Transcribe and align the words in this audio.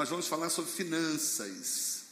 nós 0.00 0.08
vamos 0.08 0.26
falar 0.28 0.48
sobre 0.48 0.72
finanças. 0.72 2.04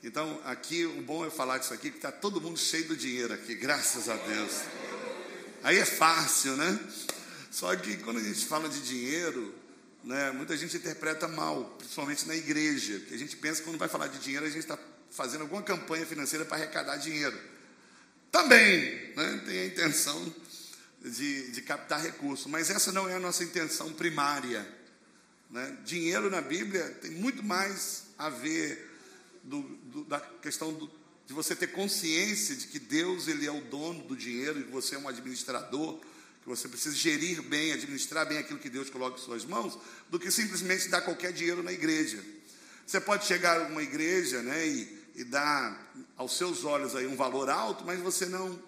Então, 0.00 0.40
aqui, 0.44 0.86
o 0.86 1.02
bom 1.02 1.26
é 1.26 1.30
falar 1.30 1.58
disso 1.58 1.74
aqui, 1.74 1.90
que 1.90 1.96
está 1.96 2.12
todo 2.12 2.40
mundo 2.40 2.56
cheio 2.56 2.86
do 2.86 2.96
dinheiro 2.96 3.34
aqui, 3.34 3.56
graças 3.56 4.08
a 4.08 4.14
Deus. 4.14 4.60
Aí 5.64 5.76
é 5.76 5.84
fácil, 5.84 6.56
né? 6.56 6.78
Só 7.50 7.74
que 7.74 7.96
quando 7.96 8.18
a 8.18 8.22
gente 8.22 8.46
fala 8.46 8.68
de 8.68 8.80
dinheiro, 8.82 9.52
né, 10.04 10.30
muita 10.30 10.56
gente 10.56 10.76
interpreta 10.76 11.26
mal, 11.26 11.64
principalmente 11.78 12.28
na 12.28 12.36
igreja, 12.36 13.00
que 13.00 13.12
a 13.12 13.18
gente 13.18 13.36
pensa 13.36 13.58
que 13.58 13.66
quando 13.66 13.76
vai 13.76 13.88
falar 13.88 14.06
de 14.06 14.20
dinheiro, 14.20 14.46
a 14.46 14.48
gente 14.48 14.60
está 14.60 14.78
fazendo 15.10 15.40
alguma 15.40 15.62
campanha 15.62 16.06
financeira 16.06 16.44
para 16.44 16.58
arrecadar 16.58 16.96
dinheiro. 16.98 17.36
Também 18.30 19.14
né, 19.16 19.42
tem 19.44 19.58
a 19.58 19.66
intenção 19.66 20.32
de, 21.04 21.50
de 21.50 21.60
captar 21.62 22.00
recursos, 22.00 22.46
mas 22.46 22.70
essa 22.70 22.92
não 22.92 23.08
é 23.08 23.16
a 23.16 23.20
nossa 23.20 23.42
intenção 23.42 23.92
primária. 23.92 24.80
Né? 25.52 25.76
Dinheiro 25.84 26.30
na 26.30 26.40
Bíblia 26.40 26.82
tem 27.02 27.10
muito 27.10 27.42
mais 27.42 28.04
a 28.16 28.30
ver 28.30 28.90
do, 29.44 29.60
do, 29.60 30.04
da 30.04 30.18
questão 30.18 30.72
do, 30.72 30.90
de 31.26 31.34
você 31.34 31.54
ter 31.54 31.68
consciência 31.68 32.56
de 32.56 32.66
que 32.68 32.78
Deus 32.78 33.28
ele 33.28 33.46
é 33.46 33.50
o 33.52 33.60
dono 33.60 34.02
do 34.04 34.16
dinheiro 34.16 34.58
e 34.58 34.64
que 34.64 34.70
você 34.70 34.94
é 34.94 34.98
um 34.98 35.06
administrador, 35.06 36.00
que 36.42 36.48
você 36.48 36.66
precisa 36.68 36.96
gerir 36.96 37.42
bem, 37.42 37.72
administrar 37.72 38.26
bem 38.26 38.38
aquilo 38.38 38.58
que 38.58 38.70
Deus 38.70 38.88
coloca 38.88 39.20
em 39.20 39.22
suas 39.22 39.44
mãos, 39.44 39.78
do 40.08 40.18
que 40.18 40.30
simplesmente 40.30 40.88
dar 40.88 41.02
qualquer 41.02 41.34
dinheiro 41.34 41.62
na 41.62 41.72
igreja. 41.72 42.24
Você 42.86 42.98
pode 42.98 43.26
chegar 43.26 43.60
a 43.60 43.66
uma 43.68 43.82
igreja 43.82 44.42
né, 44.42 44.66
e, 44.66 45.04
e 45.16 45.24
dar 45.24 45.92
aos 46.16 46.36
seus 46.36 46.64
olhos 46.64 46.96
aí 46.96 47.06
um 47.06 47.14
valor 47.14 47.50
alto, 47.50 47.84
mas 47.84 48.00
você 48.00 48.24
não, 48.24 48.58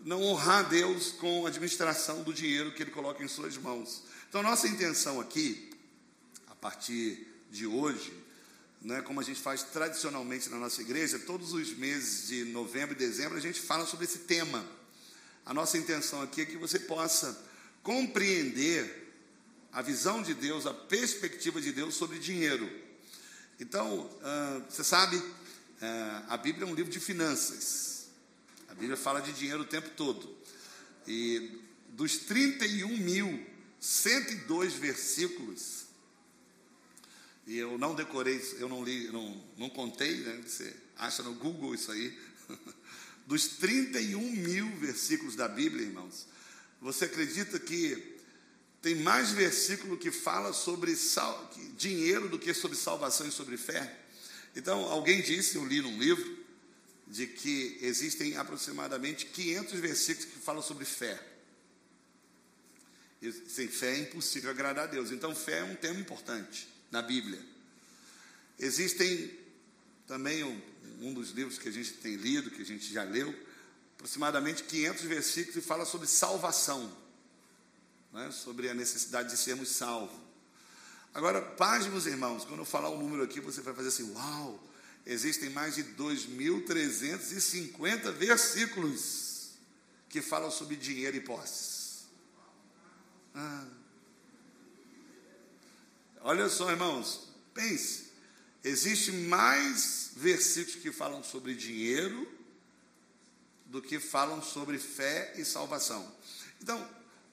não 0.00 0.22
honrar 0.22 0.68
Deus 0.68 1.10
com 1.12 1.46
a 1.46 1.48
administração 1.48 2.22
do 2.22 2.32
dinheiro 2.32 2.72
que 2.72 2.82
Ele 2.82 2.92
coloca 2.92 3.24
em 3.24 3.28
suas 3.28 3.56
mãos. 3.58 4.04
Então, 4.28 4.42
nossa 4.42 4.68
intenção 4.68 5.20
aqui, 5.20 5.69
partir 6.60 7.26
de 7.50 7.66
hoje, 7.66 8.12
né, 8.82 9.02
como 9.02 9.20
a 9.20 9.22
gente 9.22 9.40
faz 9.40 9.62
tradicionalmente 9.62 10.48
na 10.48 10.58
nossa 10.58 10.80
igreja, 10.80 11.18
todos 11.18 11.52
os 11.52 11.76
meses 11.76 12.28
de 12.28 12.44
novembro 12.44 12.94
e 12.94 12.98
dezembro 12.98 13.36
a 13.36 13.40
gente 13.40 13.60
fala 13.60 13.86
sobre 13.86 14.04
esse 14.04 14.20
tema. 14.20 14.64
A 15.44 15.54
nossa 15.54 15.78
intenção 15.78 16.22
aqui 16.22 16.42
é 16.42 16.46
que 16.46 16.56
você 16.56 16.78
possa 16.78 17.38
compreender 17.82 19.08
a 19.72 19.82
visão 19.82 20.22
de 20.22 20.34
Deus, 20.34 20.66
a 20.66 20.74
perspectiva 20.74 21.60
de 21.60 21.72
Deus 21.72 21.94
sobre 21.94 22.18
dinheiro. 22.18 22.70
Então, 23.58 24.00
uh, 24.00 24.64
você 24.68 24.84
sabe, 24.84 25.16
uh, 25.16 25.24
a 26.28 26.36
Bíblia 26.36 26.66
é 26.66 26.70
um 26.70 26.74
livro 26.74 26.90
de 26.90 27.00
finanças. 27.00 28.08
A 28.68 28.74
Bíblia 28.74 28.96
fala 28.96 29.20
de 29.20 29.32
dinheiro 29.32 29.62
o 29.62 29.66
tempo 29.66 29.90
todo. 29.90 30.36
E 31.06 31.60
dos 31.90 32.18
31.102 32.20 34.70
versículos, 34.70 35.84
e 37.50 37.58
eu 37.58 37.76
não 37.76 37.96
decorei, 37.96 38.40
eu 38.60 38.68
não 38.68 38.84
li, 38.84 39.08
não, 39.08 39.44
não 39.58 39.68
contei, 39.68 40.18
né? 40.18 40.40
Você 40.46 40.72
acha 40.96 41.20
no 41.24 41.34
Google 41.34 41.74
isso 41.74 41.90
aí. 41.90 42.16
Dos 43.26 43.48
31 43.48 44.20
mil 44.20 44.70
versículos 44.76 45.34
da 45.34 45.48
Bíblia, 45.48 45.84
irmãos, 45.84 46.28
você 46.80 47.06
acredita 47.06 47.58
que 47.58 48.20
tem 48.80 48.94
mais 48.94 49.32
versículo 49.32 49.98
que 49.98 50.12
fala 50.12 50.52
sobre 50.52 50.94
sal, 50.94 51.52
dinheiro 51.76 52.28
do 52.28 52.38
que 52.38 52.54
sobre 52.54 52.76
salvação 52.76 53.26
e 53.26 53.32
sobre 53.32 53.56
fé? 53.56 53.98
Então, 54.54 54.84
alguém 54.84 55.20
disse, 55.20 55.56
eu 55.56 55.66
li 55.66 55.82
num 55.82 55.98
livro, 55.98 56.38
de 57.08 57.26
que 57.26 57.78
existem 57.82 58.36
aproximadamente 58.36 59.26
500 59.26 59.80
versículos 59.80 60.30
que 60.30 60.38
falam 60.38 60.62
sobre 60.62 60.84
fé. 60.84 61.20
E 63.20 63.32
sem 63.32 63.66
fé 63.66 63.96
é 63.96 63.98
impossível 64.02 64.50
agradar 64.50 64.84
a 64.84 64.86
Deus. 64.86 65.10
Então, 65.10 65.34
fé 65.34 65.58
é 65.58 65.64
um 65.64 65.74
tema 65.74 65.98
importante 65.98 66.69
na 66.90 67.02
Bíblia. 67.02 67.38
Existem 68.58 69.38
também 70.06 70.42
um, 70.44 70.60
um 71.00 71.14
dos 71.14 71.30
livros 71.30 71.58
que 71.58 71.68
a 71.68 71.72
gente 71.72 71.92
tem 71.94 72.16
lido, 72.16 72.50
que 72.50 72.62
a 72.62 72.66
gente 72.66 72.92
já 72.92 73.04
leu, 73.04 73.34
aproximadamente 73.94 74.64
500 74.64 75.04
versículos 75.04 75.56
e 75.56 75.60
fala 75.60 75.84
sobre 75.84 76.06
salvação, 76.06 76.90
né? 78.12 78.30
sobre 78.30 78.68
a 78.68 78.74
necessidade 78.74 79.30
de 79.30 79.36
sermos 79.36 79.70
salvos. 79.70 80.18
Agora, 81.12 81.42
paz, 81.42 81.86
meus 81.86 82.06
irmãos, 82.06 82.44
quando 82.44 82.60
eu 82.60 82.64
falar 82.64 82.88
o 82.88 82.96
um 82.96 82.98
número 82.98 83.22
aqui, 83.22 83.40
você 83.40 83.60
vai 83.60 83.74
fazer 83.74 83.88
assim: 83.88 84.10
uau, 84.12 84.62
existem 85.04 85.50
mais 85.50 85.74
de 85.74 85.84
2.350 85.84 88.12
versículos 88.12 89.50
que 90.08 90.22
falam 90.22 90.50
sobre 90.50 90.76
dinheiro 90.76 91.16
e 91.16 91.20
posses. 91.20 92.04
Ah. 93.34 93.79
Olha 96.22 96.48
só, 96.48 96.70
irmãos, 96.70 97.28
pense. 97.54 98.10
Existe 98.62 99.10
mais 99.10 100.10
versículos 100.16 100.80
que 100.80 100.92
falam 100.92 101.22
sobre 101.22 101.54
dinheiro 101.54 102.30
do 103.66 103.80
que 103.80 103.98
falam 103.98 104.42
sobre 104.42 104.78
fé 104.78 105.32
e 105.36 105.44
salvação. 105.44 106.06
Então, 106.60 106.86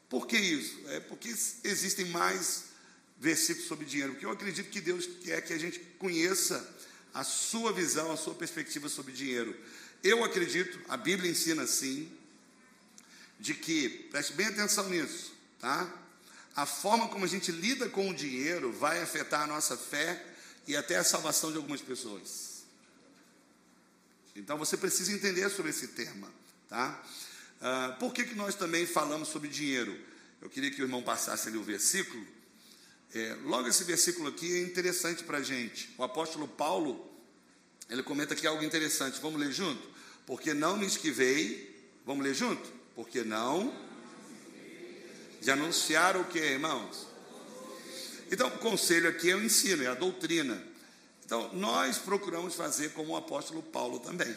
por 0.07 0.25
que 0.25 0.37
isso? 0.37 0.79
É 0.87 0.99
porque 1.01 1.29
existem 1.63 2.05
mais 2.05 2.65
versículos 3.19 3.67
sobre 3.67 3.85
dinheiro, 3.85 4.13
porque 4.13 4.25
eu 4.25 4.31
acredito 4.31 4.69
que 4.69 4.79
Deus 4.79 5.05
quer 5.23 5.41
que 5.41 5.51
a 5.51 5.57
gente 5.57 5.79
conheça 5.99 6.75
a 7.13 7.23
sua 7.23 7.73
visão, 7.73 8.11
a 8.11 8.17
sua 8.17 8.35
perspectiva 8.35 8.87
sobre 8.87 9.11
dinheiro. 9.11 9.55
Eu 10.03 10.23
acredito, 10.23 10.79
a 10.87 10.95
Bíblia 10.95 11.31
ensina 11.31 11.63
assim, 11.63 12.09
de 13.39 13.53
que, 13.53 13.89
preste 14.11 14.33
bem 14.33 14.45
atenção 14.45 14.87
nisso, 14.89 15.33
tá? 15.59 15.91
A 16.57 16.65
forma 16.65 17.07
como 17.07 17.23
a 17.23 17.27
gente 17.27 17.51
lida 17.51 17.87
com 17.87 18.09
o 18.09 18.13
dinheiro 18.15 18.73
vai 18.73 18.99
afetar 18.99 19.43
a 19.43 19.47
nossa 19.47 19.77
fé 19.77 20.25
e 20.67 20.75
até 20.75 20.97
a 20.97 21.03
salvação 21.03 21.51
de 21.51 21.57
algumas 21.57 21.81
pessoas. 21.81 22.63
Então 24.35 24.57
você 24.57 24.75
precisa 24.75 25.13
entender 25.13 25.47
sobre 25.51 25.69
esse 25.69 25.89
tema, 25.89 26.27
tá? 26.67 26.99
Uh, 27.61 27.99
por 27.99 28.11
que, 28.11 28.23
que 28.23 28.33
nós 28.33 28.55
também 28.55 28.87
falamos 28.87 29.27
sobre 29.27 29.49
dinheiro? 29.49 29.95
Eu 30.41 30.49
queria 30.49 30.71
que 30.71 30.81
o 30.81 30.85
irmão 30.85 31.03
passasse 31.03 31.47
ali 31.47 31.59
o 31.59 31.63
versículo. 31.63 32.25
É, 33.13 33.37
logo 33.43 33.67
esse 33.67 33.83
versículo 33.83 34.29
aqui 34.29 34.57
é 34.57 34.61
interessante 34.63 35.23
para 35.23 35.37
a 35.37 35.43
gente. 35.43 35.93
O 35.95 36.03
apóstolo 36.03 36.47
Paulo, 36.47 37.07
ele 37.87 38.01
comenta 38.01 38.33
aqui 38.33 38.47
algo 38.47 38.63
interessante. 38.63 39.21
Vamos 39.21 39.39
ler 39.39 39.51
junto? 39.51 39.87
Porque 40.25 40.55
não 40.55 40.75
me 40.75 40.87
esquivei. 40.87 41.91
Vamos 42.03 42.23
ler 42.23 42.33
junto? 42.33 42.67
Porque 42.95 43.23
não 43.23 43.86
de 45.41 45.51
anunciar 45.51 46.17
o 46.17 46.25
que, 46.25 46.39
irmãos? 46.39 47.07
Então, 48.31 48.47
o 48.47 48.57
conselho 48.59 49.09
aqui 49.09 49.31
é 49.31 49.35
o 49.35 49.43
ensino, 49.43 49.83
é 49.83 49.87
a 49.87 49.93
doutrina. 49.93 50.61
Então, 51.25 51.53
nós 51.53 51.97
procuramos 51.97 52.55
fazer 52.55 52.93
como 52.93 53.13
o 53.13 53.17
apóstolo 53.17 53.61
Paulo 53.61 53.99
também, 53.99 54.35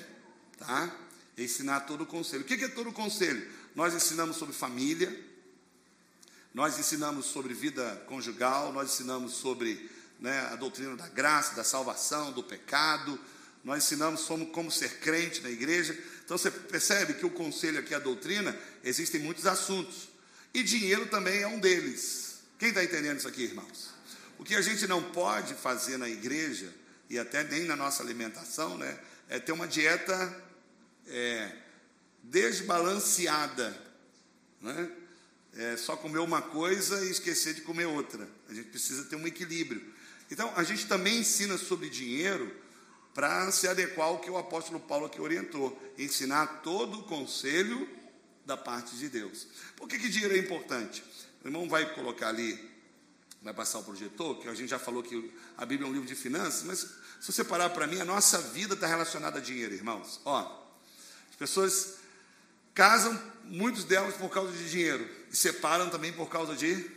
tá? 0.59 0.95
Ensinar 1.37 1.81
todo 1.81 2.03
o 2.03 2.07
conselho. 2.07 2.43
O 2.43 2.45
que 2.45 2.65
é 2.65 2.69
todo 2.69 2.91
o 2.91 2.93
conselho? 2.93 3.49
Nós 3.75 3.95
ensinamos 3.95 4.37
sobre 4.37 4.55
família, 4.55 5.17
nós 6.53 6.79
ensinamos 6.79 7.27
sobre 7.27 7.55
vida 7.55 8.03
conjugal, 8.07 8.73
nós 8.73 8.93
ensinamos 8.93 9.35
sobre 9.35 9.91
né, 10.19 10.39
a 10.53 10.57
doutrina 10.57 10.97
da 10.97 11.09
graça, 11.09 11.55
da 11.55 11.65
salvação, 11.65 12.33
do 12.33 12.43
pecado, 12.43 13.19
nós 13.65 13.85
ensinamos 13.85 14.23
como, 14.53 14.71
ser 14.71 14.99
crente 14.99 15.41
na 15.43 15.51
igreja. 15.51 15.97
Então 16.25 16.37
você 16.37 16.51
percebe 16.51 17.15
que 17.15 17.27
o 17.27 17.31
conselho 17.31 17.79
aqui, 17.79 17.95
a 17.95 17.99
doutrina, 17.99 18.57
existem 18.83 19.21
muitos 19.21 19.47
assuntos. 19.47 20.10
E 20.53 20.63
dinheiro 20.63 21.07
também 21.07 21.43
é 21.43 21.47
um 21.47 21.59
deles. 21.59 22.41
Quem 22.59 22.69
está 22.71 22.83
entendendo 22.83 23.19
isso 23.19 23.29
aqui, 23.29 23.45
irmãos? 23.45 23.91
O 24.39 24.45
que 24.45 24.55
a 24.55 24.61
gente 24.61 24.87
não 24.87 25.03
pode 25.03 25.55
fazer 25.55 25.97
na 25.97 26.09
igreja, 26.09 26.75
e 27.09 27.19
até 27.19 27.45
nem 27.45 27.65
na 27.65 27.77
nossa 27.77 28.03
alimentação, 28.03 28.77
né, 28.77 28.99
é 29.29 29.39
ter 29.39 29.53
uma 29.53 29.69
dieta 29.69 30.45
é, 31.07 31.53
desbalanceada. 32.23 33.77
Né? 34.61 34.91
É 35.55 35.77
só 35.77 35.97
comer 35.97 36.19
uma 36.19 36.43
coisa 36.43 37.05
e 37.05 37.11
esquecer 37.11 37.55
de 37.55 37.63
comer 37.63 37.87
outra. 37.87 38.29
A 38.49 38.55
gente 38.55 38.69
precisa 38.69 39.05
ter 39.05 39.17
um 39.17 39.27
equilíbrio. 39.27 39.83
Então, 40.31 40.53
a 40.57 40.63
gente 40.63 40.87
também 40.87 41.19
ensina 41.19 41.59
sobre 41.59 41.89
dinheiro 41.89 42.55
para 43.13 43.51
se 43.51 43.67
adequar 43.67 44.09
ao 44.09 44.21
que 44.21 44.31
o 44.31 44.39
apóstolo 44.39 44.79
Paulo 44.79 45.07
aqui 45.07 45.21
orientou, 45.21 45.81
ensinar 45.99 46.63
todo 46.63 47.01
o 47.01 47.03
conselho 47.03 47.89
da 48.51 48.57
parte 48.57 48.97
de 48.97 49.09
Deus. 49.09 49.47
Por 49.77 49.89
que, 49.89 49.97
que 49.97 50.09
dinheiro 50.09 50.35
é 50.35 50.39
importante? 50.39 51.05
O 51.45 51.47
irmão 51.47 51.69
vai 51.69 51.95
colocar 51.95 52.29
ali, 52.29 52.59
vai 53.41 53.55
passar 53.55 53.79
o 53.79 53.85
projetor, 53.85 54.41
que 54.41 54.49
a 54.49 54.55
gente 54.55 54.69
já 54.69 54.79
falou 54.79 55.05
que 55.05 55.33
a 55.57 55.65
Bíblia 55.65 55.87
é 55.87 55.91
um 55.91 55.93
livro 55.93 56.09
de 56.09 56.17
finanças, 56.17 56.65
mas 56.65 56.81
se 57.21 57.33
você 57.33 57.45
parar 57.45 57.71
para 57.71 57.87
mim, 57.87 58.01
a 58.01 58.05
nossa 58.05 58.39
vida 58.39 58.75
está 58.75 58.89
relacionada 58.89 59.39
a 59.39 59.41
dinheiro, 59.41 59.73
irmãos. 59.73 60.21
Ó, 60.25 60.67
as 61.31 61.37
pessoas 61.37 61.99
casam, 62.75 63.17
muitos 63.45 63.85
delas 63.85 64.17
por 64.17 64.29
causa 64.31 64.51
de 64.53 64.69
dinheiro, 64.69 65.09
e 65.31 65.37
separam 65.37 65.89
também 65.89 66.13
por 66.13 66.29
causa 66.29 66.57
de. 66.57 66.91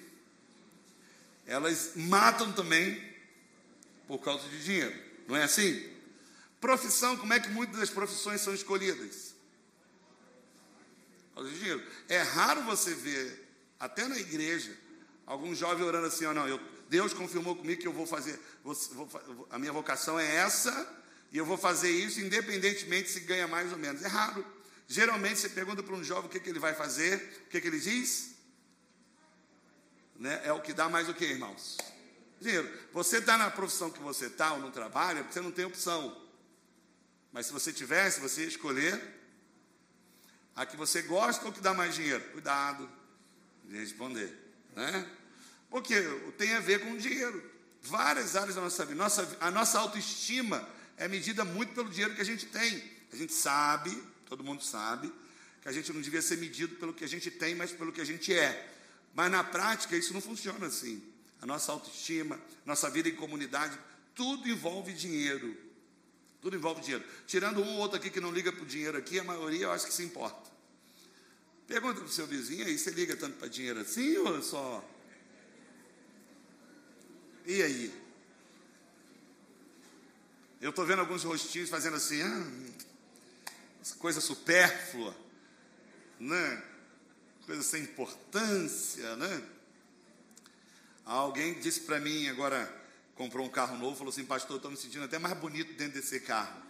Elas 1.45 1.91
matam 1.95 2.51
também 2.51 2.99
por 4.07 4.17
causa 4.17 4.49
de 4.49 4.63
dinheiro, 4.63 4.99
não 5.27 5.35
é 5.35 5.43
assim? 5.43 5.87
Profissão, 6.59 7.15
como 7.15 7.31
é 7.31 7.39
que 7.39 7.49
muitas 7.49 7.77
das 7.77 7.89
profissões 7.91 8.41
são 8.41 8.55
escolhidas? 8.55 9.32
É 12.07 12.21
raro 12.21 12.63
você 12.63 12.93
ver, 12.93 13.47
até 13.79 14.07
na 14.07 14.17
igreja, 14.17 14.77
Algum 15.25 15.55
jovem 15.55 15.85
orando 15.85 16.07
assim, 16.07 16.25
ó, 16.25 16.33
não, 16.33 16.47
eu, 16.47 16.59
Deus 16.89 17.13
confirmou 17.13 17.55
comigo 17.55 17.81
que 17.81 17.87
eu 17.87 17.93
vou 17.93 18.05
fazer, 18.05 18.39
vou, 18.63 18.73
vou, 18.73 19.47
a 19.49 19.57
minha 19.57 19.71
vocação 19.71 20.19
é 20.19 20.35
essa, 20.35 21.01
e 21.31 21.37
eu 21.37 21.45
vou 21.45 21.57
fazer 21.57 21.89
isso 21.89 22.19
independentemente 22.19 23.09
se 23.09 23.21
ganha 23.21 23.47
mais 23.47 23.71
ou 23.71 23.77
menos. 23.77 24.03
É 24.03 24.07
raro. 24.07 24.45
Geralmente 24.87 25.39
você 25.39 25.49
pergunta 25.49 25.81
para 25.81 25.95
um 25.95 26.03
jovem 26.03 26.25
o 26.25 26.29
que, 26.29 26.39
que 26.39 26.49
ele 26.49 26.59
vai 26.59 26.73
fazer, 26.73 27.43
o 27.45 27.49
que, 27.49 27.61
que 27.61 27.67
ele 27.67 27.79
diz? 27.79 28.35
Né? 30.19 30.41
É 30.43 30.51
o 30.51 30.61
que 30.61 30.73
dá 30.73 30.89
mais 30.89 31.07
o 31.07 31.13
que, 31.13 31.25
irmãos? 31.25 31.77
Dinheiro. 32.39 32.69
Você 32.91 33.17
está 33.17 33.37
na 33.37 33.49
profissão 33.49 33.89
que 33.89 34.01
você 34.01 34.27
está 34.27 34.53
ou 34.53 34.59
no 34.59 34.71
trabalho, 34.71 35.19
é 35.19 35.21
porque 35.21 35.33
você 35.33 35.41
não 35.41 35.51
tem 35.51 35.65
opção. 35.65 36.21
Mas 37.31 37.45
se 37.45 37.53
você 37.53 37.71
tivesse, 37.71 38.19
você 38.19 38.41
ia 38.41 38.47
escolher 38.47 39.01
a 40.55 40.65
que 40.65 40.77
você 40.77 41.01
gosta 41.01 41.45
ou 41.45 41.51
que 41.51 41.61
dá 41.61 41.73
mais 41.73 41.95
dinheiro. 41.95 42.23
Cuidado 42.31 42.89
de 43.65 43.77
responder. 43.77 44.31
Né? 44.75 45.09
Porque 45.69 45.95
tem 46.37 46.53
a 46.53 46.59
ver 46.59 46.81
com 46.81 46.95
dinheiro. 46.97 47.51
Várias 47.81 48.35
áreas 48.35 48.55
da 48.55 48.61
nossa 48.61 48.85
vida. 48.85 49.01
Nossa, 49.01 49.37
a 49.41 49.51
nossa 49.51 49.79
autoestima 49.79 50.67
é 50.97 51.07
medida 51.07 51.43
muito 51.43 51.73
pelo 51.73 51.89
dinheiro 51.89 52.15
que 52.15 52.21
a 52.21 52.25
gente 52.25 52.45
tem. 52.45 52.83
A 53.11 53.15
gente 53.15 53.33
sabe, 53.33 53.91
todo 54.25 54.43
mundo 54.43 54.63
sabe, 54.63 55.11
que 55.61 55.67
a 55.67 55.71
gente 55.71 55.91
não 55.91 56.01
devia 56.01 56.21
ser 56.21 56.37
medido 56.37 56.75
pelo 56.75 56.93
que 56.93 57.03
a 57.03 57.07
gente 57.07 57.29
tem, 57.29 57.55
mas 57.55 57.71
pelo 57.71 57.91
que 57.91 58.01
a 58.01 58.05
gente 58.05 58.33
é. 58.33 58.71
Mas 59.13 59.31
na 59.31 59.43
prática 59.43 59.95
isso 59.95 60.13
não 60.13 60.21
funciona 60.21 60.67
assim. 60.67 61.03
A 61.41 61.45
nossa 61.45 61.71
autoestima, 61.71 62.39
nossa 62.65 62.89
vida 62.89 63.09
em 63.09 63.15
comunidade, 63.15 63.77
tudo 64.15 64.47
envolve 64.47 64.93
dinheiro. 64.93 65.55
Tudo 66.43 66.57
envolve 66.57 66.81
dinheiro. 66.81 67.05
Tirando 67.25 67.63
um 67.63 67.75
ou 67.75 67.79
outro 67.79 67.95
aqui 67.95 68.09
que 68.09 68.19
não 68.19 68.29
liga 68.29 68.51
para 68.51 68.61
o 68.61 68.65
dinheiro 68.65 68.97
aqui, 68.97 69.17
a 69.17 69.23
maioria 69.23 69.63
eu 69.63 69.71
acho 69.71 69.87
que 69.87 69.93
se 69.93 70.03
importa. 70.03 70.51
Pergunta 71.65 72.01
para 72.01 72.03
o 72.03 72.09
seu 72.09 72.27
vizinho 72.27 72.65
aí, 72.65 72.77
você 72.77 72.91
liga 72.91 73.15
tanto 73.15 73.37
para 73.37 73.47
dinheiro 73.47 73.79
assim 73.79 74.17
ou 74.17 74.43
só? 74.43 74.83
E 77.45 77.63
aí? 77.63 78.03
Eu 80.59 80.71
estou 80.71 80.85
vendo 80.85 80.99
alguns 80.99 81.23
rostinhos 81.23 81.69
fazendo 81.69 81.95
assim, 81.95 82.21
ah, 82.21 82.45
coisa 83.99 84.19
supérflua, 84.19 85.15
né? 86.19 86.61
Coisa 87.45 87.63
sem 87.63 87.83
importância, 87.83 89.15
né? 89.15 89.43
Alguém 91.05 91.57
disse 91.61 91.79
para 91.81 92.01
mim 92.01 92.27
agora, 92.27 92.82
comprou 93.15 93.45
um 93.45 93.49
carro 93.49 93.77
novo, 93.77 93.95
falou 93.95 94.11
assim, 94.11 94.25
pastor, 94.25 94.57
estou 94.57 94.71
me 94.71 94.77
sentindo 94.77 95.05
até 95.05 95.19
mais 95.19 95.37
bonito 95.37 95.73
dentro 95.73 95.99
desse 95.99 96.19
carro. 96.19 96.61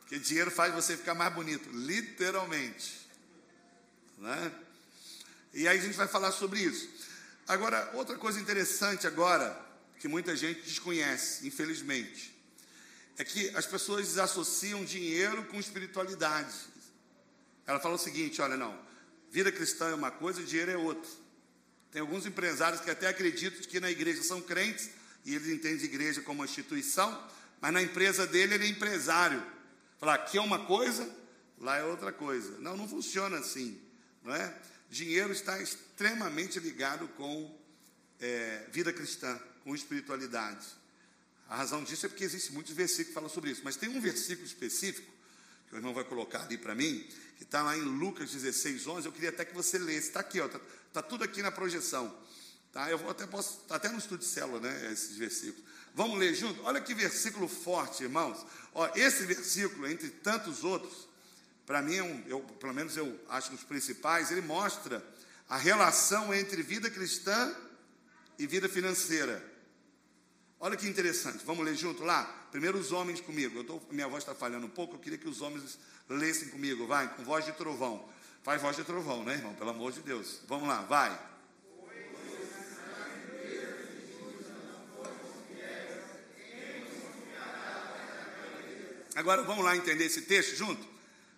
Porque 0.00 0.18
dinheiro 0.18 0.50
faz 0.50 0.74
você 0.74 0.96
ficar 0.96 1.14
mais 1.14 1.32
bonito, 1.32 1.70
literalmente. 1.70 3.08
Né? 4.18 4.52
E 5.54 5.68
aí 5.68 5.78
a 5.78 5.80
gente 5.80 5.96
vai 5.96 6.08
falar 6.08 6.32
sobre 6.32 6.60
isso. 6.60 6.88
Agora, 7.46 7.90
outra 7.94 8.16
coisa 8.16 8.40
interessante 8.40 9.06
agora, 9.06 9.56
que 9.98 10.08
muita 10.08 10.34
gente 10.34 10.62
desconhece, 10.62 11.46
infelizmente, 11.46 12.34
é 13.18 13.24
que 13.24 13.50
as 13.56 13.66
pessoas 13.66 14.18
associam 14.18 14.84
dinheiro 14.84 15.44
com 15.44 15.60
espiritualidade. 15.60 16.54
Ela 17.66 17.78
fala 17.78 17.94
o 17.94 17.98
seguinte: 17.98 18.40
olha, 18.40 18.56
não, 18.56 18.76
vida 19.30 19.52
cristã 19.52 19.90
é 19.90 19.94
uma 19.94 20.10
coisa, 20.10 20.42
dinheiro 20.42 20.70
é 20.70 20.76
outra. 20.76 21.10
Tem 21.92 22.00
alguns 22.00 22.26
empresários 22.26 22.80
que 22.80 22.90
até 22.90 23.08
acreditam 23.08 23.60
que 23.62 23.80
na 23.80 23.90
igreja 23.90 24.22
são 24.22 24.40
crentes, 24.40 24.90
e 25.24 25.34
eles 25.34 25.48
entendem 25.48 25.84
igreja 25.84 26.22
como 26.22 26.40
uma 26.40 26.44
instituição, 26.44 27.28
mas 27.60 27.72
na 27.72 27.82
empresa 27.82 28.26
dele 28.26 28.54
ele 28.54 28.66
é 28.66 28.68
empresário. 28.68 29.42
Falar 29.98 30.14
aqui 30.14 30.38
é 30.38 30.40
uma 30.40 30.64
coisa, 30.64 31.08
lá 31.58 31.76
é 31.76 31.84
outra 31.84 32.12
coisa. 32.12 32.58
Não, 32.58 32.76
não 32.76 32.88
funciona 32.88 33.38
assim. 33.38 33.78
Não 34.22 34.34
é? 34.34 34.54
Dinheiro 34.88 35.32
está 35.32 35.60
extremamente 35.60 36.58
ligado 36.58 37.06
com 37.08 37.54
é, 38.18 38.66
vida 38.72 38.92
cristã, 38.92 39.38
com 39.62 39.74
espiritualidade. 39.74 40.66
A 41.48 41.56
razão 41.56 41.82
disso 41.82 42.06
é 42.06 42.08
porque 42.08 42.24
existe 42.24 42.52
muitos 42.52 42.72
versículos 42.72 43.08
que 43.08 43.14
falam 43.14 43.28
sobre 43.28 43.50
isso, 43.50 43.62
mas 43.64 43.76
tem 43.76 43.88
um 43.88 44.00
versículo 44.00 44.46
específico, 44.46 45.10
que 45.70 45.76
o 45.76 45.78
irmão 45.78 45.94
vai 45.94 46.02
colocar 46.02 46.42
ali 46.42 46.58
para 46.58 46.74
mim, 46.74 47.06
que 47.38 47.44
está 47.44 47.62
lá 47.62 47.76
em 47.78 47.80
Lucas 47.80 48.32
16, 48.32 48.88
11. 48.88 49.06
Eu 49.06 49.12
queria 49.12 49.28
até 49.28 49.44
que 49.44 49.54
você 49.54 49.78
lesse, 49.78 50.08
está 50.08 50.18
aqui, 50.18 50.38
está 50.38 50.60
tá 50.92 51.00
tudo 51.00 51.22
aqui 51.22 51.40
na 51.40 51.52
projeção. 51.52 52.12
Tá? 52.72 52.90
Eu 52.90 52.98
vou 52.98 53.08
até 53.08 53.24
posso, 53.24 53.58
tá 53.68 53.76
até 53.76 53.88
no 53.88 53.98
estudo 53.98 54.18
de 54.18 54.26
célula, 54.26 54.60
né, 54.60 54.92
esses 54.92 55.16
versículos. 55.16 55.64
Vamos 55.94 56.18
ler 56.18 56.34
junto? 56.34 56.60
Olha 56.64 56.80
que 56.80 56.92
versículo 56.92 57.46
forte, 57.46 58.02
irmãos. 58.02 58.44
Ó, 58.74 58.90
esse 58.96 59.24
versículo, 59.24 59.88
entre 59.88 60.10
tantos 60.10 60.64
outros, 60.64 61.08
para 61.64 61.80
mim, 61.80 61.96
é 61.98 62.22
eu, 62.26 62.40
pelo 62.40 62.74
menos 62.74 62.96
eu 62.96 63.18
acho 63.28 63.54
os 63.54 63.62
principais, 63.62 64.32
ele 64.32 64.40
mostra 64.40 65.04
a 65.48 65.56
relação 65.56 66.34
entre 66.34 66.62
vida 66.62 66.90
cristã 66.90 67.54
e 68.36 68.46
vida 68.46 68.68
financeira. 68.68 69.40
Olha 70.62 70.76
que 70.76 70.86
interessante, 70.86 71.42
vamos 71.46 71.64
ler 71.64 71.74
junto 71.74 72.04
lá? 72.04 72.22
Primeiro 72.50 72.78
os 72.78 72.92
homens 72.92 73.18
comigo. 73.18 73.64
Tô, 73.64 73.80
minha 73.90 74.06
voz 74.06 74.22
está 74.22 74.34
falhando 74.34 74.66
um 74.66 74.70
pouco, 74.70 74.96
eu 74.96 74.98
queria 74.98 75.16
que 75.16 75.26
os 75.26 75.40
homens 75.40 75.78
lessem 76.06 76.48
comigo, 76.48 76.86
vai, 76.86 77.08
com 77.14 77.24
voz 77.24 77.46
de 77.46 77.52
trovão. 77.52 78.06
Faz 78.42 78.60
voz 78.60 78.76
de 78.76 78.84
trovão, 78.84 79.24
né, 79.24 79.34
irmão? 79.34 79.54
Pelo 79.54 79.70
amor 79.70 79.90
de 79.90 80.00
Deus. 80.00 80.40
Vamos 80.46 80.68
lá, 80.68 80.82
vai. 80.82 81.18
Agora 89.14 89.42
vamos 89.42 89.64
lá 89.64 89.74
entender 89.74 90.04
esse 90.04 90.22
texto 90.22 90.56
junto? 90.56 90.86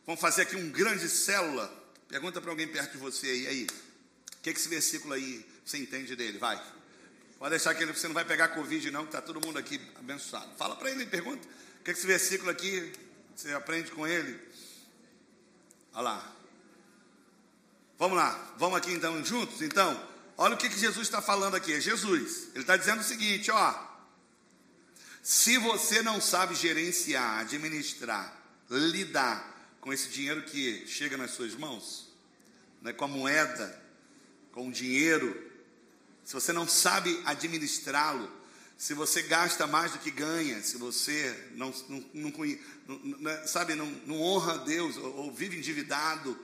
Vamos 0.05 0.21
fazer 0.21 0.43
aqui 0.43 0.57
um 0.57 0.69
grande 0.71 1.09
célula. 1.09 1.73
Pergunta 2.09 2.41
para 2.41 2.51
alguém 2.51 2.67
perto 2.67 2.93
de 2.93 2.99
você 2.99 3.29
aí, 3.29 3.47
aí. 3.47 3.67
O 4.39 4.43
que, 4.43 4.51
é 4.51 4.53
que 4.53 4.59
esse 4.59 4.69
versículo 4.69 5.15
aí 5.15 5.47
você 5.65 5.79
entende 5.79 6.17
dele? 6.17 6.39
Vai. 6.39 6.61
Pode 7.43 7.50
deixar 7.50 7.75
que 7.75 7.83
ele, 7.83 7.93
você 7.93 8.06
não 8.06 8.15
vai 8.15 8.25
pegar 8.25 8.50
Covid, 8.50 8.89
não, 8.93 9.00
que 9.00 9.09
está 9.09 9.21
todo 9.21 9.44
mundo 9.44 9.59
aqui 9.59 9.81
abençoado. 9.99 10.55
Fala 10.56 10.77
para 10.77 10.93
ele, 10.93 11.05
pergunta. 11.05 11.44
O 11.81 11.83
que, 11.83 11.91
é 11.91 11.93
que 11.93 11.99
esse 11.99 12.06
versículo 12.06 12.53
aqui 12.53 12.93
você 13.35 13.53
aprende 13.53 13.91
com 13.91 14.06
ele? 14.06 14.41
Olha 15.93 16.03
lá. 16.03 16.37
Vamos 17.99 18.17
lá, 18.17 18.55
vamos 18.59 18.79
aqui 18.79 18.93
então 18.93 19.25
juntos? 19.25 19.61
Então, 19.61 20.09
olha 20.37 20.55
o 20.55 20.56
que, 20.56 20.69
que 20.69 20.79
Jesus 20.79 21.09
está 21.09 21.21
falando 21.21 21.56
aqui. 21.56 21.73
É 21.73 21.81
Jesus. 21.81 22.50
Ele 22.50 22.61
está 22.61 22.77
dizendo 22.77 23.00
o 23.00 23.05
seguinte: 23.05 23.50
ó. 23.50 23.75
Se 25.21 25.59
você 25.59 26.00
não 26.00 26.21
sabe 26.21 26.55
gerenciar, 26.55 27.41
administrar, 27.41 28.41
lidar 28.71 29.77
com 29.81 29.93
esse 29.93 30.11
dinheiro 30.11 30.44
que 30.44 30.87
chega 30.87 31.17
nas 31.17 31.33
suas 31.33 31.56
mãos, 31.56 32.09
né, 32.81 32.93
com 32.93 33.05
a 33.05 33.09
moeda, 33.09 33.83
com 34.53 34.69
o 34.69 34.73
dinheiro, 34.73 35.52
se 36.25 36.35
você 36.35 36.53
não 36.53 36.67
sabe 36.67 37.20
administrá-lo, 37.25 38.31
se 38.77 38.94
você 38.94 39.23
gasta 39.23 39.67
mais 39.67 39.93
do 39.93 39.99
que 39.99 40.11
ganha, 40.11 40.63
se 40.63 40.77
você 40.77 41.51
não, 41.55 41.73
não, 41.89 42.05
não, 42.15 42.31
não 42.89 43.19
né, 43.20 43.46
sabe, 43.46 43.75
não, 43.75 43.87
não, 44.06 44.20
honra 44.20 44.55
a 44.55 44.56
Deus, 44.58 44.96
ou, 44.96 45.17
ou, 45.19 45.32
vive 45.32 45.56
endividado 45.56 46.37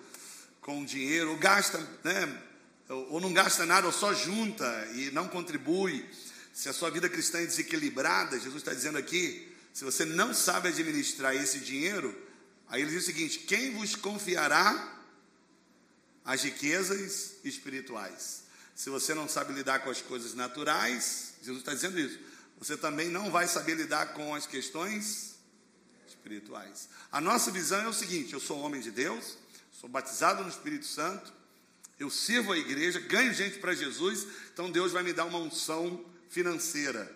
com 0.60 0.84
dinheiro, 0.84 1.30
ou 1.30 1.36
gasta, 1.36 1.78
né, 2.04 2.42
ou, 2.88 3.14
ou 3.14 3.20
não 3.20 3.32
gasta 3.32 3.66
nada, 3.66 3.86
ou 3.86 3.92
só 3.92 4.14
junta 4.14 4.64
e 4.94 5.10
não 5.10 5.26
contribui, 5.26 6.08
se 6.52 6.68
a 6.68 6.72
sua 6.72 6.90
vida 6.90 7.08
cristã 7.08 7.38
é 7.38 7.46
desequilibrada, 7.46 8.38
Jesus 8.38 8.56
está 8.56 8.72
dizendo 8.74 8.98
aqui, 8.98 9.52
se 9.72 9.84
você 9.84 10.04
não 10.04 10.34
sabe 10.34 10.68
administrar 10.68 11.34
esse 11.34 11.60
dinheiro, 11.60 12.12
aí 12.68 12.82
ele 12.82 12.90
diz 12.90 13.04
o 13.04 13.06
seguinte: 13.06 13.38
quem 13.40 13.72
vos 13.72 13.94
confiará 13.94 15.00
as 16.24 16.42
riquezas 16.42 17.36
espirituais? 17.44 18.47
Se 18.78 18.90
você 18.90 19.12
não 19.12 19.28
sabe 19.28 19.52
lidar 19.52 19.80
com 19.80 19.90
as 19.90 20.00
coisas 20.00 20.34
naturais, 20.34 21.34
Jesus 21.42 21.62
está 21.62 21.74
dizendo 21.74 21.98
isso, 21.98 22.16
você 22.60 22.76
também 22.76 23.08
não 23.08 23.28
vai 23.28 23.48
saber 23.48 23.74
lidar 23.74 24.14
com 24.14 24.32
as 24.32 24.46
questões 24.46 25.34
espirituais. 26.06 26.88
A 27.10 27.20
nossa 27.20 27.50
visão 27.50 27.80
é 27.80 27.88
o 27.88 27.92
seguinte: 27.92 28.34
eu 28.34 28.38
sou 28.38 28.60
homem 28.60 28.80
de 28.80 28.92
Deus, 28.92 29.36
sou 29.72 29.90
batizado 29.90 30.44
no 30.44 30.48
Espírito 30.48 30.86
Santo, 30.86 31.32
eu 31.98 32.08
sirvo 32.08 32.52
a 32.52 32.56
igreja, 32.56 33.00
ganho 33.00 33.34
gente 33.34 33.58
para 33.58 33.74
Jesus, 33.74 34.28
então 34.54 34.70
Deus 34.70 34.92
vai 34.92 35.02
me 35.02 35.12
dar 35.12 35.24
uma 35.24 35.40
unção 35.40 36.08
financeira, 36.30 37.12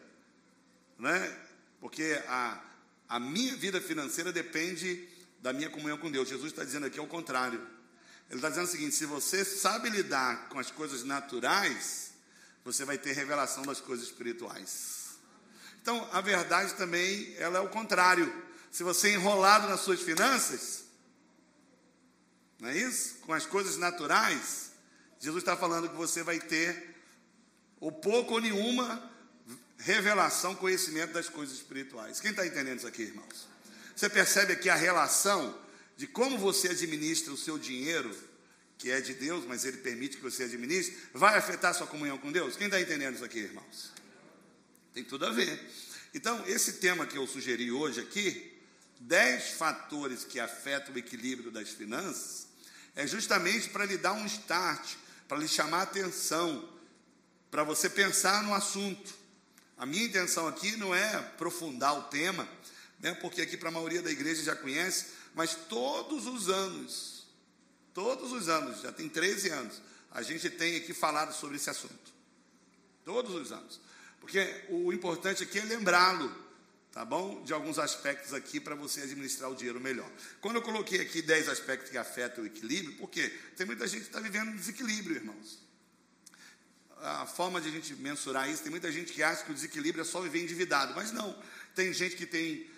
né? 0.98 1.38
Porque 1.78 2.20
a, 2.26 2.60
a 3.08 3.20
minha 3.20 3.54
vida 3.54 3.80
financeira 3.80 4.32
depende 4.32 5.08
da 5.40 5.52
minha 5.52 5.70
comunhão 5.70 5.96
com 5.96 6.10
Deus. 6.10 6.28
Jesus 6.28 6.50
está 6.50 6.64
dizendo 6.64 6.86
aqui 6.86 6.98
ao 6.98 7.06
contrário. 7.06 7.64
Ele 8.32 8.38
está 8.38 8.48
dizendo 8.48 8.64
o 8.64 8.70
seguinte: 8.70 8.94
se 8.94 9.04
você 9.04 9.44
sabe 9.44 9.90
lidar 9.90 10.48
com 10.48 10.58
as 10.58 10.70
coisas 10.70 11.04
naturais, 11.04 12.12
você 12.64 12.82
vai 12.82 12.96
ter 12.96 13.12
revelação 13.12 13.62
das 13.62 13.78
coisas 13.78 14.06
espirituais. 14.06 15.10
Então, 15.82 16.08
a 16.12 16.20
verdade 16.22 16.72
também 16.74 17.34
ela 17.36 17.58
é 17.58 17.60
o 17.60 17.68
contrário. 17.68 18.32
Se 18.70 18.82
você 18.82 19.08
é 19.08 19.12
enrolado 19.12 19.68
nas 19.68 19.80
suas 19.80 20.00
finanças, 20.00 20.84
não 22.58 22.70
é 22.70 22.78
isso? 22.78 23.16
Com 23.18 23.34
as 23.34 23.44
coisas 23.44 23.76
naturais, 23.76 24.70
Jesus 25.20 25.42
está 25.42 25.54
falando 25.54 25.90
que 25.90 25.96
você 25.96 26.22
vai 26.22 26.40
ter 26.40 26.96
ou 27.78 27.92
pouco 27.92 28.34
ou 28.34 28.40
nenhuma 28.40 29.10
revelação, 29.76 30.54
conhecimento 30.54 31.12
das 31.12 31.28
coisas 31.28 31.56
espirituais. 31.56 32.18
Quem 32.18 32.30
está 32.30 32.46
entendendo 32.46 32.78
isso 32.78 32.86
aqui, 32.86 33.02
irmãos? 33.02 33.46
Você 33.94 34.08
percebe 34.08 34.54
aqui 34.54 34.70
a 34.70 34.74
relação 34.74 35.61
de 35.96 36.06
como 36.06 36.38
você 36.38 36.68
administra 36.68 37.32
o 37.32 37.36
seu 37.36 37.58
dinheiro, 37.58 38.14
que 38.78 38.90
é 38.90 39.00
de 39.00 39.14
Deus, 39.14 39.44
mas 39.46 39.64
ele 39.64 39.76
permite 39.78 40.16
que 40.16 40.22
você 40.22 40.44
administre, 40.44 40.96
vai 41.14 41.36
afetar 41.38 41.74
sua 41.74 41.86
comunhão 41.86 42.18
com 42.18 42.32
Deus? 42.32 42.56
Quem 42.56 42.66
está 42.66 42.80
entendendo 42.80 43.14
isso 43.14 43.24
aqui, 43.24 43.38
irmãos? 43.38 43.92
Tem 44.92 45.04
tudo 45.04 45.26
a 45.26 45.30
ver. 45.30 45.60
Então, 46.14 46.44
esse 46.46 46.74
tema 46.74 47.06
que 47.06 47.16
eu 47.16 47.26
sugeri 47.26 47.70
hoje 47.70 48.00
aqui, 48.00 48.52
10 49.00 49.52
fatores 49.52 50.24
que 50.24 50.38
afetam 50.38 50.94
o 50.94 50.98
equilíbrio 50.98 51.50
das 51.50 51.70
finanças, 51.70 52.46
é 52.94 53.06
justamente 53.06 53.68
para 53.70 53.84
lhe 53.84 53.96
dar 53.96 54.12
um 54.12 54.26
start, 54.26 54.94
para 55.26 55.38
lhe 55.38 55.48
chamar 55.48 55.78
a 55.78 55.82
atenção, 55.82 56.68
para 57.50 57.64
você 57.64 57.88
pensar 57.88 58.42
no 58.42 58.52
assunto. 58.54 59.14
A 59.78 59.86
minha 59.86 60.04
intenção 60.04 60.46
aqui 60.46 60.76
não 60.76 60.94
é 60.94 61.14
aprofundar 61.14 61.98
o 61.98 62.02
tema, 62.04 62.48
né, 63.00 63.14
porque 63.14 63.42
aqui 63.42 63.56
para 63.56 63.68
a 63.68 63.72
maioria 63.72 64.02
da 64.02 64.10
igreja 64.10 64.42
já 64.42 64.54
conhece, 64.54 65.06
mas 65.34 65.54
todos 65.54 66.26
os 66.26 66.48
anos, 66.48 67.26
todos 67.94 68.32
os 68.32 68.48
anos, 68.48 68.82
já 68.82 68.92
tem 68.92 69.08
13 69.08 69.50
anos, 69.50 69.82
a 70.10 70.22
gente 70.22 70.48
tem 70.50 70.76
aqui 70.76 70.92
falado 70.92 71.32
sobre 71.32 71.56
esse 71.56 71.70
assunto. 71.70 72.12
Todos 73.04 73.34
os 73.34 73.50
anos. 73.50 73.80
Porque 74.20 74.64
o 74.68 74.92
importante 74.92 75.42
aqui 75.42 75.58
é 75.58 75.64
lembrá-lo, 75.64 76.32
tá 76.92 77.04
bom? 77.04 77.42
De 77.42 77.52
alguns 77.52 77.78
aspectos 77.78 78.32
aqui 78.34 78.60
para 78.60 78.74
você 78.74 79.00
administrar 79.00 79.50
o 79.50 79.56
dinheiro 79.56 79.80
melhor. 79.80 80.08
Quando 80.40 80.56
eu 80.56 80.62
coloquei 80.62 81.00
aqui 81.00 81.22
10 81.22 81.48
aspectos 81.48 81.90
que 81.90 81.98
afetam 81.98 82.44
o 82.44 82.46
equilíbrio, 82.46 82.96
porque 82.98 83.28
tem 83.56 83.66
muita 83.66 83.86
gente 83.88 84.02
que 84.02 84.08
está 84.08 84.20
vivendo 84.20 84.54
desequilíbrio, 84.54 85.16
irmãos. 85.16 85.58
A 86.98 87.26
forma 87.26 87.60
de 87.60 87.68
a 87.68 87.72
gente 87.72 87.96
mensurar 87.96 88.48
isso, 88.48 88.62
tem 88.62 88.70
muita 88.70 88.92
gente 88.92 89.12
que 89.12 89.22
acha 89.24 89.42
que 89.42 89.50
o 89.50 89.54
desequilíbrio 89.54 90.02
é 90.02 90.04
só 90.04 90.20
viver 90.20 90.42
endividado, 90.42 90.94
mas 90.94 91.10
não. 91.10 91.36
Tem 91.74 91.92
gente 91.92 92.14
que 92.14 92.26
tem, 92.26 92.70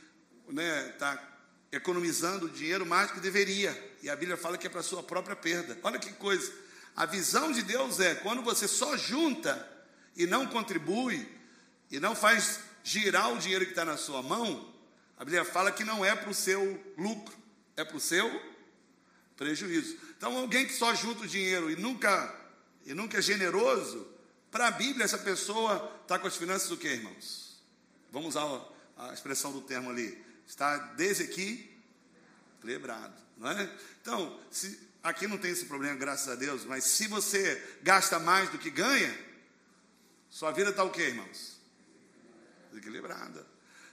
né, 0.48 0.90
está 0.90 1.33
economizando 1.74 2.48
dinheiro 2.48 2.86
mais 2.86 3.08
do 3.08 3.14
que 3.14 3.20
deveria, 3.20 3.96
e 4.02 4.08
a 4.08 4.16
Bíblia 4.16 4.36
fala 4.36 4.56
que 4.56 4.66
é 4.66 4.70
para 4.70 4.82
sua 4.82 5.02
própria 5.02 5.34
perda. 5.34 5.78
Olha 5.82 5.98
que 5.98 6.12
coisa. 6.12 6.52
A 6.94 7.06
visão 7.06 7.50
de 7.50 7.62
Deus 7.62 8.00
é 8.00 8.14
quando 8.14 8.42
você 8.42 8.68
só 8.68 8.96
junta 8.96 9.68
e 10.16 10.26
não 10.26 10.46
contribui, 10.46 11.28
e 11.90 11.98
não 11.98 12.14
faz 12.14 12.60
girar 12.82 13.32
o 13.32 13.38
dinheiro 13.38 13.64
que 13.64 13.72
está 13.72 13.84
na 13.84 13.96
sua 13.96 14.22
mão, 14.22 14.72
a 15.16 15.24
Bíblia 15.24 15.44
fala 15.44 15.72
que 15.72 15.84
não 15.84 16.04
é 16.04 16.14
para 16.14 16.30
o 16.30 16.34
seu 16.34 16.82
lucro, 16.96 17.34
é 17.76 17.84
para 17.84 17.96
o 17.96 18.00
seu 18.00 18.28
prejuízo. 19.36 19.96
Então, 20.16 20.36
alguém 20.36 20.66
que 20.66 20.72
só 20.72 20.94
junta 20.94 21.24
o 21.24 21.28
dinheiro 21.28 21.70
e 21.70 21.76
nunca, 21.76 22.34
e 22.84 22.94
nunca 22.94 23.18
é 23.18 23.22
generoso, 23.22 24.06
para 24.50 24.68
a 24.68 24.70
Bíblia, 24.70 25.04
essa 25.04 25.18
pessoa 25.18 25.92
está 26.02 26.18
com 26.18 26.28
as 26.28 26.36
finanças 26.36 26.68
do 26.68 26.76
que, 26.76 26.86
irmãos? 26.86 27.60
Vamos 28.12 28.36
usar 28.36 28.64
a 28.96 29.12
expressão 29.12 29.52
do 29.52 29.60
termo 29.60 29.90
ali. 29.90 30.23
Está 30.46 30.76
desequilibrado, 30.76 33.14
não 33.36 33.50
é? 33.50 33.70
Então, 34.00 34.40
se, 34.50 34.78
aqui 35.02 35.26
não 35.26 35.38
tem 35.38 35.50
esse 35.50 35.66
problema, 35.66 35.96
graças 35.96 36.28
a 36.28 36.34
Deus, 36.34 36.64
mas 36.64 36.84
se 36.84 37.08
você 37.08 37.78
gasta 37.82 38.18
mais 38.18 38.48
do 38.50 38.58
que 38.58 38.70
ganha, 38.70 39.18
sua 40.30 40.52
vida 40.52 40.70
está 40.70 40.84
o 40.84 40.90
quê, 40.90 41.02
irmãos? 41.02 41.58
Desequilibrada. 42.70 43.46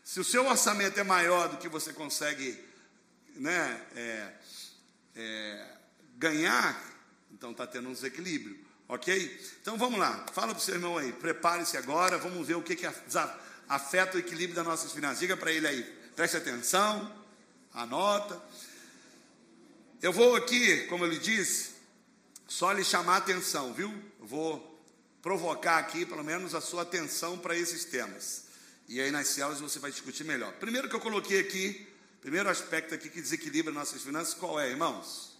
Se 0.03 0.19
o 0.19 0.23
seu 0.23 0.47
orçamento 0.47 0.99
é 0.99 1.03
maior 1.03 1.49
do 1.49 1.57
que 1.57 1.69
você 1.69 1.93
consegue 1.93 2.63
né, 3.35 3.85
é, 3.95 4.33
é, 5.15 5.77
ganhar, 6.17 6.83
então 7.31 7.51
está 7.51 7.65
tendo 7.65 7.89
um 7.89 7.93
desequilíbrio. 7.93 8.59
Ok? 8.87 9.39
Então 9.61 9.77
vamos 9.77 9.97
lá, 9.97 10.25
fala 10.33 10.53
para 10.53 10.59
o 10.59 10.61
seu 10.61 10.75
irmão 10.75 10.97
aí, 10.97 11.13
prepare-se 11.13 11.77
agora, 11.77 12.17
vamos 12.17 12.45
ver 12.45 12.55
o 12.55 12.61
que, 12.61 12.75
que 12.75 12.85
afeta 13.69 14.17
o 14.17 14.19
equilíbrio 14.19 14.53
das 14.53 14.65
nossas 14.65 14.91
finanças. 14.91 15.19
Diga 15.19 15.37
para 15.37 15.49
ele 15.49 15.65
aí, 15.65 16.00
preste 16.15 16.37
atenção, 16.37 17.11
anota. 17.73 18.41
Eu 20.01 20.11
vou 20.11 20.35
aqui, 20.35 20.85
como 20.87 21.05
eu 21.05 21.09
lhe 21.09 21.19
disse, 21.19 21.71
só 22.47 22.71
lhe 22.71 22.83
chamar 22.83 23.17
atenção, 23.17 23.73
viu? 23.73 23.91
Eu 24.19 24.25
vou 24.25 24.71
provocar 25.21 25.77
aqui, 25.77 26.05
pelo 26.05 26.23
menos, 26.23 26.55
a 26.55 26.61
sua 26.61 26.81
atenção 26.81 27.37
para 27.37 27.55
esses 27.55 27.85
temas. 27.85 28.45
E 28.87 28.99
aí 28.99 29.11
nas 29.11 29.27
células 29.27 29.61
você 29.61 29.79
vai 29.79 29.91
discutir 29.91 30.23
melhor. 30.23 30.51
Primeiro 30.53 30.89
que 30.89 30.95
eu 30.95 30.99
coloquei 30.99 31.39
aqui, 31.39 31.87
primeiro 32.19 32.49
aspecto 32.49 32.93
aqui 32.93 33.09
que 33.09 33.21
desequilibra 33.21 33.71
nossas 33.71 34.01
finanças, 34.01 34.33
qual 34.33 34.59
é, 34.59 34.69
irmãos? 34.69 35.31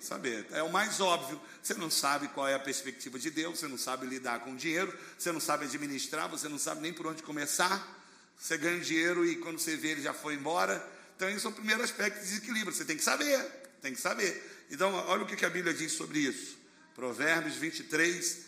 Saber. 0.00 0.46
É 0.50 0.62
o 0.62 0.70
mais 0.70 1.00
óbvio. 1.00 1.40
Você 1.62 1.74
não 1.74 1.90
sabe 1.90 2.28
qual 2.28 2.48
é 2.48 2.54
a 2.54 2.58
perspectiva 2.58 3.18
de 3.18 3.30
Deus, 3.30 3.58
você 3.58 3.68
não 3.68 3.78
sabe 3.78 4.06
lidar 4.06 4.40
com 4.40 4.52
o 4.52 4.56
dinheiro, 4.56 4.92
você 5.18 5.30
não 5.30 5.40
sabe 5.40 5.66
administrar, 5.66 6.28
você 6.28 6.48
não 6.48 6.58
sabe 6.58 6.80
nem 6.80 6.92
por 6.92 7.06
onde 7.06 7.22
começar. 7.22 8.05
Você 8.38 8.58
ganha 8.58 8.80
dinheiro 8.80 9.26
e 9.26 9.36
quando 9.36 9.58
você 9.58 9.76
vê 9.76 9.88
ele 9.88 10.02
já 10.02 10.12
foi 10.12 10.34
embora. 10.34 10.84
Então, 11.16 11.28
esse 11.28 11.46
é 11.46 11.48
o 11.48 11.52
primeiro 11.52 11.82
aspecto 11.82 12.18
de 12.20 12.24
desequilíbrio. 12.26 12.72
Você 12.72 12.84
tem 12.84 12.96
que 12.96 13.02
saber, 13.02 13.42
tem 13.80 13.94
que 13.94 14.00
saber. 14.00 14.66
Então, 14.70 14.92
olha 14.92 15.22
o 15.22 15.26
que 15.26 15.44
a 15.44 15.50
Bíblia 15.50 15.72
diz 15.72 15.92
sobre 15.92 16.18
isso. 16.18 16.58
Provérbios 16.94 17.56
23, 17.56 18.44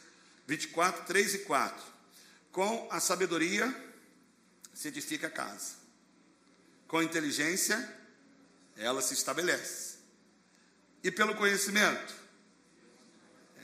24, 0.46 1.04
3 1.06 1.34
e 1.34 1.38
4. 1.38 1.84
Com 2.52 2.88
a 2.90 3.00
sabedoria 3.00 3.74
se 4.74 4.88
edifica 4.88 5.26
a 5.26 5.30
casa. 5.30 5.74
Com 6.86 6.98
a 6.98 7.04
inteligência 7.04 7.96
ela 8.76 9.02
se 9.02 9.14
estabelece. 9.14 9.96
E 11.02 11.10
pelo 11.10 11.34
conhecimento, 11.34 12.14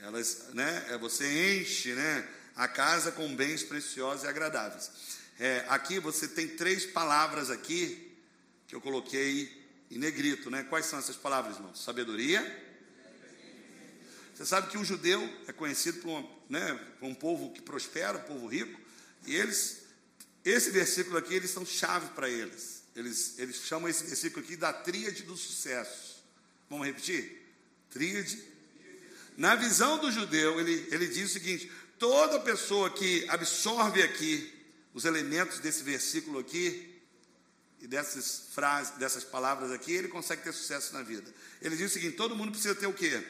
elas, 0.01 0.49
né, 0.53 0.85
é, 0.89 0.97
você 0.97 1.59
enche 1.59 1.93
né, 1.93 2.27
a 2.55 2.67
casa 2.67 3.11
com 3.11 3.35
bens 3.35 3.63
preciosos 3.63 4.23
e 4.23 4.27
agradáveis. 4.27 4.91
É, 5.37 5.65
aqui 5.67 5.99
você 5.99 6.29
tem 6.29 6.47
três 6.47 6.85
palavras 6.85 7.49
aqui 7.49 8.15
que 8.67 8.75
eu 8.75 8.79
coloquei 8.79 9.65
em 9.91 9.97
negrito, 9.97 10.49
né? 10.49 10.63
Quais 10.63 10.85
são 10.85 10.97
essas 10.97 11.17
palavras, 11.17 11.57
irmãos? 11.57 11.83
Sabedoria, 11.83 12.41
você 14.33 14.45
sabe 14.45 14.69
que 14.69 14.77
o 14.77 14.83
judeu 14.83 15.21
é 15.47 15.51
conhecido 15.51 15.99
por, 15.99 16.09
uma, 16.09 16.29
né, 16.49 16.73
por 16.99 17.07
um 17.07 17.13
povo 17.13 17.51
que 17.51 17.61
prospera, 17.61 18.17
um 18.17 18.21
povo 18.21 18.47
rico, 18.47 18.79
e 19.25 19.35
eles, 19.35 19.83
esse 20.43 20.71
versículo 20.71 21.17
aqui, 21.17 21.33
eles 21.33 21.51
são 21.51 21.65
chave 21.65 22.07
para 22.09 22.29
eles. 22.29 22.83
eles. 22.95 23.37
Eles 23.37 23.57
chamam 23.57 23.89
esse 23.89 24.05
versículo 24.05 24.45
aqui 24.45 24.55
da 24.55 24.71
tríade 24.71 25.23
do 25.23 25.35
sucesso. 25.35 26.23
Vamos 26.69 26.87
repetir? 26.87 27.45
Tríade. 27.89 28.41
Na 29.35 29.55
visão 29.55 29.99
do 29.99 30.09
judeu, 30.09 30.61
ele, 30.61 30.87
ele 30.91 31.07
diz 31.07 31.29
o 31.29 31.33
seguinte: 31.33 31.69
toda 31.99 32.39
pessoa 32.39 32.89
que 32.89 33.25
absorve 33.27 34.01
aqui 34.01 34.54
os 34.95 35.05
elementos 35.05 35.59
desse 35.59 35.83
versículo 35.83 36.39
aqui, 36.39 36.93
e 37.81 37.87
dessas 37.87 38.47
frases, 38.51 38.95
dessas 38.95 39.23
palavras 39.23 39.71
aqui, 39.71 39.91
ele 39.91 40.07
consegue 40.07 40.41
ter 40.41 40.53
sucesso 40.53 40.93
na 40.93 41.03
vida. 41.03 41.31
Ele 41.61 41.75
diz 41.75 41.91
o 41.91 41.93
seguinte: 41.93 42.15
todo 42.15 42.35
mundo 42.35 42.51
precisa 42.51 42.73
ter 42.73 42.87
o 42.87 42.93
quê? 42.93 43.21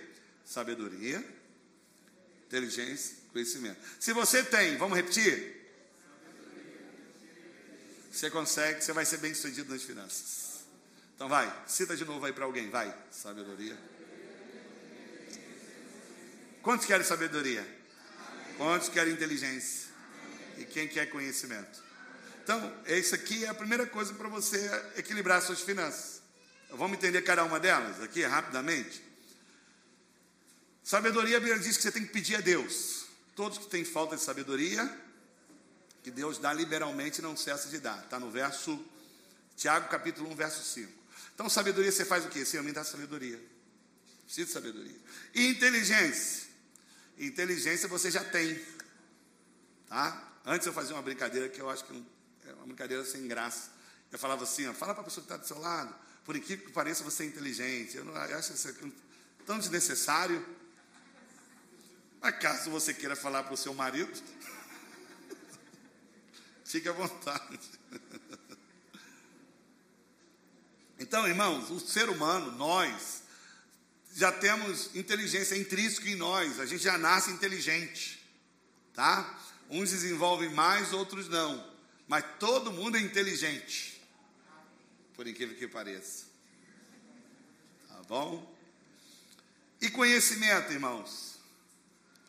Sabedoria, 0.46 1.22
inteligência, 2.46 3.18
conhecimento. 3.34 3.78
Se 4.00 4.14
você 4.14 4.44
tem, 4.44 4.78
vamos 4.78 4.96
repetir? 4.96 5.66
Você 8.12 8.30
consegue, 8.30 8.82
você 8.82 8.94
vai 8.94 9.04
ser 9.04 9.18
bem 9.18 9.34
sucedido 9.34 9.74
nas 9.74 9.82
finanças. 9.82 10.64
Então 11.16 11.28
vai, 11.28 11.52
cita 11.68 11.98
de 11.98 12.06
novo 12.06 12.26
aí 12.26 12.32
para 12.32 12.46
alguém, 12.46 12.70
vai. 12.70 12.96
Sabedoria. 13.12 13.78
Quantos 16.62 16.86
querem 16.86 17.06
sabedoria? 17.06 17.68
Quantos 18.58 18.88
querem 18.88 19.14
inteligência? 19.14 19.95
E 20.58 20.66
quem 20.66 20.88
quer 20.88 21.08
conhecimento? 21.08 21.84
Então, 22.44 22.74
isso 22.86 23.16
aqui 23.16 23.44
é 23.44 23.48
a 23.48 23.54
primeira 23.54 23.88
coisa 23.88 24.14
para 24.14 24.30
você 24.30 24.70
equilibrar 24.96 25.42
suas 25.42 25.62
finanças. 25.62 26.22
Vamos 26.70 26.98
entender 26.98 27.22
cada 27.22 27.44
uma 27.44 27.60
delas 27.60 28.02
aqui 28.02 28.24
rapidamente? 28.24 29.04
Sabedoria, 30.84 31.38
a 31.38 31.40
Bíblia 31.40 31.60
diz 31.60 31.78
que 31.78 31.84
você 31.84 31.92
tem 31.92 32.06
que 32.06 32.12
pedir 32.12 32.36
a 32.36 32.42
Deus. 32.42 33.06
Todos 33.36 33.58
que 33.58 33.66
têm 33.66 33.84
falta 33.84 34.16
de 34.16 34.22
sabedoria, 34.22 34.88
que 36.04 36.12
Deus 36.12 36.38
dá 36.38 36.54
liberalmente 36.54 37.22
não 37.22 37.36
cessa 37.36 37.68
de 37.70 37.80
dar. 37.80 38.04
Está 38.04 38.20
no 38.20 38.30
verso, 38.30 38.80
Tiago 39.58 39.90
capítulo 39.90 40.30
1, 40.32 40.36
verso 40.36 40.64
5. 40.64 40.92
Então, 41.34 41.50
sabedoria 41.50 41.92
você 41.92 42.06
faz 42.06 42.24
o 42.26 42.30
quê? 42.30 42.46
Senhor, 42.46 42.62
me 42.62 42.72
dá 42.72 42.84
sabedoria. 42.84 43.42
Preciso 44.26 44.48
de 44.48 44.54
sabedoria. 44.54 44.98
E 45.34 45.48
inteligência. 45.48 46.48
Inteligência 47.18 47.88
você 47.88 48.12
já 48.12 48.24
tem. 48.24 48.64
Tá? 49.90 50.34
Antes 50.46 50.68
eu 50.68 50.74
fazia 50.74 50.96
uma 50.96 51.02
brincadeira 51.02 51.50
que 51.50 51.60
eu 51.60 51.70
acho 51.70 51.84
que 51.86 52.04
é 52.46 52.54
uma 52.54 52.68
brincadeira 52.68 53.04
sem 53.04 53.28
graça. 53.28 53.72
Eu 54.12 54.20
falava 54.20 54.44
assim, 54.44 54.68
ó, 54.68 54.74
fala 54.74 54.94
para 54.94 55.02
a 55.02 55.06
pessoa 55.06 55.26
que 55.26 55.32
está 55.32 55.38
do 55.38 55.48
seu 55.48 55.60
lado, 55.60 55.94
por 56.24 56.36
incrível 56.36 56.66
que 56.66 56.72
pareça, 56.72 57.04
você 57.04 57.24
é 57.24 57.26
inteligente. 57.26 57.98
Eu, 57.98 58.06
não, 58.06 58.14
eu 58.14 58.38
acho 58.38 58.54
isso 58.54 58.68
aqui 58.68 58.94
tão 59.46 59.58
desnecessário. 59.58 60.46
Acaso 62.22 62.70
você 62.70 62.94
queira 62.94 63.16
falar 63.16 63.44
para 63.44 63.54
o 63.54 63.58
seu 63.58 63.74
marido, 63.74 64.12
fique 66.64 66.88
à 66.88 66.94
vontade. 66.94 67.60
Então, 70.98 71.28
irmãos, 71.28 71.70
o 71.70 71.80
ser 71.80 72.10
humano, 72.10 72.54
nós, 72.54 73.24
já 74.14 74.32
temos 74.32 74.96
inteligência 74.96 75.58
intrínseca 75.58 76.10
em 76.10 76.16
nós, 76.16 76.58
a 76.58 76.66
gente 76.66 76.82
já 76.82 76.98
nasce 76.98 77.32
inteligente, 77.32 78.26
tá? 78.94 79.38
Uns 79.70 79.92
desenvolvem 79.92 80.50
mais, 80.50 80.94
outros 80.94 81.28
não, 81.28 81.66
mas 82.08 82.24
todo 82.40 82.72
mundo 82.72 82.98
é 82.98 83.02
inteligente, 83.02 84.02
por 85.16 85.28
incrível 85.28 85.58
que 85.58 85.68
pareça, 85.68 86.26
tá 87.88 88.02
bom? 88.08 88.56
E 89.82 89.90
conhecimento, 89.90 90.72
irmãos? 90.72 91.40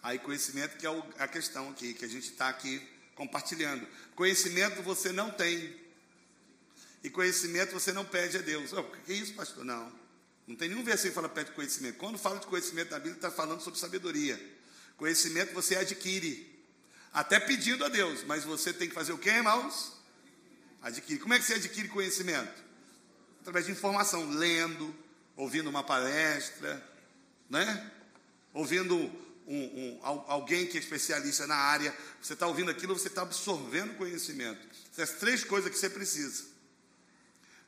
Aí 0.03 0.19
conhecimento 0.19 0.77
que 0.77 0.87
é 0.87 1.03
a 1.19 1.29
questão 1.29 1.69
aqui, 1.71 1.93
que 1.93 2.05
a 2.05 2.09
gente 2.09 2.31
está 2.31 2.49
aqui 2.49 2.81
compartilhando. 3.15 3.87
Conhecimento 4.15 4.83
você 4.83 5.11
não 5.11 5.31
tem. 5.31 5.75
E 7.03 7.11
conhecimento 7.11 7.73
você 7.73 7.93
não 7.93 8.05
pede 8.05 8.37
a 8.37 8.41
Deus. 8.41 8.73
Oh, 8.73 8.85
que 8.85 9.13
é 9.13 9.17
isso, 9.17 9.35
pastor? 9.35 9.65
Não. 9.65 9.93
Não 10.47 10.55
tem 10.55 10.69
nenhum 10.69 10.85
versículo 10.85 11.11
que 11.11 11.15
fala 11.15 11.29
pede 11.29 11.51
conhecimento. 11.53 11.99
Quando 11.99 12.19
fala 12.19 12.39
de 12.39 12.47
conhecimento 12.47 12.91
na 12.91 12.99
Bíblia, 12.99 13.17
está 13.17 13.31
falando 13.31 13.61
sobre 13.61 13.81
sabedoria. 13.81 14.41
Conhecimento 14.97 15.53
você 15.53 15.77
adquire. 15.77 16.56
Até 17.17 17.41
pedindo 17.41 17.83
a 17.83 17.89
Deus. 17.89 18.23
Mas 18.25 18.45
você 18.45 18.75
tem 18.75 18.87
que 18.87 18.95
fazer 18.95 19.15
o 19.15 19.17
quê, 19.17 19.31
irmãos? 19.31 19.95
Adquire. 20.83 21.19
Como 21.19 21.33
é 21.33 21.39
que 21.39 21.47
você 21.47 21.55
adquire 21.55 21.89
conhecimento? 21.89 22.63
Através 23.41 23.65
de 23.65 23.73
informação, 23.73 24.29
lendo, 24.29 24.95
ouvindo 25.35 25.71
uma 25.71 25.83
palestra, 25.83 26.87
né? 27.49 27.91
Ouvindo 28.53 28.95
um, 29.47 29.65
um, 29.65 30.01
alguém 30.03 30.67
que 30.67 30.77
é 30.77 30.81
especialista 30.81 31.47
na 31.47 31.57
área, 31.57 31.97
você 32.21 32.35
está 32.35 32.47
ouvindo 32.47 32.71
aquilo, 32.71 32.93
você 32.93 33.09
está 33.09 33.23
absorvendo 33.23 33.97
conhecimento. 33.97 34.61
Essas 34.93 35.17
três 35.19 35.43
coisas 35.43 35.71
que 35.71 35.79
você 35.79 35.89
precisa. 35.89 36.45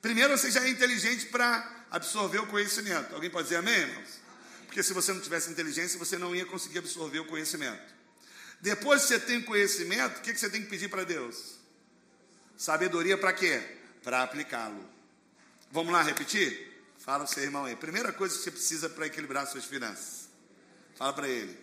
Primeiro, 0.02 0.36
você 0.36 0.50
já 0.50 0.62
é 0.62 0.68
inteligente 0.68 1.24
para 1.26 1.86
absorver 1.90 2.38
o 2.38 2.46
conhecimento. 2.48 3.14
Alguém 3.14 3.30
pode 3.30 3.44
dizer 3.44 3.56
amém, 3.56 3.74
irmãos? 3.74 4.20
Porque 4.66 4.82
se 4.82 4.92
você 4.92 5.10
não 5.10 5.22
tivesse 5.22 5.50
inteligência, 5.50 5.98
você 5.98 6.18
não 6.18 6.36
ia 6.36 6.44
conseguir 6.44 6.80
absorver 6.80 7.20
o 7.20 7.24
conhecimento. 7.24 7.97
Depois 8.60 9.02
que 9.02 9.08
você 9.08 9.20
tem 9.20 9.40
conhecimento, 9.40 10.18
o 10.18 10.22
que 10.22 10.36
você 10.36 10.50
tem 10.50 10.62
que 10.62 10.68
pedir 10.68 10.88
para 10.88 11.04
Deus? 11.04 11.58
Sabedoria 12.56 13.16
para 13.16 13.32
quê? 13.32 13.62
Para 14.02 14.22
aplicá-lo. 14.22 14.84
Vamos 15.70 15.92
lá 15.92 16.02
repetir? 16.02 16.68
Fala 16.98 17.24
para 17.24 17.30
o 17.30 17.34
seu 17.34 17.42
irmão 17.44 17.64
aí. 17.64 17.76
Primeira 17.76 18.12
coisa 18.12 18.36
que 18.36 18.42
você 18.42 18.50
precisa 18.50 18.88
para 18.88 19.06
equilibrar 19.06 19.46
suas 19.46 19.64
finanças. 19.64 20.28
Fala 20.96 21.12
para 21.12 21.28
ele. 21.28 21.56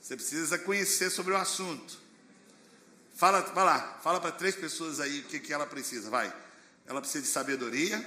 Você 0.00 0.16
precisa 0.16 0.58
conhecer 0.58 1.10
sobre 1.10 1.34
o 1.34 1.36
assunto. 1.36 1.98
Fala, 3.14 3.42
vai 3.42 3.64
lá, 3.64 4.00
fala 4.02 4.18
para 4.18 4.32
três 4.32 4.56
pessoas 4.56 4.98
aí 4.98 5.20
o 5.20 5.24
que, 5.24 5.40
que 5.40 5.52
ela 5.52 5.66
precisa. 5.66 6.08
Vai. 6.08 6.34
Ela 6.86 7.02
precisa 7.02 7.22
de 7.22 7.28
sabedoria. 7.28 8.02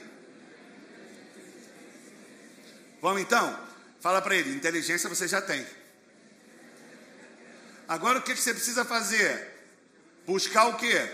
Vamos 2.99 3.21
então? 3.21 3.59
Fala 3.99 4.21
para 4.21 4.35
ele, 4.35 4.55
inteligência 4.55 5.07
você 5.07 5.27
já 5.27 5.41
tem. 5.41 5.65
Agora 7.87 8.19
o 8.19 8.21
que, 8.21 8.33
que 8.33 8.39
você 8.39 8.53
precisa 8.53 8.85
fazer? 8.85 9.51
Buscar 10.25 10.67
o 10.67 10.77
quê? 10.77 11.09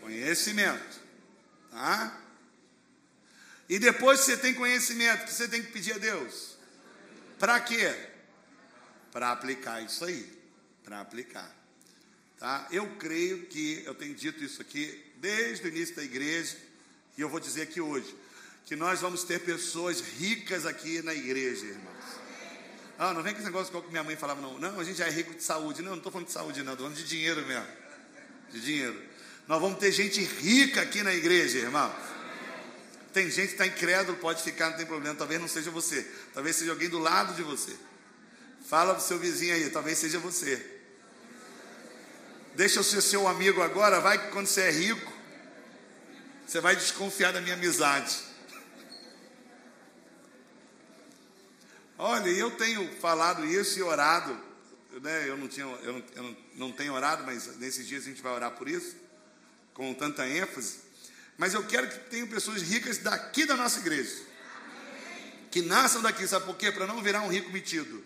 Conhecimento. 0.00 1.00
Tá? 1.70 2.18
E 3.68 3.78
depois 3.78 4.20
que 4.20 4.26
você 4.26 4.36
tem 4.36 4.54
conhecimento, 4.54 5.24
que 5.24 5.32
você 5.32 5.48
tem 5.48 5.62
que 5.62 5.72
pedir 5.72 5.94
a 5.94 5.98
Deus? 5.98 6.56
Para 7.38 7.58
quê? 7.60 8.12
para 9.12 9.30
aplicar 9.30 9.82
isso 9.82 10.04
aí, 10.04 10.26
para 10.82 11.00
aplicar. 11.00 11.54
Tá? 12.38 12.66
Eu 12.72 12.96
creio 12.96 13.46
que 13.46 13.82
eu 13.84 13.94
tenho 13.94 14.14
dito 14.14 14.42
isso 14.42 14.60
aqui 14.60 15.12
desde 15.18 15.66
o 15.66 15.68
início 15.68 15.94
da 15.94 16.02
igreja 16.02 16.56
e 17.16 17.20
eu 17.20 17.28
vou 17.28 17.38
dizer 17.38 17.62
aqui 17.62 17.80
hoje 17.80 18.16
que 18.64 18.74
nós 18.74 19.00
vamos 19.00 19.22
ter 19.22 19.40
pessoas 19.40 20.00
ricas 20.00 20.64
aqui 20.64 21.02
na 21.02 21.14
igreja, 21.14 21.66
irmãos. 21.66 22.21
Ah, 23.04 23.12
não 23.12 23.20
vem 23.20 23.32
com 23.32 23.40
esse 23.40 23.48
negócio 23.48 23.82
que 23.82 23.90
minha 23.90 24.04
mãe 24.04 24.14
falava, 24.14 24.40
não. 24.40 24.60
Não, 24.60 24.78
a 24.78 24.84
gente 24.84 24.98
já 24.98 25.08
é 25.08 25.10
rico 25.10 25.34
de 25.34 25.42
saúde. 25.42 25.82
Não, 25.82 25.90
não 25.90 25.96
estou 25.96 26.12
falando 26.12 26.28
de 26.28 26.32
saúde, 26.32 26.62
não. 26.62 26.74
Estou 26.74 26.86
falando 26.86 27.02
de 27.02 27.08
dinheiro 27.08 27.44
mesmo. 27.44 27.66
De 28.52 28.60
dinheiro. 28.60 29.02
Nós 29.48 29.60
vamos 29.60 29.80
ter 29.80 29.90
gente 29.90 30.22
rica 30.22 30.82
aqui 30.82 31.02
na 31.02 31.12
igreja, 31.12 31.58
irmãos. 31.58 31.92
Tem 33.12 33.28
gente 33.28 33.48
que 33.48 33.54
está 33.54 33.66
incrédulo, 33.66 34.16
pode 34.18 34.40
ficar, 34.40 34.70
não 34.70 34.76
tem 34.76 34.86
problema. 34.86 35.16
Talvez 35.16 35.40
não 35.40 35.48
seja 35.48 35.68
você. 35.68 36.06
Talvez 36.32 36.54
seja 36.54 36.70
alguém 36.70 36.88
do 36.88 37.00
lado 37.00 37.34
de 37.34 37.42
você. 37.42 37.76
Fala 38.68 38.94
para 38.94 39.02
o 39.02 39.04
seu 39.04 39.18
vizinho 39.18 39.52
aí, 39.52 39.68
talvez 39.70 39.98
seja 39.98 40.20
você. 40.20 40.64
Deixa 42.54 42.78
eu 42.78 42.84
ser 42.84 43.02
seu 43.02 43.26
amigo 43.26 43.62
agora, 43.62 43.98
vai 43.98 44.16
que 44.16 44.30
quando 44.30 44.46
você 44.46 44.60
é 44.60 44.70
rico, 44.70 45.12
você 46.46 46.60
vai 46.60 46.76
desconfiar 46.76 47.32
da 47.32 47.40
minha 47.40 47.54
amizade. 47.54 48.16
Olha, 52.04 52.28
eu 52.30 52.50
tenho 52.50 52.84
falado 52.96 53.46
isso 53.46 53.78
e 53.78 53.82
orado, 53.82 54.36
né? 55.00 55.28
eu, 55.28 55.36
não 55.36 55.46
tinha, 55.46 55.64
eu, 55.64 55.92
não, 55.92 56.04
eu 56.16 56.36
não 56.56 56.72
tenho 56.72 56.92
orado, 56.94 57.22
mas 57.22 57.56
nesses 57.58 57.86
dias 57.86 58.02
a 58.02 58.06
gente 58.06 58.20
vai 58.20 58.32
orar 58.32 58.50
por 58.50 58.68
isso, 58.68 58.96
com 59.72 59.94
tanta 59.94 60.26
ênfase. 60.26 60.78
Mas 61.38 61.54
eu 61.54 61.64
quero 61.64 61.88
que 61.88 62.10
tenham 62.10 62.26
pessoas 62.26 62.60
ricas 62.60 62.98
daqui 62.98 63.46
da 63.46 63.56
nossa 63.56 63.78
igreja, 63.78 64.20
que 65.48 65.62
nasçam 65.62 66.02
daqui, 66.02 66.26
sabe 66.26 66.44
por 66.44 66.56
quê? 66.56 66.72
Para 66.72 66.88
não 66.88 67.00
virar 67.00 67.22
um 67.22 67.28
rico 67.28 67.52
metido. 67.52 68.02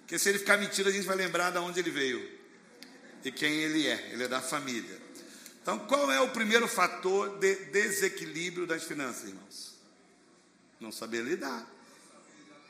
Porque 0.00 0.18
se 0.18 0.28
ele 0.28 0.38
ficar 0.38 0.58
metido, 0.58 0.90
a 0.90 0.92
gente 0.92 1.06
vai 1.06 1.16
lembrar 1.16 1.50
de 1.50 1.56
onde 1.56 1.80
ele 1.80 1.90
veio 1.90 2.38
e 3.24 3.32
quem 3.32 3.50
ele 3.50 3.86
é. 3.86 4.10
Ele 4.12 4.24
é 4.24 4.28
da 4.28 4.42
família. 4.42 5.00
Então, 5.62 5.78
qual 5.78 6.12
é 6.12 6.20
o 6.20 6.28
primeiro 6.32 6.68
fator 6.68 7.38
de 7.38 7.54
desequilíbrio 7.70 8.66
das 8.66 8.84
finanças, 8.84 9.26
irmãos? 9.26 9.74
Não 10.78 10.92
saber 10.92 11.22
lidar. 11.22 11.77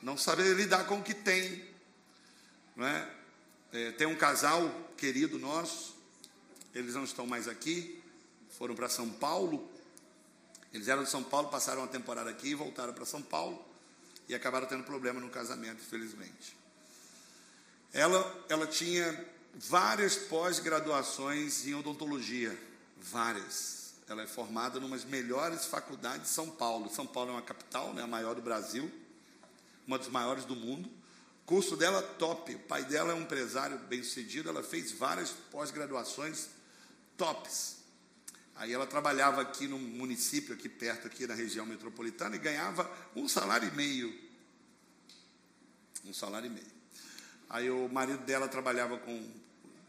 Não 0.01 0.17
saber 0.17 0.55
lidar 0.55 0.85
com 0.85 0.99
o 0.99 1.03
que 1.03 1.13
tem. 1.13 1.67
Não 2.75 2.87
é? 2.87 3.09
É, 3.71 3.91
tem 3.91 4.07
um 4.07 4.15
casal 4.15 4.69
querido 4.97 5.37
nosso, 5.37 5.95
eles 6.73 6.95
não 6.95 7.03
estão 7.03 7.27
mais 7.27 7.47
aqui, 7.47 8.01
foram 8.57 8.75
para 8.75 8.89
São 8.89 9.09
Paulo. 9.09 9.69
Eles 10.73 10.87
eram 10.87 11.03
de 11.03 11.09
São 11.09 11.23
Paulo, 11.23 11.49
passaram 11.49 11.81
uma 11.81 11.87
temporada 11.87 12.29
aqui, 12.29 12.55
voltaram 12.55 12.93
para 12.93 13.05
São 13.05 13.21
Paulo 13.21 13.63
e 14.27 14.35
acabaram 14.35 14.67
tendo 14.67 14.83
problema 14.83 15.19
no 15.19 15.29
casamento, 15.29 15.81
infelizmente. 15.81 16.57
Ela, 17.91 18.45
ela 18.49 18.67
tinha 18.67 19.25
várias 19.55 20.15
pós-graduações 20.15 21.65
em 21.65 21.73
odontologia, 21.73 22.57
várias. 22.97 23.93
Ela 24.07 24.23
é 24.23 24.27
formada 24.27 24.79
em 24.79 24.83
umas 24.83 25.03
melhores 25.03 25.65
faculdades 25.65 26.23
de 26.23 26.29
São 26.29 26.49
Paulo. 26.49 26.89
São 26.89 27.05
Paulo 27.05 27.31
é 27.31 27.33
uma 27.33 27.41
capital, 27.41 27.93
né, 27.93 28.03
a 28.03 28.07
maior 28.07 28.35
do 28.35 28.41
Brasil, 28.41 28.91
uma 29.89 29.97
das 29.97 30.07
maiores 30.07 30.45
do 30.45 30.55
mundo. 30.55 30.87
Curso 31.47 31.75
dela 31.75 32.03
top. 32.03 32.53
O 32.53 32.59
pai 32.59 32.85
dela 32.85 33.11
é 33.11 33.15
um 33.15 33.23
empresário 33.23 33.75
bem-sucedido. 33.89 34.47
Ela 34.47 34.61
fez 34.61 34.91
várias 34.91 35.31
pós-graduações 35.51 36.47
tops. 37.17 37.77
Aí 38.55 38.71
ela 38.71 38.85
trabalhava 38.85 39.41
aqui 39.41 39.67
no 39.67 39.79
município, 39.79 40.53
aqui 40.53 40.69
perto, 40.69 41.07
aqui 41.07 41.25
na 41.25 41.33
região 41.33 41.65
metropolitana, 41.65 42.35
e 42.35 42.39
ganhava 42.39 42.89
um 43.15 43.27
salário 43.27 43.67
e 43.67 43.71
meio. 43.75 44.15
Um 46.05 46.13
salário 46.13 46.45
e 46.45 46.49
meio. 46.51 46.79
Aí 47.49 47.71
o 47.71 47.89
marido 47.89 48.23
dela 48.25 48.47
trabalhava 48.47 48.99
com 48.99 49.27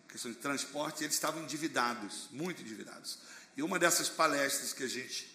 questão 0.08 0.30
de 0.30 0.38
transporte 0.38 1.02
e 1.02 1.04
eles 1.04 1.14
estavam 1.14 1.42
endividados, 1.42 2.26
muito 2.32 2.62
endividados. 2.62 3.18
E 3.54 3.62
uma 3.62 3.78
dessas 3.78 4.08
palestras 4.08 4.72
que 4.72 4.84
a 4.84 4.88
gente, 4.88 5.30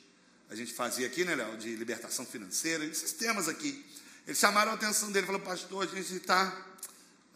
a 0.49 0.55
gente 0.55 0.73
fazia 0.73 1.05
aqui, 1.05 1.23
né, 1.23 1.35
Léo, 1.35 1.55
de 1.55 1.75
libertação 1.75 2.25
financeira, 2.25 2.83
esses 2.83 3.11
temas 3.13 3.47
aqui, 3.47 3.85
eles 4.25 4.39
chamaram 4.39 4.71
a 4.71 4.75
atenção 4.75 5.11
dele, 5.11 5.25
falaram, 5.25 5.45
pastor, 5.45 5.83
a 5.83 5.87
gente 5.87 6.15
está, 6.15 6.65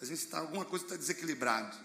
a 0.02 0.06
gente 0.06 0.20
está, 0.20 0.40
alguma 0.40 0.66
coisa 0.66 0.86
está 0.86 0.96
desequilibrado. 0.96 1.78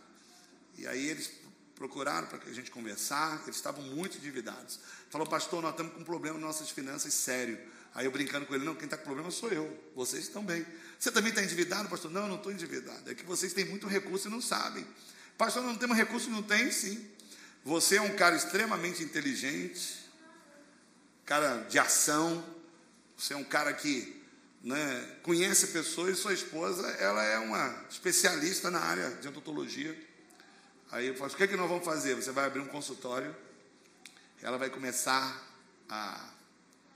E 0.78 0.86
aí 0.86 1.08
eles 1.08 1.30
procuraram 1.74 2.26
para 2.26 2.38
que 2.38 2.48
a 2.48 2.52
gente 2.52 2.70
conversar, 2.70 3.42
eles 3.44 3.56
estavam 3.56 3.82
muito 3.82 4.16
endividados. 4.16 4.80
Falou, 5.10 5.26
pastor, 5.26 5.60
nós 5.62 5.72
estamos 5.72 5.92
com 5.92 6.00
um 6.00 6.04
problema 6.04 6.38
nas 6.38 6.46
nossas 6.46 6.70
finanças 6.70 7.12
sério. 7.12 7.58
Aí 7.94 8.06
eu 8.06 8.10
brincando 8.10 8.46
com 8.46 8.54
ele, 8.54 8.64
não, 8.64 8.74
quem 8.74 8.86
está 8.86 8.96
com 8.96 9.04
problema 9.04 9.30
sou 9.30 9.50
eu, 9.50 9.92
vocês 9.94 10.28
bem. 10.28 10.66
Você 10.98 11.12
também 11.12 11.30
está 11.30 11.42
endividado, 11.42 11.88
pastor? 11.88 12.10
Não, 12.10 12.26
não 12.26 12.36
estou 12.36 12.50
endividado. 12.50 13.10
É 13.10 13.14
que 13.14 13.24
vocês 13.24 13.52
têm 13.52 13.64
muito 13.64 13.86
recurso 13.86 14.28
e 14.28 14.30
não 14.30 14.40
sabem. 14.40 14.86
Pastor, 15.36 15.62
não 15.62 15.76
temos 15.76 15.96
recurso? 15.96 16.30
Não 16.30 16.42
tem, 16.42 16.72
sim. 16.72 17.08
Você 17.64 17.96
é 17.96 18.00
um 18.02 18.16
cara 18.16 18.36
extremamente 18.36 19.02
inteligente, 19.02 20.04
cara 21.24 21.58
de 21.68 21.78
ação, 21.78 22.44
você 23.16 23.32
é 23.32 23.36
um 23.36 23.44
cara 23.44 23.72
que 23.72 24.13
né, 24.64 25.18
conhece 25.22 25.68
pessoas 25.68 26.18
sua 26.18 26.32
esposa, 26.32 26.88
ela 26.92 27.22
é 27.22 27.38
uma 27.38 27.84
especialista 27.88 28.70
na 28.70 28.80
área 28.80 29.10
de 29.10 29.28
odontologia. 29.28 29.96
Aí 30.90 31.08
eu 31.08 31.14
falo, 31.14 31.30
o 31.30 31.36
que, 31.36 31.44
é 31.44 31.46
que 31.46 31.56
nós 31.56 31.68
vamos 31.68 31.84
fazer? 31.84 32.14
Você 32.14 32.32
vai 32.32 32.46
abrir 32.46 32.60
um 32.60 32.66
consultório, 32.66 33.36
ela 34.42 34.56
vai 34.56 34.70
começar 34.70 35.46
a 35.88 36.30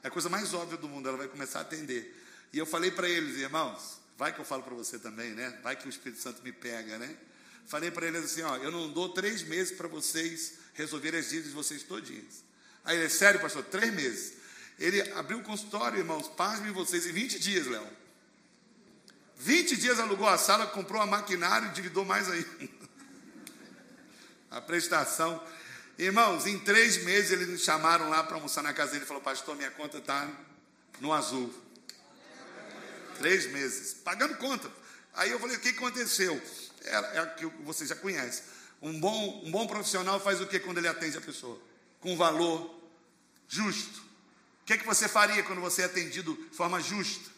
é 0.02 0.08
a 0.08 0.10
coisa 0.10 0.28
mais 0.28 0.54
óbvia 0.54 0.78
do 0.78 0.88
mundo, 0.88 1.08
ela 1.08 1.18
vai 1.18 1.28
começar 1.28 1.58
a 1.58 1.62
atender. 1.62 2.14
E 2.52 2.58
eu 2.58 2.64
falei 2.64 2.90
para 2.90 3.08
eles, 3.08 3.36
irmãos, 3.36 3.98
vai 4.16 4.32
que 4.32 4.40
eu 4.40 4.44
falo 4.44 4.62
para 4.62 4.74
você 4.74 4.98
também, 4.98 5.32
né? 5.32 5.58
Vai 5.62 5.76
que 5.76 5.86
o 5.86 5.90
Espírito 5.90 6.22
Santo 6.22 6.42
me 6.42 6.52
pega, 6.52 6.98
né? 6.98 7.16
Falei 7.66 7.90
para 7.90 8.06
eles 8.06 8.24
assim, 8.24 8.42
ó, 8.42 8.56
eu 8.56 8.70
não 8.70 8.90
dou 8.90 9.10
três 9.10 9.42
meses 9.42 9.76
para 9.76 9.88
vocês 9.88 10.54
resolverem 10.72 11.20
as 11.20 11.28
dívidas 11.28 11.50
de 11.50 11.56
vocês 11.56 11.82
todinhas. 11.82 12.44
Aí 12.84 12.96
ele, 12.96 13.10
sério, 13.10 13.40
pastor, 13.40 13.64
três 13.64 13.92
meses. 13.92 14.37
Ele 14.78 15.00
abriu 15.12 15.38
o 15.38 15.42
consultório, 15.42 15.98
irmãos, 15.98 16.28
pasmem 16.28 16.72
vocês, 16.72 17.06
em 17.06 17.12
20 17.12 17.38
dias, 17.38 17.66
Léo. 17.66 17.86
20 19.36 19.76
dias 19.76 19.98
alugou 19.98 20.28
a 20.28 20.38
sala, 20.38 20.66
comprou 20.66 21.00
a 21.00 21.06
maquinário 21.06 21.68
e 21.68 21.70
endividou 21.70 22.04
mais 22.04 22.28
ainda. 22.30 22.48
a 24.50 24.60
prestação. 24.60 25.42
Irmãos, 25.98 26.46
em 26.46 26.58
três 26.60 27.04
meses 27.04 27.32
eles 27.32 27.48
me 27.48 27.58
chamaram 27.58 28.08
lá 28.08 28.22
para 28.22 28.36
almoçar 28.36 28.62
na 28.62 28.72
casa 28.72 28.92
dele. 28.92 29.02
Ele 29.02 29.08
falou, 29.08 29.22
pastor, 29.22 29.56
minha 29.56 29.70
conta 29.70 29.98
está 29.98 30.28
no 31.00 31.12
azul. 31.12 31.52
Três 33.18 33.50
meses, 33.50 33.94
pagando 33.94 34.36
conta. 34.36 34.70
Aí 35.14 35.30
eu 35.30 35.40
falei, 35.40 35.56
o 35.56 35.60
que 35.60 35.70
aconteceu? 35.70 36.40
É, 36.84 37.18
é 37.18 37.26
que 37.26 37.46
você 37.64 37.84
já 37.84 37.96
conhece. 37.96 38.42
Um 38.80 39.00
bom, 39.00 39.42
um 39.44 39.50
bom 39.50 39.66
profissional 39.66 40.20
faz 40.20 40.40
o 40.40 40.46
que 40.46 40.60
quando 40.60 40.78
ele 40.78 40.86
atende 40.86 41.16
a 41.16 41.20
pessoa? 41.20 41.60
Com 42.00 42.16
valor 42.16 42.80
justo. 43.48 44.07
Que, 44.68 44.74
é 44.74 44.76
que 44.76 44.84
você 44.84 45.08
faria 45.08 45.42
quando 45.44 45.62
você 45.62 45.80
é 45.80 45.84
atendido 45.86 46.34
de 46.34 46.54
forma 46.54 46.78
justa 46.78 47.30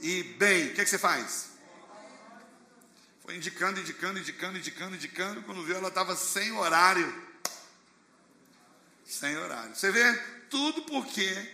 e 0.00 0.22
bem? 0.38 0.68
O 0.68 0.74
que, 0.74 0.80
é 0.80 0.84
que 0.84 0.90
você 0.90 0.96
faz? 0.96 1.48
Foi 3.20 3.34
indicando, 3.34 3.80
indicando, 3.80 4.20
indicando, 4.20 4.58
indicando, 4.58 4.94
indicando. 4.94 5.42
Quando 5.42 5.64
viu, 5.64 5.74
ela 5.74 5.88
estava 5.88 6.14
sem 6.14 6.52
horário. 6.52 7.12
Sem 9.04 9.36
horário. 9.36 9.74
Você 9.74 9.90
vê? 9.90 10.16
Tudo 10.50 10.82
porque 10.82 11.52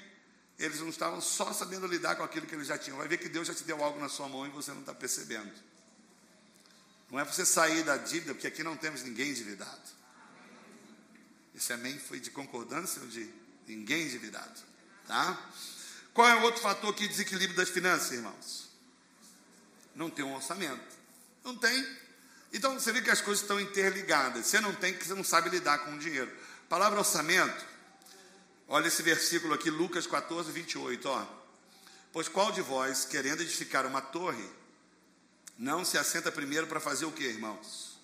eles 0.59 0.81
não 0.81 0.91
estavam 0.91 1.23
só 1.23 1.55
sabendo 1.55 1.87
lidar 1.87 2.17
com 2.17 2.23
aquilo 2.23 2.45
que 2.45 2.55
eles 2.55 2.67
já 2.67 2.77
tinham. 2.77 2.99
Vai 2.99 3.09
ver 3.09 3.17
que 3.17 3.31
Deus 3.31 3.49
já 3.49 3.55
te 3.55 3.65
deu 3.65 3.83
algo 3.83 3.99
na 3.99 4.11
sua 4.11 4.29
mão 4.29 4.47
e 4.47 4.51
você 4.51 4.73
não 4.73 4.81
está 4.81 4.93
percebendo. 4.93 5.55
Não 7.11 7.19
é 7.19 7.25
você 7.25 7.47
sair 7.47 7.83
da 7.83 7.97
dívida, 7.97 8.35
porque 8.35 8.47
aqui 8.47 8.63
não 8.63 8.77
temos 8.77 9.03
ninguém 9.03 9.31
endividado. 9.31 9.89
Esse 11.55 11.73
amém 11.73 11.99
foi 11.99 12.21
de 12.21 12.31
concordância 12.31 13.01
ou 13.01 13.09
de 13.09 13.27
ninguém 13.67 14.03
endividado? 14.03 14.74
Tá? 15.07 15.39
Qual 16.13 16.29
é 16.29 16.37
o 16.37 16.43
outro 16.43 16.61
fator 16.61 16.95
que 16.95 17.09
desequilibra 17.09 17.57
das 17.57 17.69
finanças, 17.69 18.13
irmãos? 18.13 18.69
Não 19.95 20.11
tem 20.11 20.25
um 20.25 20.35
orçamento. 20.35 20.95
Não 21.45 21.57
tem. 21.57 21.87
Então 22.53 22.75
você 22.75 22.93
vê 22.93 23.03
que 23.03 23.11
as 23.11 23.21
coisas 23.21 23.43
estão 23.43 23.61
interligadas. 23.61 24.47
Você 24.47 24.61
não 24.61 24.75
tem, 24.75 24.93
porque 24.93 25.07
você 25.07 25.15
não 25.15 25.25
sabe 25.25 25.51
lidar 25.51 25.79
com 25.79 25.95
o 25.95 25.99
dinheiro. 25.99 26.31
Palavra 26.69 26.99
orçamento 26.99 27.75
Olha 28.67 28.89
esse 28.89 29.03
versículo 29.03 29.55
aqui, 29.55 29.71
Lucas 29.71 30.07
14, 30.07 30.51
28, 30.51 31.09
ó. 31.09 31.27
Pois 32.13 32.29
qual 32.29 32.51
de 32.51 32.63
vós, 32.63 33.05
querendo 33.05 33.43
edificar 33.43 33.87
uma 33.87 34.01
torre, 34.01 34.49
não 35.59 35.85
se 35.85 35.99
assenta 35.99 36.33
primeiro 36.33 36.67
para 36.67 36.81
fazer 36.81 37.05
o 37.05 37.13
que, 37.13 37.25
irmãos? 37.25 37.99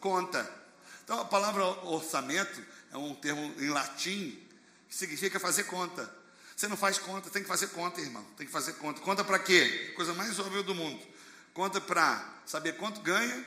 Conta. 0.00 0.50
Então 1.04 1.20
a 1.20 1.24
palavra 1.24 1.64
orçamento 1.64 2.60
é 2.92 2.96
um 2.96 3.14
termo 3.14 3.54
em 3.58 3.68
latim 3.68 4.38
que 4.88 4.96
significa 4.96 5.38
fazer 5.38 5.64
conta. 5.64 6.12
Você 6.60 6.68
não 6.68 6.76
faz 6.76 6.98
conta, 6.98 7.30
tem 7.30 7.40
que 7.40 7.48
fazer 7.48 7.68
conta, 7.68 8.02
irmão. 8.02 8.22
Tem 8.36 8.46
que 8.46 8.52
fazer 8.52 8.74
conta. 8.74 9.00
Conta 9.00 9.24
para 9.24 9.38
quê? 9.38 9.94
Coisa 9.96 10.12
mais 10.12 10.38
óbvia 10.38 10.62
do 10.62 10.74
mundo. 10.74 11.02
Conta 11.54 11.80
para 11.80 12.22
saber 12.44 12.76
quanto 12.76 13.00
ganha, 13.00 13.46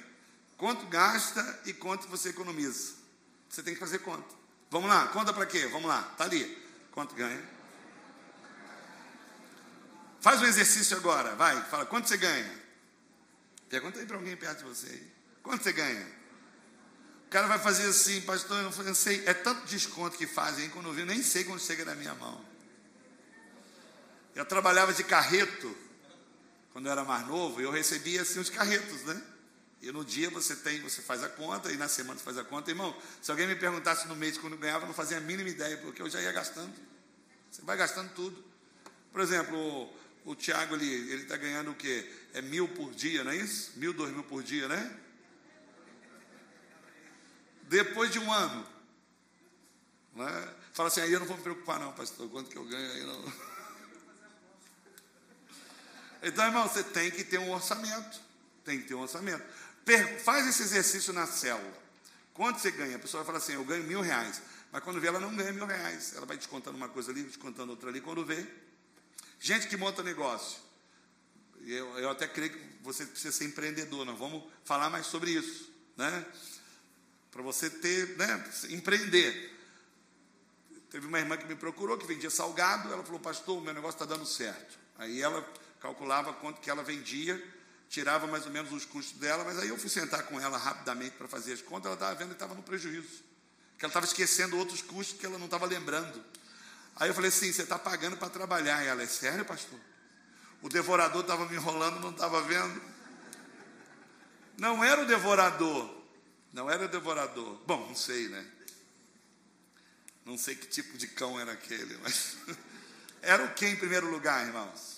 quanto 0.58 0.88
gasta 0.88 1.62
e 1.64 1.74
quanto 1.74 2.08
você 2.08 2.30
economiza. 2.30 2.96
Você 3.48 3.62
tem 3.62 3.76
que 3.76 3.80
fazer 3.80 4.00
conta. 4.00 4.26
Vamos 4.72 4.90
lá, 4.90 5.10
conta 5.10 5.32
para 5.32 5.46
quê? 5.46 5.68
Vamos 5.68 5.88
lá, 5.88 6.02
tá 6.18 6.24
ali. 6.24 6.58
Quanto 6.92 7.14
ganha? 7.14 7.40
Faz 10.20 10.42
um 10.42 10.46
exercício 10.46 10.98
agora, 10.98 11.36
vai, 11.36 11.64
fala, 11.66 11.86
quanto 11.86 12.10
você 12.10 12.18
ganha? 12.18 12.52
Pergunta 13.70 14.00
aí 14.00 14.08
para 14.08 14.18
alguém 14.18 14.36
perto 14.36 14.64
de 14.64 14.64
você. 14.64 15.04
Quanto 15.44 15.62
você 15.62 15.72
ganha? 15.72 16.08
O 17.28 17.30
cara 17.30 17.46
vai 17.46 17.60
fazer 17.60 17.86
assim, 17.86 18.22
pastor, 18.22 18.58
eu 18.58 18.84
não 18.84 18.96
sei, 18.96 19.24
é 19.28 19.36
tanto 19.36 19.68
desconto 19.68 20.18
que 20.18 20.26
fazem, 20.26 20.68
quando 20.72 20.88
eu 20.88 20.94
vi, 20.94 21.06
nem 21.06 21.22
sei 21.22 21.44
quando 21.44 21.60
chega 21.60 21.86
na 21.86 21.94
minha 21.94 22.16
mão. 22.16 22.53
Eu 24.36 24.46
trabalhava 24.46 24.94
de 24.94 25.04
carreto, 25.04 25.76
quando 26.72 26.88
eu 26.88 26.92
era 26.92 27.04
mais 27.04 27.28
novo, 27.28 27.62
eu 27.62 27.72
recebia 27.72 28.22
assim 28.22 28.40
os 28.40 28.50
carretos, 28.50 29.04
né? 29.04 29.22
E 29.82 29.92
no 29.92 30.04
dia 30.04 30.30
você 30.30 30.56
tem, 30.56 30.82
você 30.82 31.02
faz 31.02 31.24
a 31.24 31.30
conta, 31.30 31.72
e 31.72 31.78
na 31.78 31.88
semana 31.88 32.18
você 32.18 32.24
faz 32.26 32.38
a 32.38 32.44
conta. 32.44 32.72
Irmão, 32.72 32.98
se 33.22 33.30
alguém 33.30 33.46
me 33.46 33.56
perguntasse 33.56 34.08
no 34.08 34.16
mês 34.16 34.38
quando 34.38 34.58
ganhava, 34.58 34.86
eu 34.86 34.88
não 34.88 34.94
fazia 34.94 35.18
a 35.18 35.22
mínima 35.22 35.50
ideia, 35.50 35.78
porque 35.78 36.02
eu 36.02 36.10
já 36.10 36.22
ia 36.22 36.32
gastando. 36.32 36.74
Você 37.52 37.62
vai 37.62 37.78
gastando 37.78 38.12
tudo. 38.14 38.44
Por 39.12 39.22
exemplo, 39.22 39.56
o, 39.56 39.94
o 40.32 40.36
Tiago 40.36 40.74
ali, 40.74 40.90
ele 40.90 41.24
está 41.24 41.38
ganhando 41.38 41.72
o 41.72 41.76
quê? 41.76 42.10
É 42.34 42.42
mil 42.42 42.68
por 42.70 42.92
dia, 42.94 43.24
não 43.24 43.32
é 43.32 43.36
isso? 43.36 43.74
Mil, 43.76 43.94
dois 43.94 44.12
mil 44.12 44.24
por 44.24 44.42
dia, 44.42 44.68
né? 44.68 45.00
Depois 47.64 48.12
de 48.12 48.20
um 48.20 48.32
ano. 48.32 48.66
Né? 50.16 50.54
Fala 50.74 50.88
assim, 50.88 51.02
aí 51.02 51.12
eu 51.12 51.20
não 51.20 51.28
vou 51.28 51.38
me 51.38 51.44
preocupar 51.44 51.80
não, 51.80 51.92
pastor, 51.92 52.30
quanto 52.30 52.50
que 52.50 52.58
eu 52.58 52.66
ganho 52.66 52.92
aí 52.94 53.04
não. 53.04 53.53
Então, 56.24 56.46
irmão, 56.46 56.68
você 56.68 56.84
tem 56.84 57.12
que 57.12 57.24
ter 57.24 57.38
um 57.38 57.52
orçamento. 57.52 58.22
Tem 58.64 58.80
que 58.80 58.88
ter 58.88 58.96
um 58.96 59.02
orçamento. 59.02 59.44
Faz 60.24 60.48
esse 60.48 60.64
exercício 60.64 61.12
na 61.12 61.28
célula. 61.28 61.84
Quanto 62.34 62.60
você 62.60 62.72
ganha? 62.72 62.96
A 62.96 63.00
pessoa 63.00 63.22
vai 63.22 63.28
falar 63.28 63.44
assim, 63.44 63.54
eu 63.54 63.66
ganho 63.66 63.84
mil 63.84 64.02
reais. 64.02 64.42
Mas 64.72 64.84
quando 64.84 65.00
vê, 65.00 65.08
ela 65.08 65.20
não 65.20 65.36
ganha 65.36 65.52
mil 65.52 65.66
reais. 65.66 66.14
Ela 66.16 66.26
vai 66.26 66.38
descontando 66.38 66.78
uma 66.78 66.90
coisa 66.90 67.12
ali, 67.12 67.24
descontando 67.24 67.72
outra 67.72 67.90
ali. 67.90 68.00
Quando 68.00 68.26
vê, 68.26 68.48
gente 69.40 69.68
que 69.68 69.76
monta 69.76 70.02
negócio. 70.02 70.60
Eu, 71.66 72.00
eu 72.00 72.10
até 72.10 72.28
creio 72.28 72.52
que 72.52 72.60
você 72.82 73.06
precisa 73.06 73.32
ser 73.32 73.46
empreendedor. 73.46 74.06
Nós 74.06 74.18
vamos 74.18 74.44
falar 74.64 74.90
mais 74.90 75.06
sobre 75.06 75.32
isso. 75.32 75.70
Né? 75.98 76.26
Para 77.30 77.42
você 77.42 77.70
ter, 77.70 78.18
né, 78.18 78.52
empreender. 78.70 79.52
Teve 80.90 81.06
uma 81.06 81.20
irmã 81.20 81.36
que 81.36 81.46
me 81.46 81.56
procurou, 81.56 81.98
que 81.98 82.08
vendia 82.08 82.30
salgado. 82.30 82.92
Ela 82.92 83.04
falou, 83.04 83.20
pastor, 83.20 83.62
meu 83.62 83.74
negócio 83.74 84.02
está 84.02 84.06
dando 84.06 84.26
certo. 84.26 84.80
Aí 84.98 85.22
ela 85.22 85.42
calculava 85.84 86.32
quanto 86.32 86.62
que 86.62 86.70
ela 86.70 86.82
vendia 86.82 87.40
tirava 87.90 88.26
mais 88.26 88.46
ou 88.48 88.52
menos 88.52 88.72
os 88.72 88.86
custos 88.86 89.20
dela, 89.20 89.44
mas 89.44 89.60
aí 89.60 89.68
eu 89.68 89.78
fui 89.78 89.90
sentar 89.90 90.24
com 90.24 90.42
ela 90.42 90.58
rapidamente 90.58 91.16
para 91.16 91.28
fazer 91.28 91.54
as 91.54 91.62
contas, 91.62 91.86
ela 91.86 91.94
estava 91.94 92.16
vendo 92.16 92.30
que 92.30 92.34
estava 92.34 92.56
no 92.56 92.64
prejuízo, 92.64 93.22
que 93.78 93.86
ela 93.86 93.90
estava 93.90 94.06
esquecendo 94.06 94.58
outros 94.58 94.82
custos 94.82 95.20
que 95.20 95.26
ela 95.26 95.38
não 95.38 95.46
estava 95.46 95.68
lembrando. 95.68 96.24
Aí 96.96 97.10
eu 97.10 97.14
falei 97.14 97.30
assim, 97.30 97.52
você 97.54 97.62
está 97.62 97.78
pagando 97.78 98.18
para 98.18 98.30
trabalhar. 98.30 98.84
E 98.84 98.88
ela, 98.88 99.04
é 99.04 99.06
sério, 99.06 99.46
pastor? 99.46 99.80
O 100.64 100.70
devorador 100.70 101.22
estava 101.22 101.46
me 101.48 101.56
enrolando, 101.56 102.00
não 102.00 102.10
estava 102.10 102.42
vendo. 102.42 102.82
Não 104.58 104.84
era 104.84 105.04
o 105.04 105.06
devorador, 105.06 106.04
não 106.52 106.72
era 106.72 106.86
o 106.86 106.88
devorador. 106.88 107.62
Bom, 107.68 107.88
não 107.88 107.96
sei, 107.96 108.28
né? 108.28 108.44
Não 110.26 110.38
sei 110.38 110.56
que 110.56 110.66
tipo 110.66 110.98
de 110.98 111.08
cão 111.08 111.40
era 111.40 111.52
aquele, 111.52 111.96
mas 111.98 112.38
era 113.22 113.44
o 113.44 113.54
que 113.54 113.68
em 113.68 113.76
primeiro 113.76 114.10
lugar, 114.10 114.48
irmãos? 114.48 114.93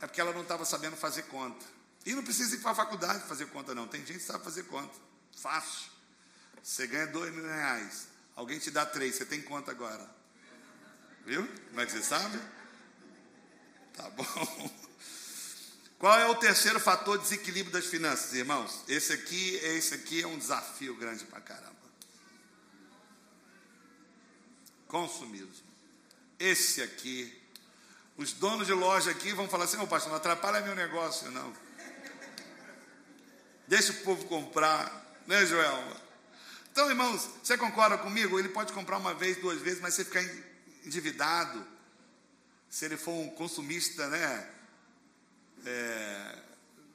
É 0.00 0.06
porque 0.06 0.20
ela 0.20 0.32
não 0.32 0.42
estava 0.42 0.64
sabendo 0.64 0.96
fazer 0.96 1.22
conta. 1.24 1.64
E 2.06 2.14
não 2.14 2.22
precisa 2.22 2.54
ir 2.54 2.60
para 2.60 2.70
a 2.70 2.74
faculdade 2.74 3.26
fazer 3.26 3.46
conta, 3.46 3.74
não. 3.74 3.86
Tem 3.86 4.00
gente 4.00 4.18
que 4.18 4.24
sabe 4.24 4.44
fazer 4.44 4.64
conta. 4.64 4.94
Fácil. 5.36 5.90
Você 6.62 6.86
ganha 6.86 7.06
dois 7.06 7.32
mil 7.34 7.44
reais. 7.44 8.08
Alguém 8.34 8.58
te 8.58 8.70
dá 8.70 8.86
três, 8.86 9.16
você 9.16 9.24
tem 9.24 9.42
conta 9.42 9.70
agora. 9.70 10.08
Viu? 11.26 11.46
Como 11.68 11.80
é 11.80 11.86
que 11.86 11.92
você 11.92 12.02
sabe? 12.02 12.40
Tá 13.94 14.08
bom. 14.10 14.24
Qual 15.98 16.16
é 16.18 16.26
o 16.28 16.36
terceiro 16.36 16.78
fator 16.78 17.18
de 17.18 17.24
desequilíbrio 17.24 17.72
das 17.72 17.86
finanças, 17.86 18.32
irmãos? 18.32 18.84
Esse 18.86 19.12
aqui, 19.12 19.56
esse 19.56 19.94
aqui 19.94 20.22
é 20.22 20.26
um 20.26 20.38
desafio 20.38 20.94
grande 20.94 21.24
para 21.24 21.40
caramba. 21.40 21.76
Consumismo. 24.86 25.66
Esse 26.38 26.80
aqui 26.80 27.37
os 28.18 28.32
donos 28.32 28.66
de 28.66 28.72
loja 28.72 29.12
aqui 29.12 29.32
vão 29.32 29.48
falar 29.48 29.64
assim: 29.64 29.78
oh, 29.78 29.86
pastor, 29.86 30.10
não 30.10 30.16
atrapalha 30.16 30.60
meu 30.60 30.74
negócio, 30.74 31.30
não. 31.30 31.54
Deixa 33.68 33.92
o 33.92 33.96
povo 33.96 34.24
comprar, 34.24 35.16
né, 35.26 35.46
Joel? 35.46 35.96
Então, 36.72 36.88
irmãos, 36.88 37.28
você 37.42 37.56
concorda 37.56 37.96
comigo? 37.96 38.38
Ele 38.38 38.48
pode 38.48 38.72
comprar 38.72 38.98
uma 38.98 39.14
vez, 39.14 39.36
duas 39.36 39.60
vezes, 39.60 39.80
mas 39.80 39.94
você 39.94 40.04
ficar 40.04 40.22
endividado, 40.84 41.64
se 42.68 42.84
ele 42.84 42.96
for 42.96 43.12
um 43.12 43.30
consumista, 43.30 44.08
né? 44.08 44.50
É, 45.64 46.38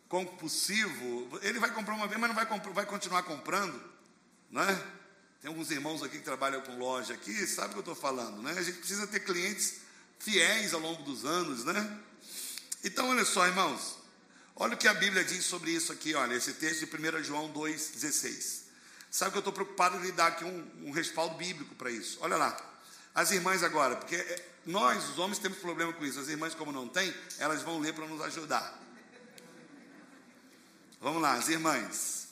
compulsivo, 0.10 1.40
ele 1.42 1.60
vai 1.60 1.72
comprar 1.72 1.96
uma 1.96 2.08
vez, 2.08 2.20
mas 2.20 2.30
não 2.30 2.36
vai, 2.36 2.46
vai 2.74 2.86
continuar 2.86 3.24
comprando, 3.24 3.82
né? 4.52 4.66
Tem 5.42 5.50
alguns 5.50 5.72
irmãos 5.72 6.04
aqui 6.04 6.18
que 6.18 6.24
trabalham 6.24 6.62
com 6.62 6.78
loja 6.78 7.14
aqui, 7.14 7.46
sabe 7.48 7.70
o 7.70 7.72
que 7.72 7.78
eu 7.78 7.94
estou 7.94 7.96
falando, 7.96 8.42
né? 8.42 8.54
A 8.58 8.62
gente 8.62 8.80
precisa 8.80 9.08
ter 9.08 9.22
clientes 9.22 9.83
fiéis 10.24 10.74
ao 10.74 10.80
longo 10.80 11.04
dos 11.04 11.26
anos, 11.26 11.66
né? 11.66 12.00
Então, 12.84 13.10
olha 13.10 13.26
só, 13.26 13.46
irmãos. 13.46 13.98
Olha 14.56 14.76
o 14.76 14.78
que 14.78 14.88
a 14.88 14.94
Bíblia 14.94 15.24
diz 15.24 15.46
sobre 15.46 15.72
isso 15.72 15.92
aqui, 15.92 16.14
olha, 16.14 16.36
esse 16.36 16.54
texto 16.54 16.86
de 16.86 17.20
1 17.20 17.24
João 17.24 17.52
2,16. 17.52 18.62
Sabe 19.10 19.32
que 19.32 19.38
eu 19.38 19.40
estou 19.40 19.54
preocupado 19.54 19.98
em 19.98 20.02
lhe 20.02 20.12
dar 20.12 20.28
aqui 20.28 20.46
um, 20.46 20.88
um 20.88 20.92
respaldo 20.92 21.36
bíblico 21.36 21.76
para 21.76 21.90
isso. 21.90 22.18
Olha 22.22 22.38
lá. 22.38 22.56
As 23.14 23.32
irmãs 23.32 23.62
agora, 23.62 23.96
porque 23.96 24.16
é, 24.16 24.50
nós, 24.66 25.10
os 25.10 25.20
homens, 25.20 25.40
temos 25.40 25.60
problema 25.60 25.94
com 25.94 26.06
isso. 26.06 26.20
As 26.20 26.28
irmãs, 26.28 26.56
como 26.56 26.72
não 26.72 26.88
têm, 26.88 27.14
elas 27.38 27.62
vão 27.62 27.80
ler 27.80 27.94
para 27.94 28.08
nos 28.08 28.22
ajudar. 28.22 28.80
Vamos 31.00 31.22
lá, 31.22 31.34
as 31.34 31.50
irmãs. 31.50 32.23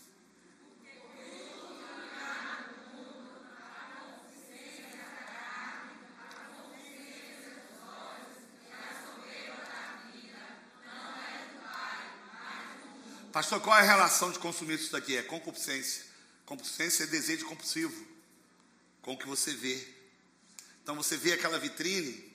Pastor, 13.31 13.61
qual 13.61 13.77
é 13.77 13.81
a 13.81 13.85
relação 13.85 14.31
de 14.31 14.39
consumir 14.39 14.75
isso 14.75 14.91
daqui? 14.91 15.15
É 15.15 15.21
concupiscência. 15.23 16.03
Concupiscência 16.45 17.03
é 17.03 17.07
desejo 17.07 17.45
compulsivo 17.45 18.05
com 19.01 19.13
o 19.13 19.17
que 19.17 19.27
você 19.27 19.53
vê. 19.53 19.87
Então 20.83 20.95
você 20.95 21.15
vê 21.15 21.33
aquela 21.33 21.57
vitrine, 21.57 22.29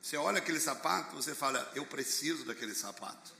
Você 0.00 0.16
olha 0.16 0.38
aquele 0.38 0.60
sapato, 0.60 1.16
você 1.16 1.34
fala, 1.34 1.70
eu 1.74 1.84
preciso 1.84 2.44
daquele 2.44 2.74
sapato. 2.74 3.34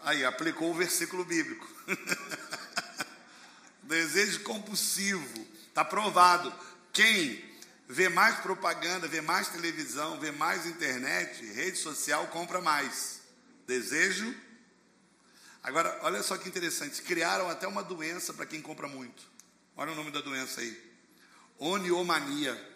Aí, 0.00 0.24
aplicou 0.24 0.70
o 0.70 0.74
versículo 0.74 1.24
bíblico. 1.24 1.68
Desejo 3.82 4.40
compulsivo. 4.40 5.46
Está 5.68 5.84
provado. 5.84 6.52
Quem 6.92 7.44
vê 7.88 8.08
mais 8.08 8.40
propaganda, 8.40 9.06
vê 9.06 9.20
mais 9.20 9.48
televisão, 9.48 10.18
vê 10.18 10.32
mais 10.32 10.66
internet, 10.66 11.44
rede 11.52 11.78
social, 11.78 12.26
compra 12.28 12.60
mais. 12.60 13.20
Desejo. 13.66 14.34
Agora, 15.62 15.98
olha 16.02 16.22
só 16.22 16.36
que 16.36 16.48
interessante. 16.48 17.02
Criaram 17.02 17.48
até 17.48 17.66
uma 17.66 17.82
doença 17.82 18.32
para 18.32 18.46
quem 18.46 18.60
compra 18.60 18.88
muito. 18.88 19.22
Olha 19.76 19.92
o 19.92 19.94
nome 19.94 20.10
da 20.10 20.20
doença 20.20 20.60
aí. 20.60 20.92
Oniomania. 21.58 22.70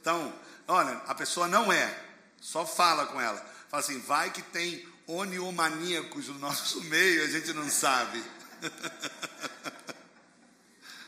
Então, 0.00 0.34
olha, 0.66 0.96
a 1.06 1.14
pessoa 1.14 1.46
não 1.46 1.72
é, 1.72 2.04
só 2.40 2.66
fala 2.66 3.06
com 3.06 3.20
ela. 3.20 3.38
Fala 3.68 3.82
assim, 3.82 4.00
vai 4.00 4.30
que 4.30 4.42
tem 4.42 4.86
oniomaníacos 5.06 6.28
no 6.28 6.38
nosso 6.38 6.82
meio, 6.84 7.24
a 7.24 7.28
gente 7.28 7.52
não 7.52 7.68
sabe. 7.70 8.22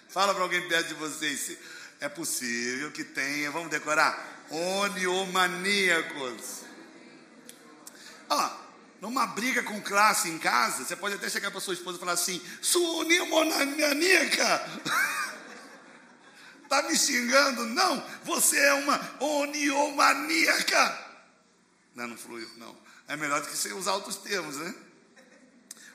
Fala 0.08 0.32
para 0.32 0.44
alguém 0.44 0.68
perto 0.68 0.88
de 0.88 0.94
vocês, 0.94 1.58
é 1.98 2.08
possível 2.08 2.92
que 2.92 3.02
tenha, 3.02 3.50
vamos 3.50 3.68
decorar, 3.68 4.44
oniomaníacos. 4.48 6.60
Ó, 8.30 8.63
numa 9.04 9.26
briga 9.26 9.62
com 9.62 9.82
classe 9.82 10.30
em 10.30 10.38
casa, 10.38 10.82
você 10.82 10.96
pode 10.96 11.16
até 11.16 11.28
chegar 11.28 11.50
para 11.50 11.60
sua 11.60 11.74
esposa 11.74 11.98
e 11.98 12.00
falar 12.00 12.12
assim, 12.12 12.40
sua 12.62 13.00
oniomaníaca. 13.00 14.82
Está 16.62 16.80
me 16.88 16.96
xingando? 16.96 17.66
Não, 17.66 18.02
você 18.22 18.58
é 18.58 18.72
uma 18.72 18.98
oniomaníaca. 19.20 21.06
Não, 21.94 22.06
não 22.06 22.16
fluiu, 22.16 22.50
não. 22.56 22.74
É 23.06 23.14
melhor 23.14 23.42
do 23.42 23.48
que 23.48 23.54
você 23.54 23.74
usar 23.74 23.92
outros 23.92 24.16
termos, 24.16 24.56
né? 24.56 24.74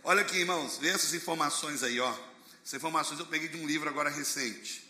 Olha 0.03 0.21
aqui, 0.21 0.37
irmãos, 0.37 0.77
vê 0.77 0.89
essas 0.89 1.15
informações 1.15 1.81
aí, 1.81 1.99
ó. 1.99 2.15
Essas 2.63 2.75
informações 2.75 3.19
eu 3.19 3.25
peguei 3.25 3.47
de 3.47 3.57
um 3.57 3.65
livro 3.65 3.89
agora 3.89 4.11
recente. 4.11 4.87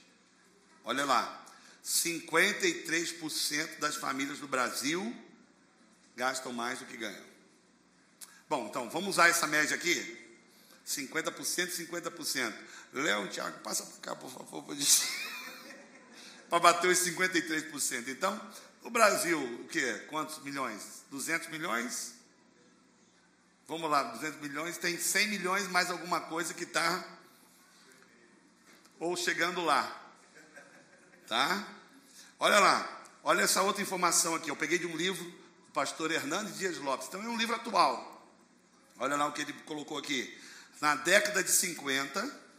Olha 0.84 1.06
lá. 1.06 1.38
53% 1.86 3.80
das 3.80 3.96
famílias 3.96 4.40
do 4.40 4.48
Brasil 4.50 5.16
gastam 6.18 6.52
mais 6.52 6.80
do 6.80 6.86
que 6.86 6.98
ganham. 6.98 7.29
Bom, 8.50 8.66
então, 8.68 8.90
vamos 8.90 9.10
usar 9.10 9.30
essa 9.30 9.46
média 9.46 9.76
aqui? 9.76 10.18
50% 10.88 11.68
e 11.68 11.86
50%. 11.86 12.54
Léo, 12.94 13.28
Tiago, 13.28 13.60
passa 13.60 13.84
para 13.86 14.00
cá, 14.02 14.16
por 14.16 14.32
favor, 14.32 14.66
para 16.50 16.58
bater 16.60 16.90
os 16.90 16.98
53%. 16.98 18.08
Então, 18.08 18.42
o 18.82 18.90
Brasil, 18.90 19.40
o 19.40 19.68
quê? 19.68 20.04
Quantos 20.10 20.40
milhões? 20.40 21.04
200 21.12 21.50
milhões? 21.50 22.16
Vamos 23.68 23.88
lá, 23.88 24.02
200 24.02 24.42
milhões, 24.42 24.80
tem 24.80 24.98
100 24.98 25.28
milhões 25.28 25.68
mais 25.68 25.92
alguma 25.92 26.20
coisa 26.22 26.52
que 26.56 26.64
está 26.64 27.06
ou 29.00 29.16
chegando 29.16 29.64
lá. 29.64 29.96
Tá? 31.28 31.68
Olha 32.40 32.60
lá, 32.60 33.04
olha 33.24 33.44
essa 33.44 33.62
outra 33.62 33.84
informação 33.84 34.34
aqui. 34.34 34.50
Eu 34.50 34.56
peguei 34.56 34.80
de 34.80 34.88
um 34.88 34.98
livro 34.98 35.24
do 35.24 35.72
pastor 35.72 36.10
Hernandes 36.10 36.58
Dias 36.58 36.80
Lopes. 36.80 37.08
Então 37.08 37.22
é 37.22 37.28
um 37.28 37.38
livro 37.38 37.56
atual. 37.56 38.09
Olha 39.00 39.16
lá 39.16 39.28
o 39.28 39.32
que 39.32 39.42
ele 39.42 39.54
colocou 39.66 39.98
aqui. 39.98 40.38
Na 40.82 40.96
década 40.96 41.42
de 41.42 41.52
50, 41.52 42.50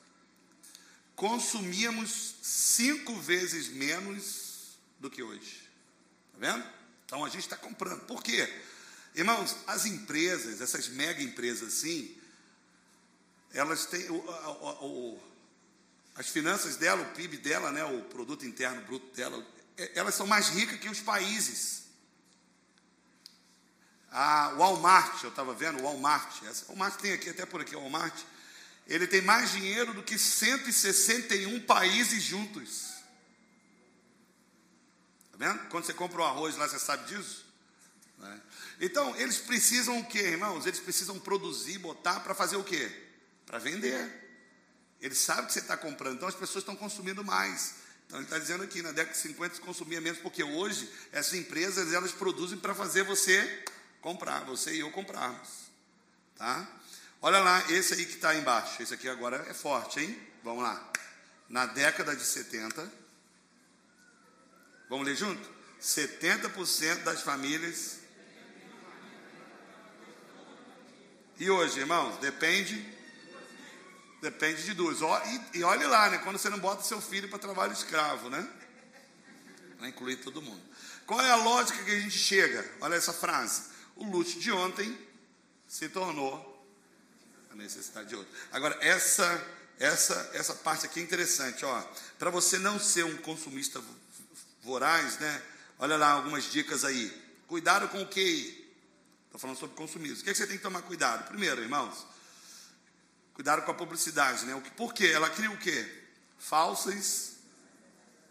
consumíamos 1.14 2.36
cinco 2.42 3.14
vezes 3.20 3.68
menos 3.68 4.78
do 4.98 5.10
que 5.10 5.22
hoje. 5.22 5.68
Está 6.34 6.52
vendo? 6.52 6.64
Então 7.04 7.24
a 7.24 7.28
gente 7.28 7.40
está 7.42 7.56
comprando. 7.56 8.00
Por 8.06 8.22
quê? 8.22 8.48
Irmãos, 9.14 9.54
as 9.66 9.84
empresas, 9.84 10.60
essas 10.60 10.88
mega 10.88 11.22
empresas 11.22 11.68
assim, 11.68 12.16
elas 13.52 13.84
têm 13.86 14.08
o, 14.08 14.14
o, 14.14 14.86
o, 14.86 15.22
as 16.14 16.28
finanças 16.28 16.76
dela, 16.76 17.02
o 17.02 17.14
PIB 17.14 17.36
dela, 17.38 17.70
né, 17.70 17.84
o 17.84 18.02
produto 18.04 18.46
interno 18.46 18.80
bruto 18.82 19.14
dela, 19.14 19.44
é, 19.76 19.90
elas 19.94 20.14
são 20.14 20.26
mais 20.26 20.48
ricas 20.48 20.78
que 20.78 20.88
os 20.88 21.00
países. 21.00 21.79
A 24.10 24.48
Walmart, 24.56 25.22
eu 25.22 25.30
estava 25.30 25.54
vendo, 25.54 25.78
o 25.78 25.82
Walmart, 25.84 26.42
essa, 26.44 26.66
Walmart 26.66 26.96
tem 27.00 27.12
aqui, 27.12 27.30
até 27.30 27.46
por 27.46 27.60
aqui, 27.60 27.76
o 27.76 27.80
Walmart, 27.80 28.14
ele 28.86 29.06
tem 29.06 29.22
mais 29.22 29.52
dinheiro 29.52 29.94
do 29.94 30.02
que 30.02 30.18
161 30.18 31.60
países 31.60 32.22
juntos. 32.22 32.90
Está 35.26 35.38
vendo? 35.38 35.68
Quando 35.68 35.84
você 35.84 35.94
compra 35.94 36.22
um 36.22 36.24
arroz 36.24 36.56
lá, 36.56 36.68
você 36.68 36.78
sabe 36.78 37.06
disso? 37.06 37.46
Né? 38.18 38.40
Então, 38.80 39.14
eles 39.16 39.38
precisam 39.38 40.00
o 40.00 40.04
quê, 40.04 40.18
irmãos? 40.18 40.66
Eles 40.66 40.80
precisam 40.80 41.18
produzir, 41.20 41.78
botar 41.78 42.18
para 42.20 42.34
fazer 42.34 42.56
o 42.56 42.64
quê? 42.64 42.90
Para 43.46 43.58
vender. 43.58 44.20
Eles 45.00 45.18
sabem 45.18 45.46
que 45.46 45.52
você 45.52 45.60
está 45.60 45.76
comprando, 45.76 46.16
então 46.16 46.28
as 46.28 46.34
pessoas 46.34 46.62
estão 46.62 46.74
consumindo 46.74 47.22
mais. 47.22 47.74
Então 48.06 48.18
ele 48.18 48.26
está 48.26 48.40
dizendo 48.40 48.64
aqui, 48.64 48.82
na 48.82 48.90
década 48.90 49.16
de 49.16 49.22
50 49.22 49.54
se 49.54 49.60
consumia 49.60 50.00
menos, 50.00 50.18
porque 50.18 50.42
hoje 50.42 50.90
essas 51.12 51.34
empresas 51.34 51.92
elas 51.92 52.10
produzem 52.10 52.58
para 52.58 52.74
fazer 52.74 53.04
você 53.04 53.64
comprar, 54.00 54.44
você 54.44 54.74
e 54.74 54.80
eu 54.80 54.90
comprarmos. 54.90 55.70
Tá? 56.36 56.66
Olha 57.22 57.38
lá, 57.38 57.70
esse 57.70 57.94
aí 57.94 58.06
que 58.06 58.14
está 58.14 58.34
embaixo. 58.34 58.82
Esse 58.82 58.94
aqui 58.94 59.08
agora 59.08 59.44
é 59.48 59.54
forte, 59.54 60.00
hein? 60.00 60.18
Vamos 60.42 60.62
lá. 60.62 60.90
Na 61.48 61.66
década 61.66 62.16
de 62.16 62.24
70, 62.24 62.90
vamos 64.88 65.06
ler 65.06 65.16
junto? 65.16 65.48
70% 65.80 67.02
das 67.02 67.22
famílias. 67.22 67.98
E 71.38 71.50
hoje, 71.50 71.80
irmãos, 71.80 72.16
depende. 72.18 72.98
Depende 74.22 74.62
de 74.62 74.74
duas. 74.74 75.00
E, 75.00 75.58
e 75.58 75.64
olhe 75.64 75.86
lá, 75.86 76.10
né? 76.10 76.18
Quando 76.18 76.38
você 76.38 76.50
não 76.50 76.58
bota 76.58 76.82
seu 76.82 77.00
filho 77.00 77.28
para 77.28 77.38
trabalho 77.38 77.72
escravo, 77.72 78.28
né? 78.28 78.46
Vai 79.78 79.88
incluir 79.88 80.16
todo 80.16 80.42
mundo. 80.42 80.62
Qual 81.06 81.20
é 81.20 81.30
a 81.30 81.36
lógica 81.36 81.82
que 81.82 81.90
a 81.90 82.00
gente 82.00 82.18
chega? 82.18 82.64
Olha 82.80 82.94
essa 82.94 83.12
frase. 83.12 83.69
O 84.00 84.10
luto 84.10 84.40
de 84.40 84.50
ontem 84.50 84.98
se 85.68 85.86
tornou 85.90 86.66
a 87.50 87.54
necessidade 87.54 88.08
de 88.08 88.16
outro. 88.16 88.32
Agora, 88.50 88.76
essa, 88.80 89.46
essa, 89.78 90.30
essa 90.32 90.54
parte 90.54 90.86
aqui 90.86 91.00
é 91.00 91.02
interessante, 91.02 91.66
ó. 91.66 91.82
Para 92.18 92.30
você 92.30 92.58
não 92.58 92.80
ser 92.80 93.04
um 93.04 93.18
consumista 93.18 93.78
voraz, 94.62 95.18
né? 95.18 95.42
Olha 95.78 95.98
lá 95.98 96.12
algumas 96.12 96.50
dicas 96.50 96.82
aí. 96.82 97.10
Cuidado 97.46 97.88
com 97.88 98.00
o 98.00 98.08
que? 98.08 98.74
Estou 99.26 99.38
falando 99.38 99.58
sobre 99.58 99.76
consumismo. 99.76 100.22
O 100.22 100.24
que, 100.24 100.30
é 100.30 100.32
que 100.32 100.38
você 100.38 100.46
tem 100.46 100.56
que 100.56 100.62
tomar 100.62 100.80
cuidado? 100.80 101.28
Primeiro, 101.28 101.60
irmãos, 101.60 102.06
cuidado 103.34 103.66
com 103.66 103.70
a 103.70 103.74
publicidade, 103.74 104.46
né? 104.46 104.54
O 104.54 104.62
que, 104.62 104.70
por 104.70 104.94
quê? 104.94 105.08
Ela 105.08 105.28
cria 105.28 105.50
o 105.50 105.58
quê? 105.58 106.04
Falsas, 106.38 107.32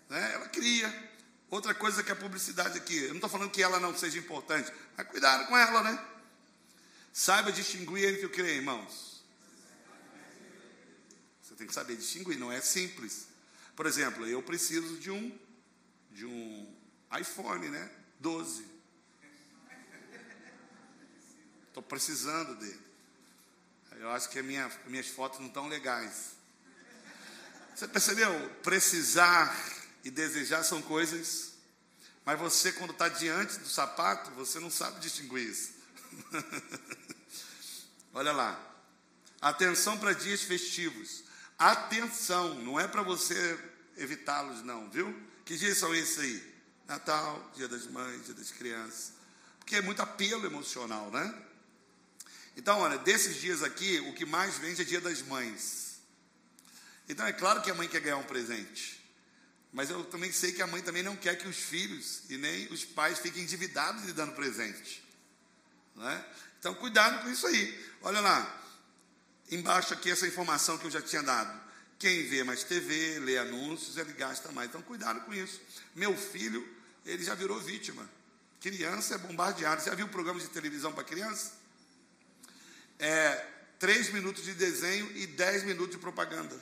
né? 0.09 0.33
Ela 0.33 0.47
cria. 0.47 1.08
Outra 1.49 1.73
coisa 1.73 2.03
que 2.03 2.11
a 2.11 2.15
publicidade 2.15 2.77
aqui, 2.77 2.97
eu 2.97 3.09
não 3.09 3.15
estou 3.15 3.29
falando 3.29 3.49
que 3.49 3.61
ela 3.61 3.79
não 3.79 3.97
seja 3.97 4.19
importante, 4.19 4.71
mas 4.95 5.07
cuidado 5.07 5.47
com 5.47 5.57
ela, 5.57 5.83
né? 5.83 6.05
Saiba 7.11 7.51
distinguir 7.51 8.07
entre 8.07 8.25
o 8.25 8.29
que, 8.29 8.41
irmãos? 8.41 9.09
tem 11.59 11.67
que 11.67 11.73
saber 11.73 11.97
distinguir, 11.97 12.39
não 12.39 12.49
é 12.49 12.61
simples. 12.61 13.27
Por 13.75 13.85
exemplo, 13.85 14.25
eu 14.25 14.41
preciso 14.41 14.97
de 14.97 15.11
um 15.11 15.37
de 16.11 16.25
um 16.25 16.75
iPhone, 17.19 17.67
né? 17.67 17.91
12. 18.19 18.65
Estou 21.67 21.83
precisando 21.83 22.55
dele. 22.55 22.79
Eu 23.97 24.09
acho 24.11 24.29
que 24.29 24.41
minha, 24.41 24.71
minhas 24.87 25.07
fotos 25.07 25.39
não 25.39 25.47
estão 25.47 25.67
legais. 25.67 26.31
Você 27.75 27.87
percebeu? 27.87 28.49
Precisar 28.63 29.53
e 30.03 30.11
desejar 30.11 30.63
são 30.63 30.81
coisas, 30.81 31.53
mas 32.25 32.39
você, 32.39 32.71
quando 32.71 32.91
está 32.91 33.09
diante 33.09 33.57
do 33.59 33.67
sapato, 33.67 34.31
você 34.31 34.59
não 34.59 34.69
sabe 34.69 34.99
distinguir 34.99 35.49
isso. 35.49 35.71
Olha 38.13 38.31
lá. 38.31 38.59
Atenção 39.41 39.97
para 39.97 40.13
dias 40.13 40.41
festivos. 40.41 41.23
Atenção, 41.57 42.55
não 42.55 42.79
é 42.79 42.87
para 42.87 43.01
você 43.01 43.59
evitá-los, 43.97 44.63
não, 44.63 44.89
viu? 44.89 45.17
Que 45.45 45.57
dias 45.57 45.77
são 45.77 45.93
esses 45.95 46.19
aí? 46.19 46.53
Natal, 46.87 47.51
Dia 47.55 47.67
das 47.67 47.87
Mães, 47.87 48.25
Dia 48.25 48.33
das 48.33 48.51
Crianças. 48.51 49.13
Porque 49.59 49.75
é 49.75 49.81
muito 49.81 50.01
apelo 50.01 50.45
emocional, 50.45 51.09
né? 51.11 51.33
Então, 52.55 52.79
olha, 52.79 52.97
desses 52.97 53.37
dias 53.37 53.63
aqui, 53.63 53.99
o 54.01 54.13
que 54.13 54.25
mais 54.25 54.57
vende 54.57 54.81
é 54.81 54.85
Dia 54.85 54.99
das 54.99 55.21
Mães. 55.21 55.99
Então, 57.07 57.25
é 57.25 57.31
claro 57.31 57.61
que 57.61 57.71
a 57.71 57.73
mãe 57.73 57.87
quer 57.87 58.01
ganhar 58.01 58.17
um 58.17 58.23
presente. 58.23 58.98
Mas 59.71 59.89
eu 59.89 60.03
também 60.05 60.31
sei 60.31 60.51
que 60.51 60.61
a 60.61 60.67
mãe 60.67 60.81
também 60.81 61.03
não 61.03 61.15
quer 61.15 61.37
que 61.37 61.47
os 61.47 61.57
filhos 61.57 62.23
e 62.29 62.37
nem 62.37 62.67
os 62.73 62.83
pais 62.83 63.19
fiquem 63.19 63.43
endividados 63.43 64.03
lhe 64.03 64.13
dando 64.13 64.33
presente. 64.33 65.03
Né? 65.95 66.25
Então, 66.59 66.73
cuidado 66.73 67.23
com 67.23 67.29
isso 67.29 67.45
aí. 67.45 67.89
Olha 68.01 68.19
lá, 68.19 68.59
Embaixo 69.51 69.93
aqui 69.93 70.11
essa 70.11 70.27
informação 70.27 70.77
que 70.77 70.85
eu 70.85 70.91
já 70.91 71.01
tinha 71.01 71.23
dado. 71.23 71.59
Quem 71.97 72.27
vê 72.27 72.43
mais 72.43 72.63
TV, 72.63 73.19
lê 73.19 73.37
anúncios, 73.37 73.97
ele 73.97 74.13
gasta 74.13 74.51
mais. 74.51 74.69
Então, 74.69 74.81
cuidado 74.81 75.21
com 75.21 75.33
isso. 75.33 75.59
Meu 75.95 76.15
filho 76.15 76.67
ele 77.05 77.23
já 77.23 77.33
virou 77.33 77.59
vítima. 77.59 78.07
Criança 78.61 79.15
é 79.15 79.17
bombardeada. 79.17 79.81
Você 79.81 79.89
já 79.89 79.95
viu 79.95 80.07
programa 80.07 80.39
de 80.39 80.47
televisão 80.49 80.93
para 80.93 81.03
criança? 81.03 81.53
É 82.99 83.47
três 83.79 84.11
minutos 84.11 84.43
de 84.43 84.53
desenho 84.53 85.09
e 85.17 85.25
dez 85.25 85.63
minutos 85.63 85.95
de 85.95 85.97
propaganda. 85.97 86.55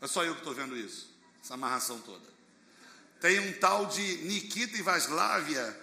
É 0.00 0.06
só 0.06 0.22
eu 0.22 0.34
que 0.34 0.40
estou 0.40 0.54
vendo 0.54 0.76
isso, 0.76 1.13
essa 1.44 1.54
amarração 1.54 2.00
toda. 2.00 2.24
Tem 3.20 3.38
um 3.38 3.52
tal 3.58 3.84
de 3.84 4.16
Nikita 4.24 4.78
e 4.78 4.82
Vaslávia. 4.82 5.78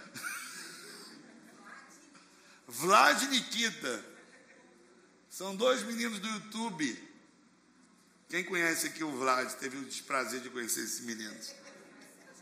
Vlad 2.68 3.22
e 3.22 3.28
Nikita. 3.28 4.04
São 5.30 5.56
dois 5.56 5.84
meninos 5.84 6.20
do 6.20 6.28
YouTube. 6.28 7.10
Quem 8.28 8.44
conhece 8.44 8.88
aqui 8.88 9.04
o 9.04 9.12
Vlad, 9.12 9.54
teve 9.60 9.78
o 9.78 9.86
desprazer 9.86 10.42
de 10.42 10.50
conhecer 10.50 10.82
esses 10.82 11.02
meninos. 11.02 11.54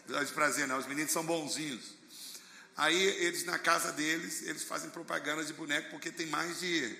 Desprazer, 0.07 0.65
não, 0.65 0.77
os 0.77 0.87
meninos 0.87 1.11
são 1.11 1.25
bonzinhos. 1.25 1.95
Aí 2.77 2.95
eles, 2.95 3.43
na 3.43 3.59
casa 3.59 3.91
deles, 3.91 4.43
eles 4.43 4.63
fazem 4.63 4.89
propaganda 4.91 5.43
de 5.43 5.51
boneco 5.51 5.89
porque 5.89 6.09
tem 6.09 6.27
mais 6.27 6.61
de 6.61 6.97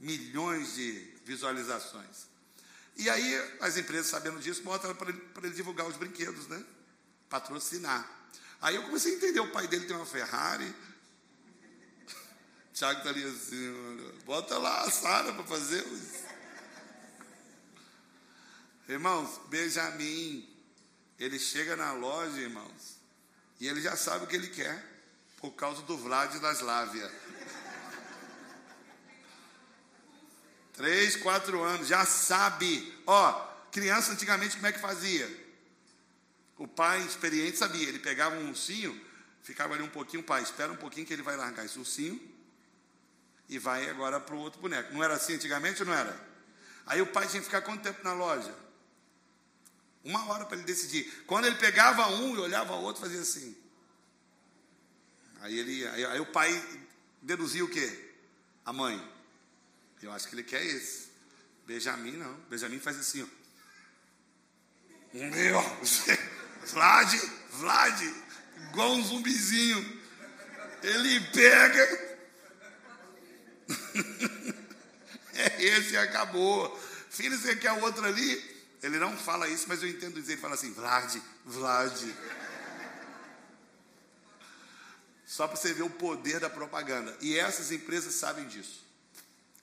milhões 0.00 0.74
de 0.74 1.14
visualizações. 1.24 2.29
E 3.00 3.08
aí 3.08 3.56
as 3.60 3.78
empresas, 3.78 4.08
sabendo 4.08 4.38
disso, 4.40 4.62
botam 4.62 4.94
para 4.94 5.08
ele, 5.08 5.54
divulgar 5.54 5.86
os 5.86 5.96
brinquedos, 5.96 6.46
né? 6.48 6.62
Patrocinar. 7.30 8.06
Aí 8.60 8.74
eu 8.74 8.82
comecei 8.82 9.14
a 9.14 9.16
entender, 9.16 9.40
o 9.40 9.50
pai 9.50 9.66
dele 9.66 9.86
tem 9.86 9.96
uma 9.96 10.04
Ferrari, 10.04 10.74
Tiago 12.74 12.98
está 12.98 13.08
ali 13.08 13.24
assim, 13.24 14.12
bota 14.26 14.58
lá 14.58 14.82
a 14.82 14.90
Sara 14.90 15.32
para 15.32 15.44
fazer 15.44 15.82
os. 15.82 16.20
Irmãos, 18.86 19.40
Benjamin, 19.48 20.46
ele 21.18 21.38
chega 21.38 21.76
na 21.76 21.92
loja, 21.92 22.38
irmãos, 22.38 22.98
e 23.58 23.66
ele 23.66 23.80
já 23.80 23.96
sabe 23.96 24.26
o 24.26 24.28
que 24.28 24.36
ele 24.36 24.48
quer, 24.48 24.84
por 25.38 25.52
causa 25.52 25.80
do 25.82 25.96
Vlad 25.96 26.38
da 26.38 26.52
Slávia. 26.52 27.10
Três, 30.80 31.14
quatro 31.14 31.62
anos, 31.62 31.88
já 31.88 32.06
sabe. 32.06 32.90
Ó, 33.06 33.32
criança 33.70 34.12
antigamente 34.12 34.56
como 34.56 34.66
é 34.66 34.72
que 34.72 34.78
fazia? 34.78 35.28
O 36.56 36.66
pai 36.66 37.02
experiente 37.02 37.58
sabia, 37.58 37.86
ele 37.86 37.98
pegava 37.98 38.36
um 38.36 38.48
ursinho, 38.48 38.98
ficava 39.42 39.74
ali 39.74 39.82
um 39.82 39.90
pouquinho, 39.90 40.22
pai, 40.22 40.42
espera 40.42 40.72
um 40.72 40.76
pouquinho 40.76 41.06
que 41.06 41.12
ele 41.12 41.20
vai 41.20 41.36
largar 41.36 41.66
esse 41.66 41.78
ursinho 41.78 42.18
e 43.46 43.58
vai 43.58 43.90
agora 43.90 44.18
para 44.18 44.34
o 44.34 44.38
outro 44.38 44.58
boneco. 44.58 44.94
Não 44.94 45.04
era 45.04 45.16
assim 45.16 45.34
antigamente 45.34 45.84
não 45.84 45.92
era? 45.92 46.18
Aí 46.86 47.02
o 47.02 47.06
pai 47.08 47.28
tinha 47.28 47.40
que 47.40 47.46
ficar 47.46 47.60
quanto 47.60 47.82
tempo 47.82 48.02
na 48.02 48.14
loja? 48.14 48.54
Uma 50.02 50.24
hora 50.30 50.46
para 50.46 50.56
ele 50.56 50.64
decidir. 50.64 51.24
Quando 51.26 51.44
ele 51.44 51.56
pegava 51.56 52.08
um 52.08 52.36
e 52.36 52.38
olhava 52.38 52.72
o 52.72 52.82
outro, 52.82 53.02
fazia 53.02 53.20
assim. 53.20 53.54
Aí, 55.42 55.58
ele, 55.58 55.86
aí, 55.88 56.06
aí 56.06 56.20
o 56.20 56.26
pai 56.32 56.50
deduzia 57.20 57.66
o 57.66 57.68
quê? 57.68 58.14
A 58.64 58.72
mãe. 58.72 59.19
Eu 60.02 60.12
acho 60.12 60.28
que 60.28 60.34
ele 60.34 60.42
quer 60.42 60.64
esse. 60.64 61.10
Benjamin 61.66 62.16
não. 62.16 62.34
Benjamin 62.48 62.80
faz 62.80 62.98
assim, 62.98 63.22
ó. 63.22 63.26
Meu, 65.12 65.60
Vlad, 66.66 67.14
Vlad, 67.50 68.02
igual 68.68 68.92
um 68.92 69.02
zumbizinho. 69.02 70.00
Ele 70.82 71.20
pega. 71.32 72.16
é 75.34 75.62
esse 75.64 75.96
acabou. 75.96 76.78
Filho, 77.10 77.38
você 77.38 77.56
quer 77.56 77.72
o 77.72 77.82
outro 77.82 78.04
ali? 78.04 78.50
Ele 78.82 78.98
não 78.98 79.16
fala 79.16 79.48
isso, 79.48 79.66
mas 79.68 79.82
eu 79.82 79.88
entendo 79.88 80.14
dizer. 80.14 80.32
Ele 80.32 80.40
fala 80.40 80.54
assim: 80.54 80.72
Vlad, 80.72 81.16
Vlad. 81.44 82.02
Só 85.26 85.46
para 85.46 85.56
você 85.56 85.72
ver 85.72 85.82
o 85.82 85.90
poder 85.90 86.40
da 86.40 86.50
propaganda. 86.50 87.16
E 87.20 87.38
essas 87.38 87.70
empresas 87.70 88.14
sabem 88.14 88.48
disso. 88.48 88.84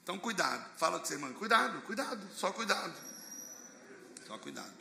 Então, 0.08 0.18
cuidado. 0.18 0.66
Fala 0.78 1.00
com 1.00 1.06
você, 1.06 1.16
irmão. 1.16 1.34
Cuidado, 1.34 1.82
cuidado. 1.82 2.26
Só 2.34 2.50
cuidado. 2.54 2.94
Só 4.26 4.38
cuidado. 4.38 4.72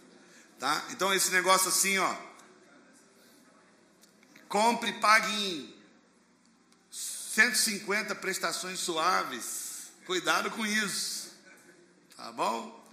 Tá? 0.56 0.84
Então, 0.90 1.12
esse 1.12 1.32
negócio 1.32 1.68
assim, 1.68 1.98
ó. 1.98 2.16
Compre 4.48 4.90
e 4.90 5.00
pague 5.00 5.32
em 5.32 5.74
150 6.92 8.14
prestações 8.14 8.78
suaves. 8.78 9.88
Cuidado 10.06 10.48
com 10.52 10.64
isso. 10.64 11.34
Tá 12.16 12.30
bom? 12.30 12.88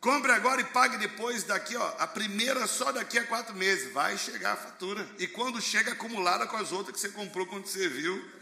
Compre 0.00 0.32
agora 0.32 0.60
e 0.60 0.64
pague 0.64 0.98
depois 0.98 1.44
daqui, 1.44 1.76
ó. 1.76 1.94
A 2.00 2.08
primeira 2.08 2.66
só 2.66 2.90
daqui 2.90 3.20
a 3.20 3.24
quatro 3.24 3.54
meses. 3.54 3.92
Vai 3.92 4.18
chegar 4.18 4.54
a 4.54 4.56
fatura. 4.56 5.08
E 5.16 5.28
quando 5.28 5.62
chega 5.62 5.92
acumulada 5.92 6.44
com 6.48 6.56
as 6.56 6.72
outras 6.72 6.96
que 6.96 7.00
você 7.00 7.10
comprou 7.10 7.46
quando 7.46 7.66
você 7.66 7.88
viu, 7.88 8.35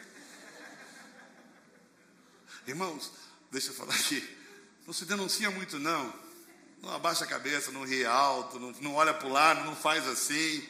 Irmãos, 2.67 3.13
deixa 3.51 3.71
eu 3.71 3.75
falar 3.75 3.95
aqui. 3.95 4.27
Não 4.87 4.95
se 4.95 5.05
denuncia 5.05 5.51
muito, 5.51 5.79
não. 5.79 6.13
Não 6.83 6.91
abaixa 6.95 7.25
a 7.25 7.27
cabeça, 7.27 7.71
não 7.71 7.85
ri 7.85 8.05
alto, 8.05 8.59
não, 8.59 8.71
não 8.81 8.95
olha 8.95 9.13
para 9.15 9.27
o 9.27 9.33
lado, 9.33 9.65
não 9.65 9.77
faz 9.77 10.07
assim. 10.07 10.67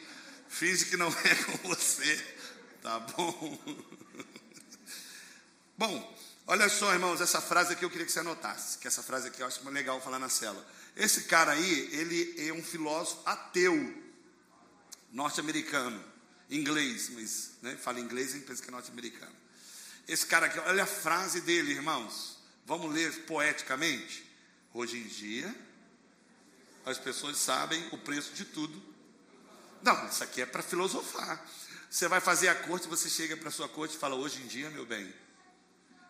Finge 0.48 0.86
que 0.86 0.96
não 0.96 1.08
é 1.24 1.34
com 1.34 1.68
você. 1.68 2.24
Tá 2.82 3.00
bom? 3.00 3.58
Bom, 5.76 6.18
olha 6.46 6.68
só, 6.68 6.92
irmãos, 6.92 7.20
essa 7.20 7.40
frase 7.40 7.72
aqui 7.72 7.84
eu 7.84 7.90
queria 7.90 8.06
que 8.06 8.12
você 8.12 8.20
anotasse. 8.20 8.78
Que 8.78 8.86
essa 8.86 9.02
frase 9.02 9.28
aqui 9.28 9.40
eu 9.40 9.46
acho 9.46 9.68
legal 9.70 10.00
falar 10.00 10.20
na 10.20 10.28
cela. 10.28 10.64
Esse 10.96 11.24
cara 11.24 11.52
aí, 11.52 11.88
ele 11.92 12.48
é 12.48 12.52
um 12.52 12.62
filósofo 12.62 13.20
ateu, 13.26 14.02
norte-americano, 15.10 16.04
inglês, 16.48 17.08
mas 17.10 17.52
né, 17.62 17.76
fala 17.76 17.98
inglês 17.98 18.36
e 18.36 18.40
pensa 18.40 18.62
que 18.62 18.68
é 18.68 18.70
norte-americano. 18.70 19.43
Esse 20.06 20.26
cara 20.26 20.46
aqui, 20.46 20.58
olha 20.58 20.82
a 20.82 20.86
frase 20.86 21.40
dele, 21.40 21.72
irmãos. 21.72 22.38
Vamos 22.66 22.92
ler 22.92 23.24
poeticamente. 23.24 24.24
Hoje 24.72 24.98
em 24.98 25.06
dia, 25.06 25.54
as 26.84 26.98
pessoas 26.98 27.38
sabem 27.38 27.86
o 27.92 27.98
preço 27.98 28.34
de 28.34 28.44
tudo. 28.44 28.82
Não, 29.82 30.08
isso 30.08 30.22
aqui 30.24 30.42
é 30.42 30.46
para 30.46 30.62
filosofar. 30.62 31.44
Você 31.88 32.08
vai 32.08 32.20
fazer 32.20 32.48
a 32.48 32.54
corte, 32.54 32.88
você 32.88 33.08
chega 33.08 33.36
para 33.36 33.48
a 33.48 33.52
sua 33.52 33.68
corte 33.68 33.96
e 33.96 33.98
fala: 33.98 34.14
Hoje 34.14 34.42
em 34.42 34.46
dia, 34.46 34.68
meu 34.70 34.84
bem, 34.84 35.14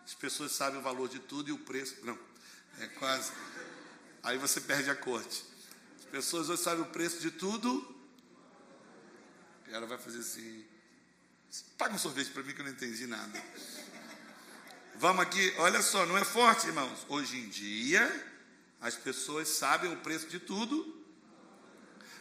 as 0.03 0.13
pessoas 0.13 0.51
sabem 0.51 0.79
o 0.79 0.83
valor 0.83 1.07
de 1.07 1.19
tudo 1.19 1.49
e 1.49 1.51
o 1.51 1.59
preço. 1.59 1.97
Não, 2.03 2.17
é 2.79 2.87
quase. 2.87 3.31
Aí 4.23 4.37
você 4.37 4.59
perde 4.59 4.89
a 4.89 4.95
corte. 4.95 5.45
As 5.99 6.05
pessoas 6.05 6.49
hoje 6.49 6.63
sabem 6.63 6.83
o 6.83 6.87
preço 6.87 7.19
de 7.19 7.31
tudo. 7.31 7.95
E 9.67 9.73
ela 9.73 9.85
vai 9.85 9.97
fazer 9.97 10.19
assim: 10.19 10.65
Paga 11.77 11.93
um 11.93 11.99
sorvete 11.99 12.31
para 12.31 12.43
mim 12.43 12.53
que 12.53 12.61
eu 12.61 12.65
não 12.65 12.71
entendi 12.71 13.05
nada. 13.05 13.43
Vamos 14.97 15.23
aqui, 15.23 15.53
olha 15.57 15.81
só, 15.81 16.05
não 16.05 16.17
é 16.17 16.23
forte, 16.23 16.67
irmãos. 16.67 17.05
Hoje 17.09 17.37
em 17.37 17.49
dia, 17.49 18.09
as 18.79 18.95
pessoas 18.95 19.49
sabem 19.49 19.91
o 19.91 19.97
preço 19.97 20.27
de 20.27 20.39
tudo, 20.39 21.05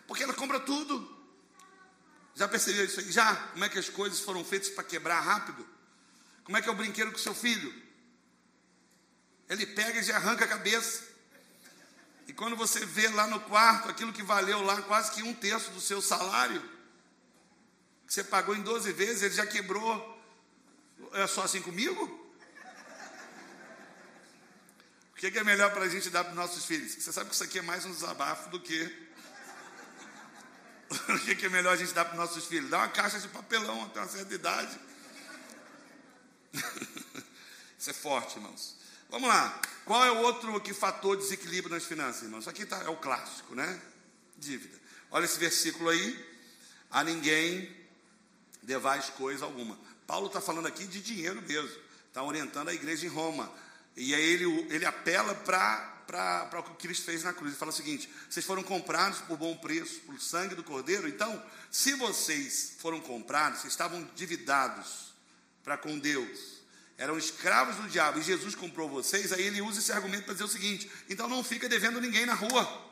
porque 0.08 0.24
ela 0.24 0.34
compra 0.34 0.58
tudo. 0.58 1.08
Já 2.34 2.48
percebeu 2.48 2.84
isso 2.84 2.98
aí? 2.98 3.12
Já? 3.12 3.36
Como 3.52 3.64
é 3.64 3.68
que 3.68 3.78
as 3.78 3.88
coisas 3.88 4.18
foram 4.18 4.44
feitas 4.44 4.70
para 4.70 4.82
quebrar 4.82 5.20
rápido? 5.20 5.64
Como 6.42 6.56
é 6.56 6.62
que 6.62 6.68
é 6.68 6.72
o 6.72 6.74
brinquedo 6.74 7.12
com 7.12 7.18
seu 7.18 7.32
filho? 7.32 7.72
Ele 9.48 9.66
pega 9.66 10.00
e 10.00 10.02
já 10.02 10.16
arranca 10.16 10.44
a 10.44 10.48
cabeça. 10.48 11.04
E 12.26 12.32
quando 12.32 12.56
você 12.56 12.84
vê 12.84 13.06
lá 13.08 13.28
no 13.28 13.38
quarto 13.38 13.88
aquilo 13.88 14.12
que 14.12 14.22
valeu 14.22 14.60
lá 14.62 14.82
quase 14.82 15.12
que 15.12 15.22
um 15.22 15.32
terço 15.32 15.70
do 15.70 15.80
seu 15.80 16.02
salário, 16.02 16.60
que 18.04 18.12
você 18.12 18.24
pagou 18.24 18.56
em 18.56 18.62
12 18.62 18.92
vezes, 18.92 19.22
ele 19.22 19.34
já 19.34 19.46
quebrou. 19.46 20.12
É 21.12 21.28
só 21.28 21.42
assim 21.42 21.62
comigo? 21.62 22.23
O 25.26 25.32
que 25.32 25.38
é 25.38 25.44
melhor 25.44 25.72
para 25.72 25.86
a 25.86 25.88
gente 25.88 26.10
dar 26.10 26.22
para 26.22 26.32
os 26.32 26.36
nossos 26.36 26.66
filhos? 26.66 26.92
Você 26.96 27.10
sabe 27.10 27.30
que 27.30 27.34
isso 27.34 27.44
aqui 27.44 27.58
é 27.58 27.62
mais 27.62 27.86
um 27.86 27.90
desabafo 27.90 28.50
do 28.50 28.60
que. 28.60 29.08
o 30.92 31.18
que 31.34 31.46
é 31.46 31.48
melhor 31.48 31.72
a 31.72 31.76
gente 31.76 31.94
dar 31.94 32.04
para 32.04 32.12
os 32.12 32.18
nossos 32.18 32.44
filhos? 32.44 32.68
Dar 32.68 32.76
uma 32.76 32.88
caixa 32.88 33.18
de 33.18 33.28
papelão 33.28 33.84
até 33.84 34.00
uma 34.00 34.08
certa 34.08 34.34
idade. 34.34 34.78
isso 37.78 37.88
é 37.88 37.94
forte, 37.94 38.36
irmãos. 38.36 38.76
Vamos 39.08 39.26
lá. 39.26 39.62
Qual 39.86 40.04
é 40.04 40.10
o 40.10 40.18
outro 40.18 40.60
que 40.60 40.74
fator 40.74 41.16
de 41.16 41.22
desequilíbrio 41.22 41.74
nas 41.74 41.86
finanças, 41.86 42.24
irmãos? 42.24 42.40
Isso 42.40 42.50
aqui 42.50 42.66
tá, 42.66 42.82
é 42.82 42.90
o 42.90 42.96
clássico, 42.96 43.54
né? 43.54 43.80
Dívida. 44.36 44.78
Olha 45.10 45.24
esse 45.24 45.38
versículo 45.38 45.88
aí. 45.88 46.34
A 46.90 47.02
ninguém 47.02 47.74
devais 48.62 49.08
coisa 49.08 49.46
alguma. 49.46 49.78
Paulo 50.06 50.26
está 50.26 50.42
falando 50.42 50.66
aqui 50.66 50.86
de 50.86 51.00
dinheiro 51.00 51.40
mesmo. 51.40 51.80
Está 52.08 52.22
orientando 52.22 52.68
a 52.68 52.74
igreja 52.74 53.06
em 53.06 53.08
Roma. 53.08 53.50
E 53.96 54.14
aí 54.14 54.22
ele, 54.22 54.44
ele 54.70 54.84
apela 54.84 55.34
para 55.34 56.58
o 56.58 56.62
que 56.62 56.86
Cristo 56.86 57.04
fez 57.04 57.22
na 57.22 57.32
cruz. 57.32 57.50
Ele 57.50 57.58
fala 57.58 57.70
o 57.70 57.74
seguinte: 57.74 58.10
vocês 58.28 58.44
foram 58.44 58.62
comprados 58.62 59.20
por 59.20 59.36
bom 59.36 59.56
preço, 59.56 60.00
por 60.00 60.20
sangue 60.20 60.54
do 60.54 60.64
Cordeiro. 60.64 61.08
Então, 61.08 61.42
se 61.70 61.94
vocês 61.94 62.76
foram 62.78 63.00
comprados, 63.00 63.60
vocês 63.60 63.72
estavam 63.72 64.00
endividados 64.00 65.14
para 65.62 65.78
com 65.78 65.98
Deus, 65.98 66.60
eram 66.98 67.16
escravos 67.16 67.76
do 67.76 67.88
diabo, 67.88 68.18
e 68.18 68.22
Jesus 68.22 68.54
comprou 68.54 68.88
vocês, 68.88 69.32
aí 69.32 69.42
ele 69.42 69.62
usa 69.62 69.80
esse 69.80 69.92
argumento 69.92 70.24
para 70.24 70.34
dizer 70.34 70.44
o 70.44 70.48
seguinte: 70.48 70.90
então 71.08 71.28
não 71.28 71.42
fica 71.42 71.68
devendo 71.68 72.00
ninguém 72.00 72.26
na 72.26 72.34
rua. 72.34 72.84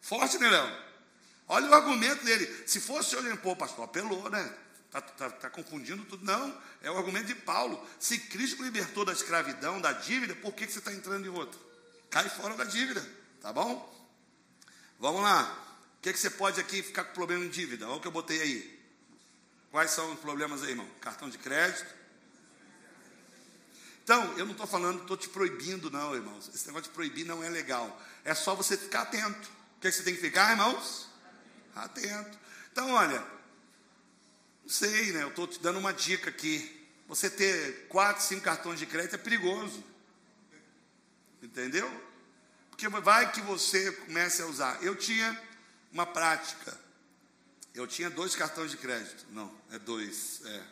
Forte, 0.00 0.38
né, 0.38 0.48
Léo? 0.48 0.86
Olha 1.48 1.70
o 1.70 1.74
argumento 1.74 2.24
dele. 2.24 2.46
Se 2.66 2.80
fosse 2.80 3.14
eu, 3.14 3.36
pô, 3.38 3.54
pastor, 3.54 3.84
apelou, 3.84 4.28
né? 4.30 4.54
Está 4.86 5.00
tá, 5.00 5.30
tá 5.30 5.50
confundindo 5.50 6.04
tudo. 6.04 6.24
Não, 6.24 6.56
é 6.80 6.90
o 6.90 6.96
argumento 6.96 7.26
de 7.26 7.34
Paulo. 7.34 7.84
Se 7.98 8.18
Cristo 8.18 8.62
libertou 8.62 9.04
da 9.04 9.12
escravidão, 9.12 9.80
da 9.80 9.92
dívida, 9.92 10.34
por 10.36 10.54
que, 10.54 10.66
que 10.66 10.72
você 10.72 10.78
está 10.78 10.92
entrando 10.92 11.26
em 11.26 11.30
outra? 11.30 11.60
Cai 12.10 12.28
fora 12.28 12.54
da 12.54 12.64
dívida, 12.64 13.06
tá 13.40 13.52
bom? 13.52 13.94
Vamos 14.98 15.22
lá. 15.22 15.64
O 15.98 16.02
que, 16.02 16.12
que 16.12 16.18
você 16.18 16.30
pode 16.30 16.60
aqui 16.60 16.82
ficar 16.82 17.04
com 17.04 17.14
problema 17.14 17.44
em 17.44 17.48
dívida? 17.48 17.86
Olha 17.86 17.96
o 17.96 18.00
que 18.00 18.06
eu 18.06 18.12
botei 18.12 18.40
aí. 18.40 18.76
Quais 19.70 19.90
são 19.90 20.12
os 20.12 20.20
problemas 20.20 20.62
aí, 20.62 20.70
irmão? 20.70 20.88
Cartão 21.00 21.28
de 21.28 21.36
crédito. 21.36 21.94
Então, 24.02 24.38
eu 24.38 24.44
não 24.44 24.52
estou 24.52 24.68
falando, 24.68 25.02
estou 25.02 25.16
te 25.16 25.28
proibindo, 25.28 25.90
não, 25.90 26.14
irmãos. 26.14 26.48
Esse 26.54 26.66
negócio 26.68 26.88
de 26.88 26.94
proibir 26.94 27.26
não 27.26 27.42
é 27.42 27.48
legal. 27.48 28.00
É 28.24 28.34
só 28.34 28.54
você 28.54 28.76
ficar 28.76 29.02
atento. 29.02 29.48
O 29.76 29.80
que, 29.80 29.90
que 29.90 29.92
você 29.92 30.04
tem 30.04 30.14
que 30.14 30.20
ficar, 30.20 30.52
irmãos? 30.52 31.08
Atento. 31.74 32.38
Então, 32.70 32.92
olha, 32.92 33.22
não 34.66 34.70
sei, 34.70 35.12
né? 35.12 35.22
Eu 35.22 35.28
estou 35.28 35.46
te 35.46 35.60
dando 35.60 35.78
uma 35.78 35.92
dica 35.92 36.28
aqui. 36.28 36.88
Você 37.06 37.30
ter 37.30 37.86
quatro, 37.86 38.20
cinco 38.24 38.42
cartões 38.42 38.80
de 38.80 38.86
crédito 38.86 39.14
é 39.14 39.18
perigoso. 39.18 39.82
Entendeu? 41.40 41.88
Porque 42.68 42.88
vai 42.88 43.30
que 43.30 43.40
você 43.42 43.92
comece 43.92 44.42
a 44.42 44.46
usar. 44.46 44.82
Eu 44.82 44.96
tinha 44.96 45.40
uma 45.92 46.04
prática. 46.04 46.76
Eu 47.72 47.86
tinha 47.86 48.10
dois 48.10 48.34
cartões 48.34 48.72
de 48.72 48.76
crédito. 48.76 49.24
Não, 49.30 49.56
é 49.70 49.78
dois. 49.78 50.40
É. 50.44 50.62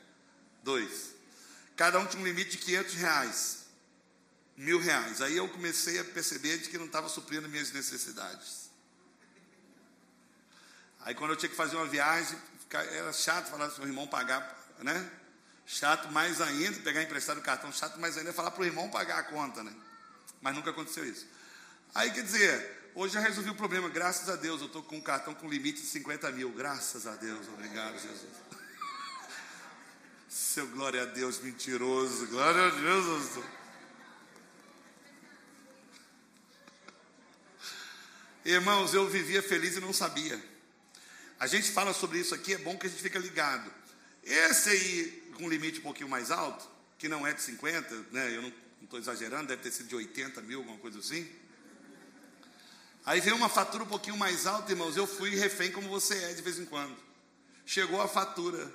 Dois. 0.65 1.15
Cada 1.77 2.01
um 2.01 2.07
tinha 2.07 2.21
um 2.21 2.27
limite 2.27 2.51
de 2.51 2.59
500 2.59 2.95
reais. 2.95 3.65
Mil 4.57 4.81
reais. 4.81 5.23
Aí 5.23 5.37
eu 5.37 5.49
comecei 5.49 6.01
a 6.01 6.05
perceber 6.05 6.59
de 6.59 6.69
que 6.69 6.79
não 6.79 6.87
estava 6.87 7.09
suprindo 7.09 7.49
minhas 7.49 7.71
necessidades. 7.71 8.69
Aí 11.03 11.15
quando 11.15 11.31
eu 11.31 11.37
tinha 11.37 11.49
que 11.49 11.57
fazer 11.57 11.77
uma 11.77 11.87
viagem, 11.87 12.37
era 12.79 13.13
chato 13.13 13.51
falar 13.51 13.69
para 13.69 13.85
o 13.85 13.87
irmão 13.87 14.07
pagar, 14.07 14.75
né? 14.79 15.11
Chato 15.67 16.11
mais 16.11 16.41
ainda, 16.41 16.79
pegar 16.81 17.03
emprestado 17.03 17.39
o 17.39 17.43
cartão, 17.43 17.73
chato 17.73 17.99
mais 17.99 18.19
ainda 18.19 18.33
falar 18.33 18.51
para 18.51 18.63
o 18.63 18.67
irmão 18.67 18.91
pagar 18.91 19.19
a 19.19 19.23
conta, 19.23 19.63
né? 19.63 19.73
Mas 20.41 20.55
nunca 20.55 20.71
aconteceu 20.71 21.05
isso. 21.05 21.27
Aí 21.95 22.11
quer 22.11 22.23
dizer, 22.23 22.91
hoje 22.95 23.15
já 23.15 23.21
resolvi 23.21 23.51
o 23.51 23.55
problema, 23.55 23.89
graças 23.89 24.29
a 24.29 24.37
Deus, 24.37 24.61
eu 24.61 24.67
estou 24.67 24.83
com 24.83 24.97
um 24.97 25.01
cartão 25.01 25.35
com 25.35 25.49
limite 25.49 25.81
de 25.81 25.87
50 25.87 26.31
mil, 26.33 26.51
graças 26.51 27.07
a 27.07 27.15
Deus, 27.17 27.49
obrigado, 27.49 27.95
Jesus. 27.95 28.33
Seu 30.29 30.67
glória 30.67 31.03
a 31.03 31.07
Deus, 31.07 31.39
mentiroso, 31.41 32.27
glória 32.27 32.67
a 32.67 32.71
Deus. 32.71 33.45
Irmãos, 38.45 38.93
eu 38.93 39.09
vivia 39.09 39.43
feliz 39.43 39.77
e 39.77 39.81
não 39.81 39.93
sabia. 39.93 40.54
A 41.39 41.47
gente 41.47 41.71
fala 41.71 41.93
sobre 41.93 42.19
isso 42.19 42.35
aqui, 42.35 42.55
é 42.55 42.59
bom 42.59 42.77
que 42.77 42.87
a 42.87 42.91
gente 42.91 43.03
fica 43.03 43.19
ligado. 43.19 43.71
Esse 44.23 44.71
aí, 44.71 45.33
com 45.37 45.45
um 45.45 45.49
limite 45.49 45.81
um 45.81 45.83
pouquinho 45.83 46.09
mais 46.09 46.31
alto, 46.31 46.67
que 46.99 47.09
não 47.09 47.27
é 47.27 47.33
de 47.33 47.43
50, 47.43 48.07
né? 48.13 48.35
Eu 48.35 48.43
não 48.43 48.53
estou 48.83 48.99
exagerando, 48.99 49.49
deve 49.49 49.63
ter 49.63 49.71
sido 49.71 49.89
de 49.89 49.97
80 49.97 50.41
mil, 50.43 50.61
alguma 50.61 50.79
coisa 50.79 50.99
assim. 50.99 51.29
Aí 53.05 53.21
veio 53.21 53.37
uma 53.37 53.49
fatura 53.49 53.85
um 53.85 53.87
pouquinho 53.87 54.17
mais 54.17 54.47
alta, 54.47 54.73
irmãos. 54.73 54.97
Eu 54.97 55.07
fui 55.07 55.35
refém 55.35 55.71
como 55.71 55.89
você 55.89 56.15
é 56.15 56.33
de 56.33 56.41
vez 56.41 56.59
em 56.59 56.65
quando. 56.65 56.97
Chegou 57.67 58.01
a 58.01 58.09
fatura. 58.09 58.73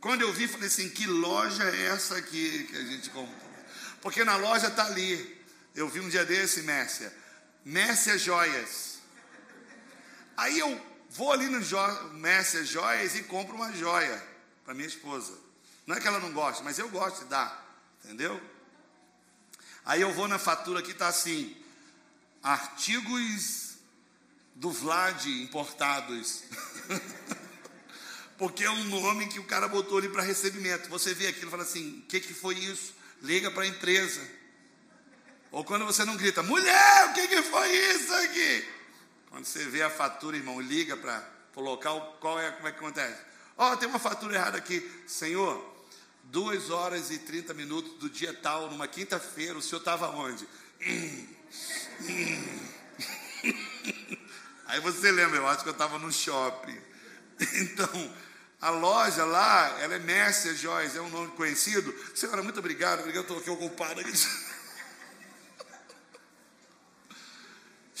Quando 0.00 0.22
eu 0.22 0.32
vi, 0.32 0.48
falei 0.48 0.68
assim: 0.68 0.88
que 0.88 1.06
loja 1.06 1.64
é 1.64 1.86
essa 1.86 2.16
aqui 2.16 2.64
que 2.64 2.76
a 2.76 2.84
gente 2.84 3.10
comprou? 3.10 3.52
Porque 4.00 4.24
na 4.24 4.36
loja 4.36 4.68
está 4.68 4.86
ali. 4.86 5.40
Eu 5.74 5.88
vi 5.88 6.00
um 6.00 6.08
dia 6.08 6.24
desse, 6.24 6.62
Mércia. 6.62 7.12
Mércia 7.64 8.16
Joias. 8.18 8.98
Aí 10.36 10.58
eu 10.58 10.91
Vou 11.14 11.30
ali 11.30 11.46
no 11.46 11.60
jo 11.60 11.76
Joias 12.64 13.14
e 13.16 13.24
compro 13.24 13.54
uma 13.54 13.70
joia 13.72 14.22
para 14.64 14.72
minha 14.72 14.88
esposa. 14.88 15.38
Não 15.86 15.94
é 15.94 16.00
que 16.00 16.08
ela 16.08 16.18
não 16.18 16.32
goste, 16.32 16.62
mas 16.62 16.78
eu 16.78 16.88
gosto 16.88 17.24
de 17.24 17.24
dar, 17.26 17.82
entendeu? 18.02 18.40
Aí 19.84 20.00
eu 20.00 20.12
vou 20.14 20.26
na 20.26 20.38
fatura 20.38 20.80
que 20.80 20.92
está 20.92 21.08
assim: 21.08 21.54
artigos 22.42 23.74
do 24.54 24.70
Vlad 24.70 25.26
importados. 25.26 26.44
Porque 28.38 28.64
é 28.64 28.70
um 28.70 28.84
nome 28.84 29.28
que 29.28 29.38
o 29.38 29.44
cara 29.44 29.68
botou 29.68 29.98
ali 29.98 30.08
para 30.08 30.22
recebimento. 30.22 30.88
Você 30.88 31.12
vê 31.12 31.26
aquilo 31.26 31.48
e 31.48 31.50
fala 31.50 31.62
assim: 31.62 31.98
o 31.98 32.02
que, 32.08 32.20
que 32.20 32.32
foi 32.32 32.54
isso? 32.54 32.94
Liga 33.20 33.50
para 33.50 33.64
a 33.64 33.66
empresa. 33.66 34.20
Ou 35.50 35.62
quando 35.62 35.84
você 35.84 36.06
não 36.06 36.16
grita: 36.16 36.42
mulher, 36.42 37.10
o 37.10 37.12
que, 37.12 37.28
que 37.28 37.42
foi 37.42 37.70
isso 37.70 38.14
aqui? 38.14 38.81
Quando 39.32 39.46
você 39.46 39.64
vê 39.64 39.82
a 39.82 39.88
fatura, 39.88 40.36
irmão, 40.36 40.60
liga 40.60 40.94
para 40.94 41.26
o 41.56 41.62
local, 41.62 42.18
qual 42.20 42.38
é, 42.38 42.50
como 42.50 42.68
é 42.68 42.70
que 42.72 42.76
acontece? 42.76 43.18
Ó, 43.56 43.72
oh, 43.72 43.76
tem 43.78 43.88
uma 43.88 43.98
fatura 43.98 44.34
errada 44.34 44.58
aqui. 44.58 44.86
Senhor, 45.06 45.74
duas 46.24 46.68
horas 46.68 47.10
e 47.10 47.16
30 47.18 47.54
minutos 47.54 47.94
do 47.94 48.10
dia 48.10 48.34
tal, 48.34 48.70
numa 48.70 48.86
quinta-feira, 48.86 49.56
o 49.56 49.62
senhor 49.62 49.78
estava 49.78 50.10
onde? 50.10 50.46
Aí 54.66 54.80
você 54.80 55.10
lembra, 55.10 55.38
eu 55.38 55.46
acho 55.46 55.62
que 55.62 55.70
eu 55.70 55.72
estava 55.72 55.98
no 55.98 56.12
shopping. 56.12 56.78
Então, 57.54 58.14
a 58.60 58.68
loja 58.68 59.24
lá, 59.24 59.80
ela 59.80 59.94
é 59.94 59.98
Mércia 59.98 60.54
Joyce, 60.54 60.98
é 60.98 61.00
um 61.00 61.08
nome 61.08 61.32
conhecido. 61.32 61.92
Senhora, 62.14 62.42
muito 62.42 62.58
obrigado, 62.58 63.00
obrigado, 63.00 63.22
estou 63.22 63.38
aqui 63.38 63.48
ocupado. 63.50 64.00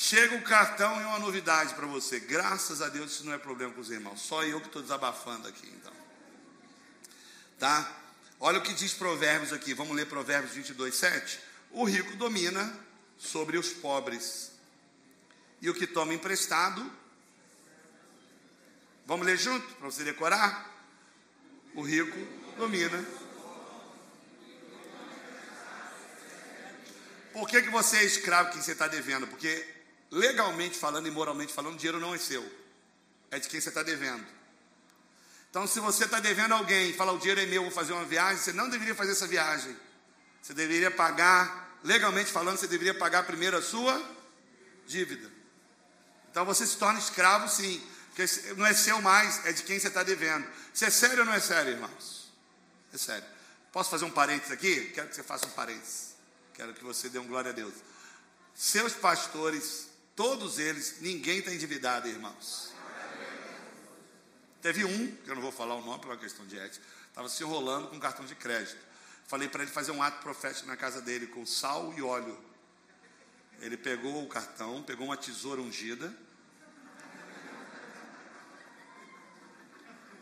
Chega 0.04 0.34
o 0.34 0.42
cartão 0.42 1.00
e 1.00 1.04
uma 1.04 1.20
novidade 1.20 1.74
para 1.74 1.86
você. 1.86 2.18
Graças 2.18 2.82
a 2.82 2.88
Deus 2.88 3.12
isso 3.12 3.24
não 3.24 3.32
é 3.32 3.38
problema 3.38 3.72
com 3.72 3.80
os 3.80 3.88
irmãos. 3.88 4.20
Só 4.20 4.42
eu 4.42 4.60
que 4.60 4.66
estou 4.66 4.82
desabafando 4.82 5.46
aqui, 5.46 5.68
então. 5.68 5.92
Tá? 7.56 7.88
Olha 8.40 8.58
o 8.58 8.62
que 8.62 8.74
diz 8.74 8.92
Provérbios 8.92 9.52
aqui. 9.52 9.72
Vamos 9.72 9.94
ler 9.94 10.06
Provérbios 10.06 10.54
22, 10.54 10.92
7. 10.92 11.38
O 11.70 11.84
rico 11.84 12.16
domina 12.16 12.76
sobre 13.16 13.56
os 13.56 13.68
pobres. 13.68 14.50
E 15.60 15.70
o 15.70 15.74
que 15.74 15.86
toma 15.86 16.12
emprestado. 16.12 16.92
Vamos 19.06 19.24
ler 19.24 19.38
junto 19.38 19.64
para 19.76 19.88
você 19.88 20.02
decorar? 20.02 20.68
O 21.76 21.82
rico 21.82 22.18
domina. 22.58 23.06
Por 27.32 27.48
que, 27.48 27.62
que 27.62 27.70
você 27.70 27.98
é 27.98 28.04
escravo 28.04 28.50
que 28.50 28.60
você 28.60 28.72
está 28.72 28.88
devendo? 28.88 29.28
Porque 29.28 29.71
legalmente 30.12 30.78
falando 30.78 31.08
e 31.08 31.10
moralmente 31.10 31.52
falando, 31.52 31.74
o 31.74 31.78
dinheiro 31.78 31.98
não 31.98 32.14
é 32.14 32.18
seu, 32.18 32.46
é 33.30 33.38
de 33.38 33.48
quem 33.48 33.60
você 33.60 33.70
está 33.70 33.82
devendo. 33.82 34.24
Então, 35.50 35.66
se 35.66 35.80
você 35.80 36.04
está 36.04 36.20
devendo 36.20 36.52
alguém 36.52 36.90
e 36.90 36.92
fala 36.92 37.12
o 37.12 37.18
dinheiro 37.18 37.40
é 37.40 37.46
meu, 37.46 37.62
vou 37.62 37.70
fazer 37.70 37.94
uma 37.94 38.04
viagem, 38.04 38.42
você 38.42 38.52
não 38.52 38.68
deveria 38.68 38.94
fazer 38.94 39.12
essa 39.12 39.26
viagem. 39.26 39.76
Você 40.42 40.54
deveria 40.54 40.90
pagar, 40.90 41.78
legalmente 41.82 42.30
falando, 42.30 42.58
você 42.58 42.66
deveria 42.66 42.94
pagar 42.94 43.24
primeiro 43.24 43.56
a 43.56 43.62
sua 43.62 44.02
dívida. 44.86 45.30
Então 46.30 46.44
você 46.44 46.66
se 46.66 46.76
torna 46.76 46.98
escravo, 46.98 47.48
sim, 47.48 47.82
porque 48.08 48.26
não 48.56 48.66
é 48.66 48.74
seu 48.74 49.00
mais, 49.00 49.44
é 49.46 49.52
de 49.52 49.62
quem 49.62 49.78
você 49.78 49.88
está 49.88 50.02
devendo. 50.02 50.46
Isso 50.72 50.84
é 50.84 50.90
sério 50.90 51.20
ou 51.20 51.24
não 51.24 51.34
é 51.34 51.40
sério, 51.40 51.72
irmãos? 51.72 52.32
É 52.92 52.98
sério. 52.98 53.24
Posso 53.70 53.90
fazer 53.90 54.04
um 54.04 54.10
parênteses 54.10 54.52
aqui? 54.52 54.90
Quero 54.94 55.08
que 55.08 55.14
você 55.14 55.22
faça 55.22 55.46
um 55.46 55.50
parênteses. 55.50 56.14
Quero 56.54 56.74
que 56.74 56.84
você 56.84 57.08
dê 57.08 57.18
um 57.18 57.26
glória 57.26 57.50
a 57.50 57.54
Deus. 57.54 57.74
Seus 58.54 58.92
pastores 58.94 59.91
Todos 60.22 60.60
eles, 60.60 61.00
ninguém 61.00 61.38
está 61.40 61.52
endividado, 61.52 62.06
irmãos. 62.06 62.72
Teve 64.60 64.84
um, 64.84 65.16
que 65.16 65.28
eu 65.28 65.34
não 65.34 65.42
vou 65.42 65.50
falar 65.50 65.74
o 65.74 65.84
nome 65.84 65.98
por 65.98 66.10
uma 66.10 66.16
questão 66.16 66.46
de 66.46 66.56
ética, 66.56 66.86
estava 67.08 67.28
se 67.28 67.42
enrolando 67.42 67.88
com 67.88 67.96
um 67.96 67.98
cartão 67.98 68.24
de 68.24 68.36
crédito. 68.36 68.78
Falei 69.26 69.48
para 69.48 69.64
ele 69.64 69.72
fazer 69.72 69.90
um 69.90 70.00
ato 70.00 70.22
profético 70.22 70.68
na 70.68 70.76
casa 70.76 71.02
dele 71.02 71.26
com 71.26 71.44
sal 71.44 71.92
e 71.96 72.02
óleo. 72.02 72.38
Ele 73.58 73.76
pegou 73.76 74.22
o 74.22 74.28
cartão, 74.28 74.80
pegou 74.84 75.06
uma 75.06 75.16
tesoura 75.16 75.60
ungida, 75.60 76.16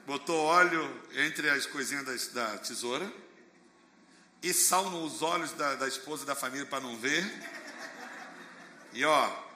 botou 0.06 0.42
óleo 0.42 1.02
entre 1.12 1.50
as 1.50 1.66
coisinhas 1.66 2.28
da, 2.28 2.46
da 2.46 2.56
tesoura 2.56 3.12
e 4.42 4.54
sal 4.54 4.88
nos 4.88 5.20
olhos 5.20 5.52
da, 5.52 5.74
da 5.74 5.86
esposa 5.86 6.22
e 6.22 6.26
da 6.26 6.34
família 6.34 6.64
para 6.64 6.80
não 6.80 6.96
ver. 6.96 7.22
E 8.94 9.04
ó, 9.04 9.49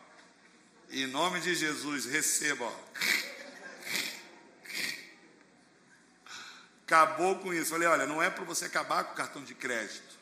em 0.90 1.06
nome 1.06 1.40
de 1.40 1.54
Jesus, 1.54 2.06
receba. 2.06 2.70
Acabou 6.86 7.38
com 7.38 7.52
isso. 7.52 7.70
Falei, 7.70 7.88
olha, 7.88 8.06
não 8.06 8.22
é 8.22 8.30
para 8.30 8.44
você 8.44 8.66
acabar 8.66 9.04
com 9.04 9.12
o 9.12 9.16
cartão 9.16 9.42
de 9.42 9.54
crédito. 9.54 10.14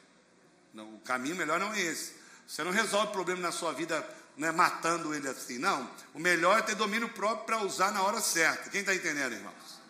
Não, 0.73 0.95
o 0.95 1.01
caminho 1.01 1.37
melhor 1.37 1.61
não 1.61 1.73
é 1.73 1.81
esse. 1.81 2.15
Você 2.47 2.63
não 2.65 2.71
resolve 2.71 3.09
o 3.09 3.13
problema 3.13 3.41
na 3.41 3.53
sua 3.53 3.73
vida 3.73 4.07
né, 4.37 4.51
matando 4.51 5.15
ele 5.15 5.29
assim. 5.29 5.59
Não. 5.59 5.91
O 6.15 6.19
melhor 6.19 6.59
é 6.59 6.63
ter 6.63 6.75
domínio 6.75 7.09
próprio 7.11 7.47
para 7.47 7.59
usar 7.59 7.91
na 7.91 8.03
hora 8.03 8.21
certa. 8.21 8.71
Quem 8.71 8.81
está 8.81 8.95
entendendo, 8.95 9.35
irmãos? 9.35 9.81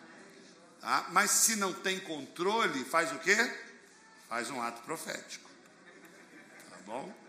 Tá? 0.81 1.07
Mas 1.11 1.31
se 1.31 1.55
não 1.55 1.71
tem 1.71 1.99
controle, 1.99 2.83
faz 2.85 3.11
o 3.11 3.19
quê? 3.19 3.37
Faz 4.27 4.49
um 4.49 4.61
ato 4.61 4.81
profético. 4.81 5.49
Tá 6.69 6.77
bom? 6.85 7.22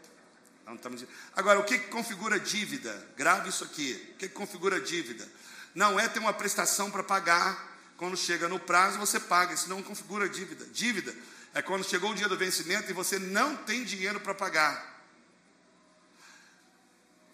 Não 0.66 0.74
estamos... 0.74 1.04
Agora, 1.36 1.60
o 1.60 1.64
que, 1.64 1.78
que 1.78 1.88
configura 1.88 2.40
dívida? 2.40 3.06
Grave 3.16 3.48
isso 3.48 3.64
aqui. 3.64 3.92
O 4.14 4.18
que, 4.18 4.28
que 4.28 4.34
configura 4.34 4.80
dívida? 4.80 5.28
Não 5.74 5.98
é 5.98 6.08
ter 6.08 6.18
uma 6.18 6.32
prestação 6.32 6.90
para 6.90 7.02
pagar. 7.02 7.72
Quando 7.96 8.16
chega 8.16 8.48
no 8.48 8.58
prazo, 8.58 8.98
você 8.98 9.20
paga, 9.20 9.54
isso 9.54 9.68
não 9.68 9.82
configura 9.82 10.28
dívida. 10.28 10.64
Dívida 10.66 11.14
é 11.54 11.62
quando 11.62 11.84
chegou 11.84 12.10
o 12.10 12.14
dia 12.14 12.28
do 12.28 12.36
vencimento 12.36 12.90
e 12.90 12.94
você 12.94 13.18
não 13.18 13.56
tem 13.56 13.84
dinheiro 13.84 14.18
para 14.20 14.34
pagar. 14.34 14.92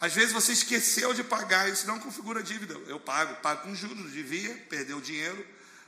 Às 0.01 0.14
vezes 0.14 0.33
você 0.33 0.53
esqueceu 0.53 1.12
de 1.12 1.22
pagar, 1.22 1.68
isso 1.68 1.87
não 1.87 1.99
configura 1.99 2.43
dívida. 2.43 2.74
Eu 2.87 2.99
pago, 2.99 3.37
pago 3.37 3.62
com 3.62 3.74
juros, 3.74 4.12
devia, 4.12 4.55
perdeu 4.68 4.99
o 4.99 5.03
dinheiro. 5.03 5.47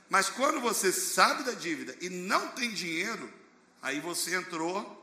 Mas 0.09 0.29
quando 0.29 0.59
você 0.61 0.91
sabe 0.91 1.43
da 1.43 1.53
dívida 1.53 1.95
e 1.99 2.09
não 2.09 2.49
tem 2.49 2.71
dinheiro, 2.71 3.31
aí 3.81 3.99
você 3.99 4.35
entrou 4.35 5.02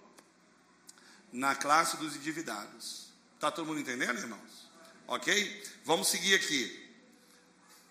na 1.33 1.55
classe 1.55 1.97
dos 1.97 2.17
endividados. 2.17 3.09
Está 3.35 3.51
todo 3.51 3.67
mundo 3.67 3.81
entendendo, 3.81 4.19
irmãos? 4.19 4.71
Ok? 5.07 5.65
Vamos 5.85 6.09
seguir 6.09 6.35
aqui. 6.35 6.89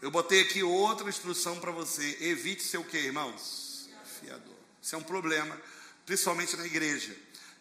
Eu 0.02 0.12
botei 0.12 0.42
aqui 0.42 0.64
outra 0.64 1.10
instrução 1.10 1.60
para 1.60 1.72
você. 1.72 2.18
Evite 2.22 2.64
ser 2.64 2.78
o 2.78 2.84
que, 2.84 2.98
irmãos? 2.98 3.90
Fiador. 4.20 4.56
Isso 4.82 4.96
é 4.96 4.98
um 4.98 5.04
problema, 5.04 5.60
principalmente 6.06 6.56
na 6.56 6.66
igreja 6.66 7.16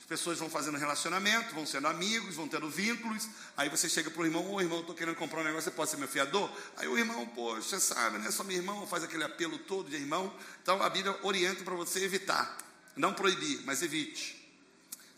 pessoas 0.08 0.38
vão 0.38 0.48
fazendo 0.48 0.78
relacionamento, 0.78 1.54
vão 1.54 1.66
sendo 1.66 1.86
amigos, 1.86 2.34
vão 2.34 2.48
tendo 2.48 2.68
vínculos. 2.70 3.28
Aí 3.54 3.68
você 3.68 3.88
chega 3.90 4.10
para 4.10 4.22
o 4.22 4.24
irmão, 4.24 4.44
ô 4.46 4.54
oh, 4.54 4.60
irmão, 4.60 4.80
estou 4.80 4.94
querendo 4.94 5.14
comprar 5.14 5.42
um 5.42 5.44
negócio, 5.44 5.70
você 5.70 5.76
pode 5.76 5.90
ser 5.90 5.98
meu 5.98 6.08
fiador? 6.08 6.50
Aí 6.78 6.88
o 6.88 6.96
irmão, 6.96 7.26
poxa, 7.26 7.78
sabe, 7.78 8.16
né? 8.18 8.30
Só 8.30 8.42
meu 8.42 8.56
irmão 8.56 8.86
faz 8.86 9.04
aquele 9.04 9.22
apelo 9.22 9.58
todo 9.58 9.90
de 9.90 9.96
irmão. 9.96 10.34
Então 10.62 10.82
a 10.82 10.88
Bíblia 10.88 11.14
orienta 11.22 11.62
para 11.62 11.74
você 11.74 12.02
evitar. 12.02 12.56
Não 12.96 13.12
proibir, 13.12 13.60
mas 13.64 13.82
evite. 13.82 14.37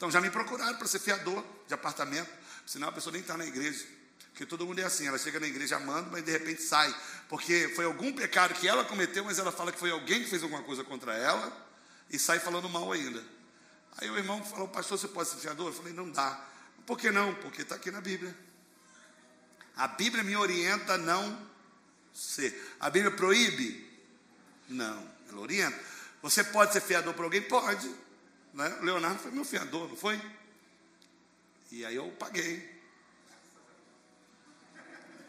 Então 0.01 0.11
já 0.11 0.19
me 0.19 0.31
procuraram 0.31 0.79
para 0.79 0.89
ser 0.89 0.99
fiador 0.99 1.45
de 1.69 1.75
apartamento, 1.75 2.31
senão 2.65 2.89
a 2.89 2.93
pessoa 2.93 3.13
nem 3.13 3.21
está 3.21 3.37
na 3.37 3.45
igreja. 3.45 3.85
Porque 4.31 4.47
todo 4.47 4.65
mundo 4.65 4.79
é 4.79 4.85
assim, 4.85 5.07
ela 5.07 5.19
chega 5.19 5.39
na 5.39 5.47
igreja 5.47 5.77
amando, 5.77 6.09
mas 6.11 6.25
de 6.25 6.33
repente 6.33 6.63
sai. 6.63 6.91
Porque 7.29 7.71
foi 7.77 7.85
algum 7.85 8.11
pecado 8.11 8.55
que 8.55 8.67
ela 8.67 8.83
cometeu, 8.83 9.23
mas 9.27 9.39
ela 9.39 9.53
fala 9.53 9.71
que 9.71 9.79
foi 9.79 9.91
alguém 9.91 10.25
que 10.25 10.31
fez 10.31 10.43
alguma 10.43 10.63
coisa 10.63 10.83
contra 10.83 11.13
ela 11.13 11.53
e 12.09 12.19
sai 12.19 12.39
falando 12.39 12.67
mal 12.67 12.91
ainda. 12.91 13.23
Aí 13.99 14.09
o 14.09 14.17
irmão 14.17 14.43
falou, 14.43 14.69
pastor, 14.69 14.99
você 14.99 15.07
pode 15.07 15.29
ser 15.29 15.37
fiador? 15.37 15.67
Eu 15.67 15.75
falei, 15.75 15.93
não 15.93 16.11
dá. 16.11 16.47
Por 16.87 16.97
que 16.97 17.11
não? 17.11 17.35
Porque 17.35 17.61
está 17.61 17.75
aqui 17.75 17.91
na 17.91 18.01
Bíblia. 18.01 18.35
A 19.77 19.87
Bíblia 19.87 20.25
me 20.25 20.35
orienta 20.35 20.95
a 20.95 20.99
não 20.99 21.47
ser. 22.15 22.75
A 22.81 22.89
Bíblia 22.89 23.15
proíbe? 23.15 23.87
Não, 24.67 25.07
ela 25.29 25.41
orienta. 25.43 25.79
Você 26.23 26.43
pode 26.43 26.73
ser 26.73 26.81
fiador 26.81 27.13
para 27.13 27.25
alguém? 27.25 27.43
Pode. 27.43 27.95
Né? 28.53 28.79
Leonardo 28.83 29.21
foi 29.21 29.31
meu 29.31 29.45
fiador, 29.45 29.89
não 29.89 29.97
foi? 29.97 30.21
E 31.71 31.85
aí 31.85 31.95
eu 31.95 32.11
paguei. 32.19 32.81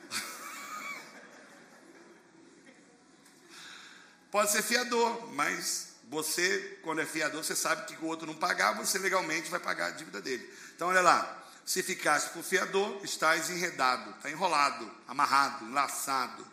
pode 4.32 4.52
ser 4.52 4.64
fiador, 4.64 5.32
mas 5.34 5.90
você, 6.10 6.80
quando 6.84 7.02
é 7.02 7.06
fiador, 7.06 7.44
você 7.44 7.56
sabe 7.56 7.86
que 7.86 8.04
o 8.04 8.08
outro 8.08 8.26
não 8.26 8.36
pagar, 8.36 8.74
você 8.74 8.98
legalmente 8.98 9.50
vai 9.50 9.60
pagar 9.60 9.88
a 9.88 9.92
dívida 9.92 10.22
dele. 10.22 10.50
Então, 10.76 10.88
olha 10.90 11.02
lá. 11.02 11.38
Se 11.64 11.84
ficasse 11.84 12.32
por 12.32 12.44
fiador, 12.44 13.02
estás 13.04 13.52
enredado, 13.52 14.10
está 14.12 14.32
enrolado, 14.32 14.92
amarrado, 15.08 15.66
enlaçado. 15.66 16.46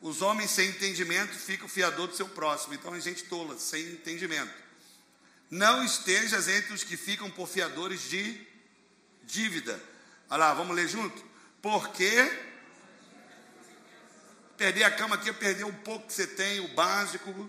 Os 0.00 0.22
homens 0.22 0.50
sem 0.50 0.68
entendimento 0.68 1.32
ficam 1.32 1.68
fiador 1.68 2.08
do 2.08 2.16
seu 2.16 2.28
próximo. 2.28 2.74
Então, 2.74 2.92
é 2.94 3.00
gente 3.00 3.24
tola, 3.24 3.56
sem 3.58 3.92
entendimento. 3.92 4.63
Não 5.54 5.84
estejas 5.84 6.48
entre 6.48 6.72
os 6.72 6.82
que 6.82 6.96
ficam 6.96 7.30
por 7.30 7.46
fiadores 7.46 8.10
de 8.10 8.44
dívida. 9.22 9.80
Olha 10.28 10.38
lá, 10.38 10.52
vamos 10.52 10.74
ler 10.74 10.88
junto? 10.88 11.24
Porque 11.62 12.10
perder 14.56 14.82
a 14.82 14.90
cama 14.90 15.14
aqui 15.14 15.30
é 15.30 15.32
perder 15.32 15.62
um 15.62 15.72
pouco 15.72 16.08
que 16.08 16.12
você 16.12 16.26
tem, 16.26 16.58
o 16.58 16.74
básico 16.74 17.48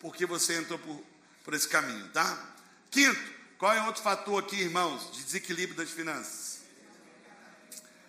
porque 0.00 0.24
você 0.24 0.56
entrou 0.56 0.78
por, 0.78 1.04
por 1.44 1.52
esse 1.52 1.68
caminho, 1.68 2.08
tá? 2.08 2.54
Quinto, 2.90 3.20
qual 3.58 3.74
é 3.74 3.82
outro 3.82 4.02
fator 4.02 4.42
aqui, 4.42 4.56
irmãos, 4.56 5.12
de 5.12 5.22
desequilíbrio 5.22 5.76
das 5.76 5.90
finanças? 5.90 6.62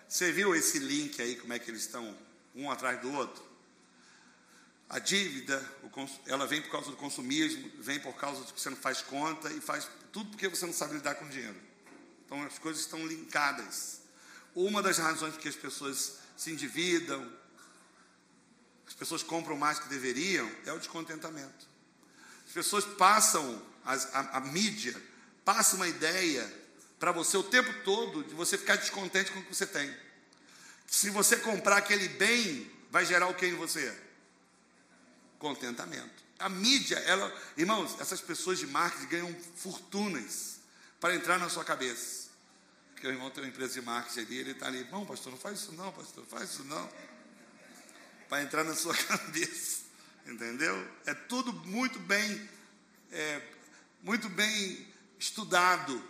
Você 0.08 0.32
viu 0.32 0.56
esse 0.56 0.78
link 0.78 1.20
aí, 1.20 1.36
como 1.36 1.52
é 1.52 1.58
que 1.58 1.70
eles 1.70 1.82
estão 1.82 2.16
um 2.54 2.70
atrás 2.70 3.02
do 3.02 3.12
outro? 3.12 3.44
A 4.94 4.98
dívida, 4.98 5.62
ela 6.26 6.46
vem 6.46 6.62
por 6.62 6.70
causa 6.70 6.90
do 6.90 6.96
consumismo, 6.96 7.70
vem 7.78 7.98
por 7.98 8.14
causa 8.14 8.44
de 8.44 8.52
que 8.52 8.60
você 8.60 8.70
não 8.70 8.76
faz 8.76 9.02
conta 9.02 9.50
e 9.52 9.60
faz 9.60 9.88
tudo 10.12 10.30
porque 10.30 10.48
você 10.48 10.64
não 10.64 10.72
sabe 10.72 10.94
lidar 10.94 11.16
com 11.16 11.28
dinheiro. 11.28 11.60
Então 12.24 12.42
as 12.44 12.58
coisas 12.58 12.82
estão 12.82 13.04
linkadas. 13.06 14.00
Uma 14.54 14.82
das 14.82 14.98
razões 14.98 15.36
que 15.36 15.48
as 15.48 15.56
pessoas 15.56 16.18
se 16.36 16.52
endividam, 16.52 17.30
as 18.86 18.94
pessoas 18.94 19.22
compram 19.22 19.56
mais 19.56 19.78
que 19.78 19.88
deveriam, 19.88 20.50
é 20.64 20.72
o 20.72 20.78
descontentamento 20.78 21.74
pessoas 22.54 22.84
passam, 22.84 23.60
a, 23.84 24.38
a 24.38 24.40
mídia 24.40 24.94
passa 25.44 25.74
uma 25.74 25.88
ideia 25.88 26.50
para 27.00 27.10
você 27.10 27.36
o 27.36 27.42
tempo 27.42 27.82
todo 27.82 28.22
de 28.22 28.32
você 28.32 28.56
ficar 28.56 28.76
descontente 28.76 29.32
com 29.32 29.40
o 29.40 29.42
que 29.42 29.54
você 29.54 29.66
tem. 29.66 29.94
Se 30.86 31.10
você 31.10 31.36
comprar 31.36 31.78
aquele 31.78 32.08
bem, 32.10 32.70
vai 32.90 33.04
gerar 33.04 33.26
o 33.26 33.34
que 33.34 33.44
em 33.44 33.56
você? 33.56 33.92
Contentamento. 35.44 36.24
A 36.38 36.48
mídia, 36.48 36.96
ela, 37.00 37.30
irmãos, 37.54 38.00
essas 38.00 38.18
pessoas 38.18 38.58
de 38.58 38.66
marketing 38.66 39.08
ganham 39.08 39.36
fortunas 39.56 40.56
para 40.98 41.14
entrar 41.14 41.38
na 41.38 41.50
sua 41.50 41.62
cabeça. 41.62 42.30
Porque 42.94 43.06
o 43.06 43.10
irmão 43.10 43.28
tem 43.28 43.44
uma 43.44 43.50
empresa 43.50 43.74
de 43.74 43.82
marketing 43.82 44.20
ali, 44.20 44.36
ele 44.38 44.50
está 44.52 44.68
ali, 44.68 44.88
não, 44.90 45.04
pastor, 45.04 45.30
não 45.30 45.38
faz 45.38 45.58
isso 45.60 45.72
não, 45.72 45.92
pastor, 45.92 46.24
faz 46.24 46.48
isso 46.48 46.64
não. 46.64 46.90
Para 48.26 48.42
entrar 48.42 48.64
na 48.64 48.74
sua 48.74 48.96
cabeça. 49.04 49.82
Entendeu? 50.26 50.90
É 51.04 51.12
tudo 51.12 51.52
muito 51.52 51.98
bem, 51.98 52.48
é, 53.12 53.42
muito 54.02 54.30
bem 54.30 54.88
estudado. 55.18 56.02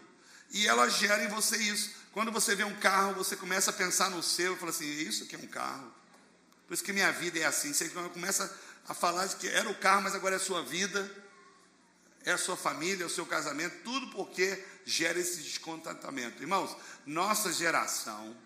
E 0.53 0.69
ela 0.69 0.89
gera 0.89 1.25
em 1.25 1.29
você 1.29 1.57
isso. 1.57 1.91
Quando 2.13 2.31
você 2.31 2.55
vê 2.55 2.63
um 2.63 2.79
carro, 2.79 3.15
você 3.15 3.35
começa 3.35 3.73
a 3.73 3.75
pensar 3.75 4.11
no 4.11 4.23
seu, 4.23 4.55
e 4.55 4.59
fala 4.59 4.71
assim, 4.71 4.87
isso 4.87 5.27
que 5.27 5.35
é 5.35 5.39
um 5.41 5.49
carro. 5.49 5.93
Por 6.69 6.75
isso 6.75 6.85
que 6.85 6.93
minha 6.93 7.11
vida 7.11 7.41
é 7.41 7.45
assim. 7.45 7.73
Você 7.73 7.89
começa 7.89 8.45
a 8.89 8.95
falar 8.95 9.27
de 9.27 9.37
que 9.37 9.49
era 9.49 9.69
o 9.69 9.75
carro, 9.75 10.03
mas 10.03 10.15
agora 10.15 10.35
é 10.35 10.39
a 10.39 10.41
sua 10.41 10.63
vida, 10.63 11.11
é 12.25 12.33
a 12.33 12.39
sua 12.39 12.57
família, 12.57 13.05
é 13.05 13.07
o 13.07 13.11
seu 13.11 13.27
casamento, 13.27 13.83
tudo 13.85 14.09
porque 14.09 14.63
gera 14.85 15.19
esse 15.19 15.43
descontentamento. 15.43 16.43
Irmãos, 16.43 16.77
nossa 17.07 17.53
geração, 17.53 18.37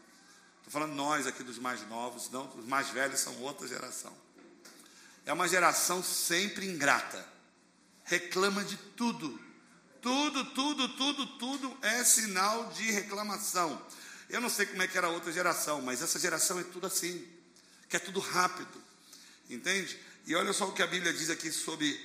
estou 0.59 0.73
falando 0.73 0.95
nós 0.95 1.27
aqui 1.27 1.43
dos 1.43 1.59
mais 1.59 1.87
novos, 1.89 2.31
não, 2.31 2.49
os 2.57 2.67
mais 2.67 2.91
velhos 2.91 3.21
são 3.21 3.37
outra 3.41 3.67
geração 3.67 4.17
é 5.29 5.33
uma 5.35 5.47
geração 5.47 6.03
sempre 6.03 6.67
ingrata. 6.67 7.23
Reclama 8.05 8.65
de 8.65 8.79
tudo. 8.97 9.39
Tudo, 10.01 10.43
tudo, 10.55 10.89
tudo, 10.97 11.27
tudo 11.39 11.79
é 11.83 12.03
sinal 12.03 12.71
de 12.71 12.91
reclamação. 12.91 13.81
Eu 14.31 14.41
não 14.41 14.49
sei 14.49 14.65
como 14.65 14.81
é 14.81 14.89
que 14.89 14.97
era 14.97 15.09
a 15.09 15.11
outra 15.11 15.31
geração, 15.31 15.83
mas 15.83 16.01
essa 16.01 16.19
geração 16.19 16.59
é 16.59 16.63
tudo 16.63 16.87
assim. 16.87 17.29
Quer 17.91 17.99
tudo 17.99 18.21
rápido. 18.21 18.83
Entende? 19.51 20.01
E 20.29 20.35
olha 20.35 20.53
só 20.53 20.69
o 20.69 20.73
que 20.75 20.83
a 20.83 20.87
Bíblia 20.87 21.11
diz 21.11 21.31
aqui 21.31 21.51
sobre 21.51 21.99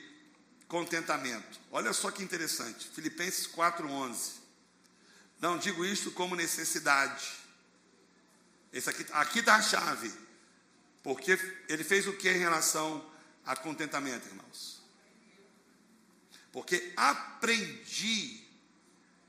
contentamento. 0.70 1.60
Olha 1.70 1.92
só 1.92 2.10
que 2.10 2.24
interessante. 2.24 2.88
Filipenses 2.88 3.46
4:11. 3.48 4.36
Não 5.42 5.58
digo 5.58 5.84
isto 5.84 6.10
como 6.10 6.34
necessidade. 6.34 7.34
Esse 8.72 8.90
aqui 8.90 9.06
aqui 9.12 9.40
está 9.40 9.56
a 9.56 9.62
chave. 9.62 10.10
Porque 11.04 11.38
ele 11.68 11.84
fez 11.84 12.08
o 12.08 12.14
que 12.14 12.30
em 12.30 12.38
relação 12.38 13.06
a 13.46 13.58
contentamento, 13.58 14.26
irmãos. 14.26 14.82
Porque 16.54 16.94
aprendi 16.96 18.42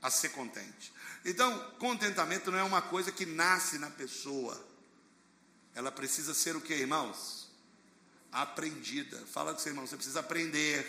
a 0.01 0.09
ser 0.09 0.29
contente. 0.29 0.93
Então, 1.25 1.69
contentamento 1.79 2.49
não 2.49 2.59
é 2.59 2.63
uma 2.63 2.81
coisa 2.81 3.11
que 3.11 3.25
nasce 3.25 3.77
na 3.77 3.91
pessoa. 3.91 4.65
Ela 5.73 5.91
precisa 5.91 6.33
ser 6.33 6.55
o 6.55 6.61
que, 6.61 6.73
irmãos? 6.73 7.44
Aprendida. 8.35 9.17
Fala 9.31 9.53
com 9.53 9.59
seu 9.59 9.71
irmão, 9.71 9.87
você 9.87 9.95
precisa 9.95 10.19
aprender 10.19 10.85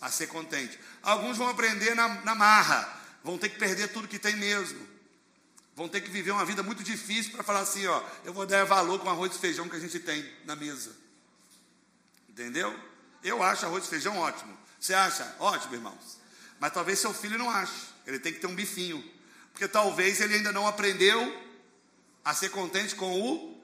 a 0.00 0.10
ser 0.10 0.26
contente. 0.26 0.78
Alguns 1.02 1.36
vão 1.36 1.48
aprender 1.48 1.94
na, 1.94 2.08
na 2.22 2.34
marra, 2.34 3.00
vão 3.22 3.38
ter 3.38 3.48
que 3.48 3.58
perder 3.58 3.92
tudo 3.92 4.08
que 4.08 4.18
tem 4.18 4.34
mesmo. 4.34 4.86
Vão 5.76 5.88
ter 5.88 6.00
que 6.00 6.10
viver 6.10 6.32
uma 6.32 6.44
vida 6.44 6.60
muito 6.60 6.82
difícil 6.82 7.30
para 7.30 7.44
falar 7.44 7.60
assim, 7.60 7.86
ó, 7.86 8.02
eu 8.24 8.32
vou 8.32 8.44
dar 8.44 8.64
valor 8.64 8.98
com 8.98 9.08
arroz 9.08 9.36
e 9.36 9.38
feijão 9.38 9.68
que 9.68 9.76
a 9.76 9.78
gente 9.78 10.00
tem 10.00 10.28
na 10.44 10.56
mesa. 10.56 10.90
Entendeu? 12.28 12.76
Eu 13.22 13.40
acho 13.40 13.64
arroz 13.64 13.84
e 13.84 13.88
feijão 13.88 14.18
ótimo. 14.18 14.58
Você 14.80 14.94
acha? 14.94 15.36
Ótimo, 15.38 15.74
irmãos. 15.74 16.18
Mas 16.58 16.72
talvez 16.72 16.98
seu 16.98 17.14
filho 17.14 17.38
não 17.38 17.48
ache. 17.48 17.86
Ele 18.04 18.18
tem 18.18 18.32
que 18.32 18.40
ter 18.40 18.48
um 18.48 18.54
bifinho. 18.56 19.04
Porque 19.52 19.68
talvez 19.68 20.20
ele 20.20 20.34
ainda 20.34 20.50
não 20.50 20.66
aprendeu 20.66 21.48
a 22.24 22.34
ser 22.34 22.48
contente 22.48 22.96
com 22.96 23.20
o. 23.20 23.57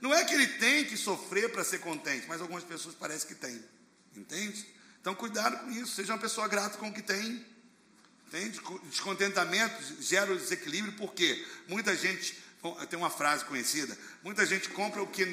Não 0.00 0.14
é 0.14 0.24
que 0.24 0.34
ele 0.34 0.46
tem 0.46 0.84
que 0.84 0.96
sofrer 0.96 1.50
para 1.52 1.62
ser 1.62 1.78
contente, 1.78 2.26
mas 2.26 2.40
algumas 2.40 2.64
pessoas 2.64 2.94
parecem 2.94 3.28
que 3.28 3.34
tem. 3.34 3.62
Entende? 4.16 4.66
Então, 5.00 5.14
cuidado 5.14 5.58
com 5.64 5.70
isso. 5.70 5.94
Seja 5.94 6.12
uma 6.12 6.18
pessoa 6.18 6.48
grata 6.48 6.78
com 6.78 6.88
o 6.88 6.92
que 6.92 7.02
tem. 7.02 7.44
Entende? 8.28 8.60
Descontentamento 8.84 10.02
gera 10.02 10.32
o 10.32 10.36
desequilíbrio, 10.36 10.94
porque 10.94 11.46
muita 11.68 11.96
gente. 11.96 12.38
Tem 12.90 12.98
uma 12.98 13.10
frase 13.10 13.44
conhecida: 13.46 13.96
muita 14.22 14.44
gente 14.44 14.68
compra 14.68 15.02
o 15.02 15.06
que 15.06 15.24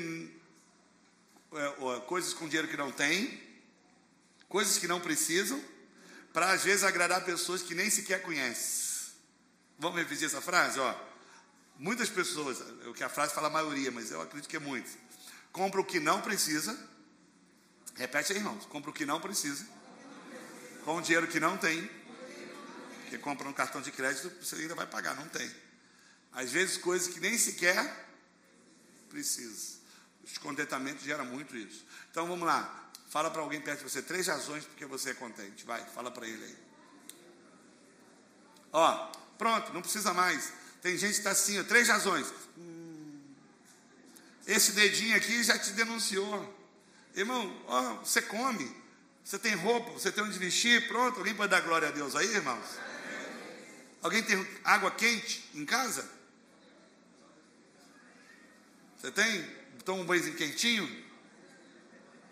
é, 1.54 2.00
coisas 2.08 2.34
com 2.34 2.48
dinheiro 2.48 2.68
que 2.68 2.78
não 2.78 2.92
tem, 2.92 3.42
coisas 4.50 4.78
que 4.78 4.88
não 4.88 5.00
precisam, 5.00 5.62
para 6.34 6.52
às 6.52 6.64
vezes 6.64 6.84
agradar 6.84 7.24
pessoas 7.24 7.62
que 7.62 7.76
nem 7.76 7.90
sequer 7.90 8.22
conhecem. 8.22 9.12
Vamos 9.80 10.00
repetir 10.00 10.26
essa 10.26 10.42
frase? 10.42 10.80
Ó, 10.80 10.96
muitas 11.80 12.10
pessoas, 12.10 12.60
o 12.86 12.94
que 12.94 13.04
a 13.04 13.10
frase 13.10 13.34
fala 13.34 13.48
a 13.48 13.52
maioria, 13.52 13.92
mas 13.92 14.12
eu 14.12 14.22
acredito 14.22 14.50
que 14.50 14.56
é 14.56 14.60
muito, 14.60 14.90
compra 15.52 15.82
o 15.82 15.86
que 15.86 16.00
não 16.00 16.22
precisa. 16.22 16.78
Repete 17.96 18.32
aí, 18.32 18.38
irmãos. 18.38 18.66
Compra 18.68 18.92
o 18.92 18.94
que 18.94 19.06
não 19.06 19.20
precisa. 19.20 19.68
Com 20.86 20.98
o 20.98 21.02
dinheiro 21.02 21.28
que 21.28 21.40
não 21.40 21.58
tem. 21.58 21.90
Porque 23.02 23.18
compra 23.18 23.48
um 23.48 23.54
cartão 23.54 23.82
de 23.82 23.92
crédito, 23.92 24.32
você 24.44 24.56
ainda 24.56 24.76
vai 24.76 24.86
pagar, 24.86 25.16
não 25.16 25.28
tem. 25.30 25.50
Às 26.32 26.52
vezes 26.52 26.78
coisas 26.78 27.12
que 27.12 27.20
nem 27.20 27.38
sequer 27.38 28.06
precisa. 29.10 29.78
O 30.22 30.28
descontentamento 30.28 31.04
gera 31.04 31.24
muito 31.24 31.56
isso. 31.56 31.86
Então 32.12 32.28
vamos 32.28 32.46
lá. 32.46 32.92
Fala 33.10 33.32
para 33.32 33.42
alguém 33.42 33.62
perto 33.62 33.80
de 33.80 33.90
você 33.90 34.02
três 34.02 34.28
razões 34.28 34.66
porque 34.66 34.86
você 34.86 35.12
é 35.12 35.14
contente. 35.14 35.66
Vai, 35.66 35.84
fala 35.86 36.12
para 36.12 36.28
ele 36.28 36.44
aí. 36.44 36.58
Ó, 38.74 39.12
pronto, 39.38 39.74
não 39.74 39.82
precisa 39.82 40.14
mais. 40.14 40.52
Tem 40.88 40.98
gente 40.98 41.16
que 41.16 41.18
está 41.18 41.32
assim, 41.32 41.60
ó, 41.60 41.66
três 41.66 41.90
razões. 41.90 42.34
Hum, 42.58 43.20
esse 44.48 44.72
dedinho 44.72 45.18
aqui 45.18 45.44
já 45.44 45.60
te 45.60 45.72
denunciou. 45.72 46.58
Irmão, 47.14 47.62
ó, 47.68 47.96
você 47.96 48.22
come, 48.22 48.74
você 49.22 49.38
tem 49.38 49.54
roupa, 49.54 49.92
você 49.92 50.14
tem 50.14 50.24
onde 50.24 50.40
vestir, 50.40 50.88
pronto. 50.88 51.18
Alguém 51.18 51.36
pode 51.36 51.52
dar 51.52 51.60
glória 51.60 51.90
a 51.90 51.92
Deus 51.92 52.16
aí, 52.16 52.28
irmãos? 52.28 52.66
Alguém 54.02 54.24
tem 54.24 54.48
água 54.64 54.90
quente 54.90 55.50
em 55.54 55.66
casa? 55.66 56.10
Você 58.98 59.12
tem? 59.12 59.46
Toma 59.84 60.04
um 60.04 60.06
banho 60.06 60.34
quentinho? 60.36 61.06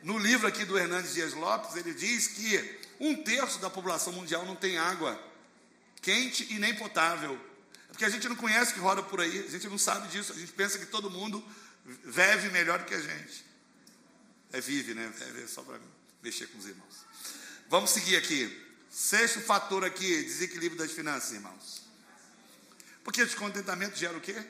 No 0.01 0.18
livro 0.18 0.47
aqui 0.47 0.64
do 0.64 0.80
Hernandes 0.80 1.14
Dias 1.14 1.34
Lopes, 1.34 1.76
ele 1.76 1.93
diz 1.93 2.30
que 2.30 2.80
um 3.01 3.22
terço 3.22 3.60
da 3.60 3.70
população 3.70 4.14
mundial 4.14 4.45
não 4.45 4.56
tem 4.56 4.78
água 4.78 5.22
quente 6.01 6.47
e 6.53 6.58
nem 6.58 6.74
potável. 6.74 7.38
É 7.95 7.97
porque 7.97 8.05
a 8.05 8.09
gente 8.09 8.27
não 8.27 8.35
conhece 8.35 8.73
que 8.73 8.79
roda 8.81 9.01
por 9.01 9.21
aí, 9.21 9.45
a 9.47 9.49
gente 9.49 9.69
não 9.69 9.77
sabe 9.77 10.09
disso, 10.09 10.33
a 10.33 10.35
gente 10.35 10.51
pensa 10.51 10.77
que 10.77 10.85
todo 10.85 11.09
mundo 11.09 11.41
vive 12.03 12.49
melhor 12.49 12.79
do 12.79 12.83
que 12.83 12.93
a 12.93 12.99
gente. 12.99 13.45
É 14.51 14.59
vive, 14.59 14.93
né? 14.93 15.13
É 15.41 15.47
só 15.47 15.63
para 15.63 15.79
mexer 16.21 16.47
com 16.47 16.57
os 16.57 16.65
irmãos. 16.65 17.05
Vamos 17.69 17.91
seguir 17.91 18.17
aqui. 18.17 18.63
Sexto 18.89 19.39
fator 19.39 19.85
aqui, 19.85 20.23
desequilíbrio 20.23 20.77
das 20.77 20.91
finanças, 20.91 21.31
irmãos. 21.31 21.83
Porque 23.01 23.23
descontentamento 23.23 23.97
gera 23.97 24.17
o 24.17 24.21
quê? 24.21 24.45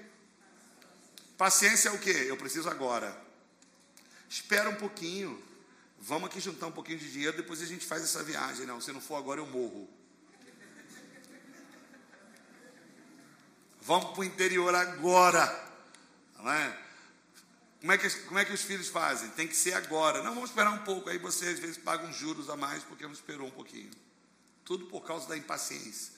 Paciência 1.38 1.90
é 1.90 1.92
o 1.92 2.00
quê? 2.00 2.26
Eu 2.28 2.38
preciso 2.38 2.68
agora. 2.68 3.16
Espera 4.28 4.72
um 4.72 4.76
pouquinho. 4.76 5.40
Vamos 6.00 6.30
aqui 6.30 6.40
juntar 6.40 6.66
um 6.66 6.72
pouquinho 6.72 6.98
de 6.98 7.12
dinheiro, 7.12 7.38
depois 7.38 7.62
a 7.62 7.66
gente 7.68 7.86
faz 7.86 8.02
essa 8.02 8.24
viagem. 8.24 8.66
Não, 8.66 8.82
se 8.82 8.92
não 8.92 9.02
for 9.02 9.18
agora, 9.18 9.40
eu 9.40 9.46
morro. 9.46 9.88
Vamos 13.86 14.12
para 14.12 14.22
o 14.22 14.24
interior 14.24 14.74
agora. 14.74 15.44
É? 16.40 16.86
Como 17.80 17.92
é, 17.92 17.98
que, 18.00 18.10
como 18.22 18.40
é 18.40 18.46
que 18.46 18.52
os 18.52 18.64
filhos 18.64 18.88
fazem? 18.88 19.30
Tem 19.30 19.48
que 19.48 19.56
ser 19.56 19.74
agora. 19.74 20.24
Não, 20.24 20.34
vamos 20.34 20.50
esperar 20.50 20.72
um 20.72 20.80
pouco. 20.80 21.08
Aí 21.08 21.20
você 21.20 21.50
às 21.50 21.60
vezes 21.60 21.78
paga 21.78 22.06
uns 22.06 22.16
juros 22.16 22.50
a 22.50 22.56
mais 22.56 22.84
porque 22.84 23.04
não 23.04 23.14
esperou 23.14 23.48
um 23.48 23.52
pouquinho. 23.52 23.92
Tudo 24.64 24.88
por 24.88 25.06
causa 25.06 25.28
da 25.28 25.38
impaciência. 25.38 26.14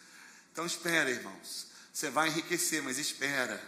Então 0.52 0.66
espera, 0.66 1.10
irmãos. 1.10 1.68
Você 1.92 2.10
vai 2.10 2.30
enriquecer, 2.30 2.82
mas 2.82 2.98
espera. 2.98 3.62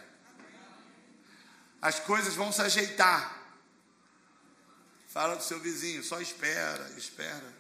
As 1.81 1.99
coisas 1.99 2.35
vão 2.35 2.53
se 2.53 2.61
ajeitar. 2.61 3.37
Fala 5.09 5.35
do 5.35 5.43
seu 5.43 5.59
vizinho, 5.59 6.03
só 6.03 6.21
espera, 6.21 6.89
espera. 6.97 7.53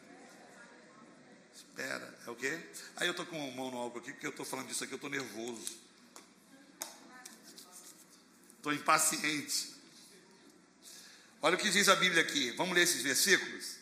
Espera. 1.53 2.19
É 2.25 2.29
o 2.29 2.35
quê? 2.35 2.59
Aí 2.95 3.07
eu 3.07 3.11
estou 3.11 3.25
com 3.25 3.35
a 3.35 3.51
mão 3.55 3.71
no 3.71 3.77
álcool 3.77 3.99
aqui, 3.99 4.13
porque 4.13 4.27
eu 4.27 4.31
estou 4.31 4.45
falando 4.45 4.67
disso 4.67 4.83
aqui, 4.85 4.93
eu 4.93 4.97
estou 4.97 5.09
nervoso. 5.09 5.88
Estou 8.59 8.73
impaciente. 8.73 9.73
Olha 11.41 11.55
o 11.55 11.57
que 11.57 11.69
diz 11.69 11.87
a 11.87 11.95
Bíblia 11.95 12.21
aqui. 12.21 12.51
Vamos 12.51 12.75
ler 12.75 12.83
esses 12.83 13.01
versículos? 13.01 13.77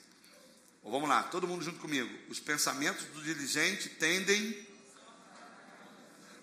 Ou 0.83 0.91
vamos 0.91 1.09
lá, 1.09 1.23
todo 1.23 1.47
mundo 1.47 1.65
junto 1.65 1.79
comigo. 1.79 2.07
Os 2.29 2.39
pensamentos 2.39 3.03
do 3.05 3.23
diligente 3.23 3.89
tendem, 3.89 4.67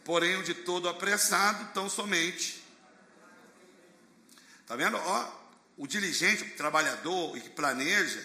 porém 0.04 0.36
o 0.36 0.42
de 0.42 0.52
todo 0.52 0.88
apressado, 0.88 1.72
tão 1.72 1.88
somente. 1.88 2.60
Está 4.62 4.74
vendo? 4.74 4.96
Ó, 4.96 5.32
o 5.76 5.86
diligente, 5.86 6.42
o 6.42 6.56
trabalhador 6.56 7.36
e 7.36 7.40
que 7.40 7.50
planeja, 7.50 8.20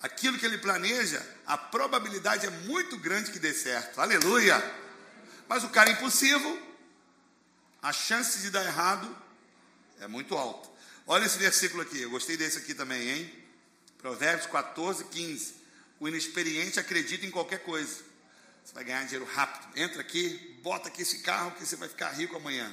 aquilo 0.00 0.38
que 0.38 0.46
ele 0.46 0.58
planeja, 0.58 1.20
a 1.44 1.58
probabilidade 1.58 2.46
é 2.46 2.50
muito 2.50 2.96
grande 2.96 3.32
que 3.32 3.40
dê 3.40 3.52
certo. 3.52 4.00
Aleluia! 4.00 4.62
Mas 5.48 5.64
o 5.64 5.68
cara 5.70 5.90
impulsivo, 5.90 6.62
a 7.82 7.92
chance 7.92 8.38
de 8.38 8.50
dar 8.50 8.64
errado 8.64 9.27
é 10.00 10.06
muito 10.06 10.36
alta. 10.36 10.68
Olha 11.06 11.24
esse 11.24 11.38
versículo 11.38 11.82
aqui, 11.82 12.00
eu 12.00 12.10
gostei 12.10 12.36
desse 12.36 12.58
aqui 12.58 12.74
também, 12.74 13.08
hein? 13.08 13.44
Provérbios 13.98 14.46
14, 14.46 15.04
15. 15.04 15.54
O 15.98 16.06
inexperiente 16.06 16.78
acredita 16.78 17.26
em 17.26 17.30
qualquer 17.30 17.62
coisa. 17.64 18.02
Você 18.64 18.74
vai 18.74 18.84
ganhar 18.84 19.02
dinheiro 19.04 19.24
rápido. 19.24 19.76
Entra 19.78 20.00
aqui, 20.00 20.58
bota 20.62 20.88
aqui 20.88 21.02
esse 21.02 21.20
carro 21.20 21.52
que 21.52 21.66
você 21.66 21.76
vai 21.76 21.88
ficar 21.88 22.10
rico 22.10 22.36
amanhã. 22.36 22.72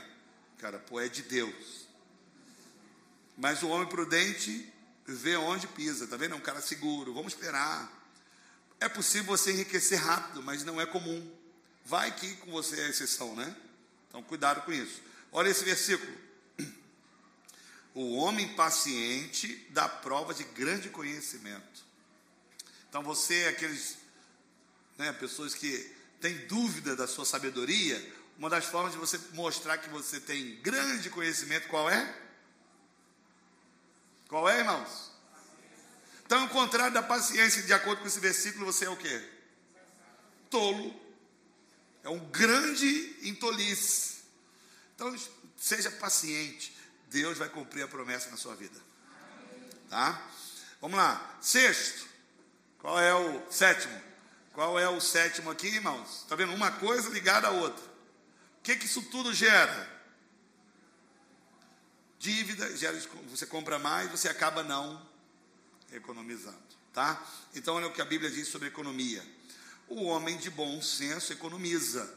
Cara, 0.59 0.77
pô, 0.77 0.99
é 0.99 1.07
de 1.07 1.23
Deus. 1.23 1.87
Mas 3.37 3.63
o 3.63 3.69
homem 3.69 3.87
prudente 3.87 4.71
vê 5.07 5.35
onde 5.37 5.67
pisa, 5.67 6.07
tá 6.07 6.17
vendo? 6.17 6.33
É 6.33 6.37
um 6.37 6.41
cara 6.41 6.61
seguro. 6.61 7.13
Vamos 7.13 7.33
esperar. 7.33 7.91
É 8.79 8.89
possível 8.89 9.25
você 9.25 9.51
enriquecer 9.51 9.99
rápido, 9.99 10.43
mas 10.43 10.63
não 10.63 10.79
é 10.79 10.85
comum. 10.85 11.31
Vai 11.85 12.11
que 12.13 12.35
com 12.37 12.51
você 12.51 12.79
é 12.81 12.89
exceção, 12.89 13.35
né? 13.35 13.55
Então 14.09 14.21
cuidado 14.21 14.65
com 14.65 14.73
isso. 14.73 15.01
Olha 15.31 15.49
esse 15.49 15.63
versículo. 15.63 16.24
O 17.95 18.17
homem 18.17 18.49
paciente 18.55 19.65
dá 19.71 19.87
prova 19.87 20.33
de 20.33 20.43
grande 20.43 20.89
conhecimento. 20.89 21.85
Então 22.89 23.01
você 23.01 23.43
é 23.43 23.47
aqueles, 23.47 23.97
né, 24.97 25.11
pessoas 25.13 25.55
que 25.55 25.91
têm 26.19 26.45
dúvida 26.45 26.95
da 26.95 27.07
sua 27.07 27.25
sabedoria, 27.25 28.13
uma 28.37 28.49
das 28.49 28.65
formas 28.65 28.91
de 28.91 28.97
você 28.97 29.17
mostrar 29.31 29.77
que 29.77 29.89
você 29.89 30.19
tem 30.19 30.61
grande 30.61 31.09
conhecimento, 31.09 31.69
qual 31.69 31.89
é? 31.89 32.21
Qual 34.27 34.49
é, 34.49 34.59
irmãos? 34.59 35.11
Então, 36.25 36.41
ao 36.41 36.49
contrário 36.49 36.93
da 36.93 37.03
paciência, 37.03 37.61
de 37.61 37.71
acordo 37.71 38.01
com 38.01 38.07
esse 38.07 38.19
versículo, 38.19 38.65
você 38.65 38.85
é 38.85 38.89
o 38.89 38.97
quê? 38.97 39.23
Tolo. 40.49 40.99
É 42.03 42.09
um 42.09 42.19
grande 42.29 43.15
intolice. 43.21 44.23
Então, 44.95 45.15
seja 45.55 45.89
paciente. 45.91 46.74
Deus 47.15 47.37
vai 47.37 47.49
cumprir 47.49 47.83
a 47.83 47.87
promessa 47.87 48.29
na 48.29 48.37
sua 48.37 48.55
vida. 48.55 48.79
Tá? 49.89 50.21
Vamos 50.81 50.97
lá. 50.97 51.37
Sexto. 51.41 52.07
Qual 52.79 52.99
é 52.99 53.13
o 53.13 53.51
sétimo? 53.51 54.01
Qual 54.53 54.77
é 54.79 54.87
o 54.89 54.99
sétimo 54.99 55.49
aqui, 55.49 55.67
irmãos? 55.67 56.21
Está 56.23 56.35
vendo? 56.35 56.53
Uma 56.53 56.71
coisa 56.71 57.09
ligada 57.09 57.47
à 57.47 57.51
outra. 57.51 57.83
O 57.83 58.61
que, 58.63 58.75
que 58.75 58.85
isso 58.85 59.01
tudo 59.03 59.33
gera? 59.33 59.95
dívida, 62.25 62.67
você 63.29 63.45
compra 63.45 63.77
mais, 63.77 64.09
você 64.09 64.27
acaba 64.27 64.63
não 64.63 64.99
economizando, 65.91 66.57
tá? 66.91 67.23
Então 67.53 67.75
olha 67.75 67.85
o 67.85 67.93
que 67.93 68.01
a 68.01 68.05
Bíblia 68.05 68.31
diz 68.31 68.47
sobre 68.47 68.67
economia. 68.67 69.23
O 69.87 70.05
homem 70.05 70.35
de 70.35 70.49
bom 70.49 70.81
senso 70.81 71.31
economiza 71.31 72.11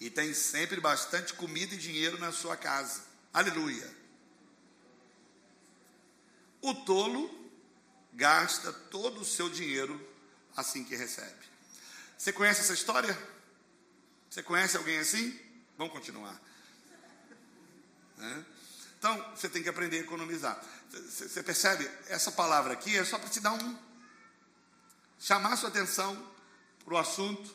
e 0.00 0.10
tem 0.10 0.34
sempre 0.34 0.80
bastante 0.80 1.34
comida 1.34 1.76
e 1.76 1.78
dinheiro 1.78 2.18
na 2.18 2.32
sua 2.32 2.56
casa. 2.56 3.13
Aleluia. 3.34 3.92
O 6.62 6.72
tolo 6.72 7.50
gasta 8.12 8.72
todo 8.72 9.22
o 9.22 9.24
seu 9.24 9.50
dinheiro 9.50 10.00
assim 10.56 10.84
que 10.84 10.94
recebe. 10.94 11.44
Você 12.16 12.32
conhece 12.32 12.60
essa 12.60 12.72
história? 12.72 13.18
Você 14.30 14.40
conhece 14.40 14.76
alguém 14.76 14.98
assim? 14.98 15.36
Vamos 15.76 15.92
continuar. 15.92 16.40
Né? 18.16 18.44
Então, 18.98 19.32
você 19.34 19.48
tem 19.48 19.64
que 19.64 19.68
aprender 19.68 19.98
a 19.98 20.02
economizar. 20.02 20.64
Você 20.90 21.42
percebe? 21.42 21.90
Essa 22.06 22.30
palavra 22.30 22.72
aqui 22.72 22.96
é 22.96 23.04
só 23.04 23.18
para 23.18 23.28
te 23.28 23.40
dar 23.40 23.52
um. 23.52 23.78
chamar 25.18 25.56
sua 25.56 25.70
atenção 25.70 26.16
para 26.84 26.94
o 26.94 26.98
assunto, 26.98 27.54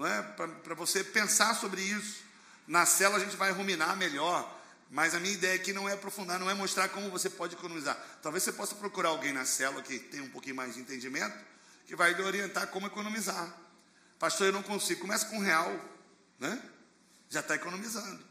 é? 0.00 0.22
para 0.22 0.74
você 0.74 1.04
pensar 1.04 1.54
sobre 1.54 1.82
isso. 1.82 2.24
Na 2.66 2.86
cela 2.86 3.16
a 3.16 3.20
gente 3.20 3.36
vai 3.36 3.50
ruminar 3.52 3.94
melhor, 3.96 4.61
mas 4.92 5.14
a 5.14 5.20
minha 5.20 5.32
ideia 5.32 5.54
aqui 5.54 5.72
não 5.72 5.88
é 5.88 5.94
aprofundar, 5.94 6.38
não 6.38 6.50
é 6.50 6.54
mostrar 6.54 6.86
como 6.90 7.08
você 7.08 7.30
pode 7.30 7.54
economizar. 7.54 7.96
Talvez 8.20 8.44
você 8.44 8.52
possa 8.52 8.74
procurar 8.74 9.08
alguém 9.08 9.32
na 9.32 9.46
cela 9.46 9.80
que 9.80 9.98
tem 9.98 10.20
um 10.20 10.28
pouquinho 10.28 10.54
mais 10.54 10.74
de 10.74 10.80
entendimento, 10.80 11.34
que 11.86 11.96
vai 11.96 12.12
lhe 12.12 12.22
orientar 12.22 12.66
como 12.66 12.86
economizar. 12.86 13.56
Pastor, 14.18 14.48
eu 14.48 14.52
não 14.52 14.62
consigo. 14.62 15.00
Começa 15.00 15.24
com 15.24 15.36
um 15.36 15.40
real, 15.40 15.74
né? 16.38 16.62
Já 17.30 17.40
está 17.40 17.54
economizando. 17.54 18.22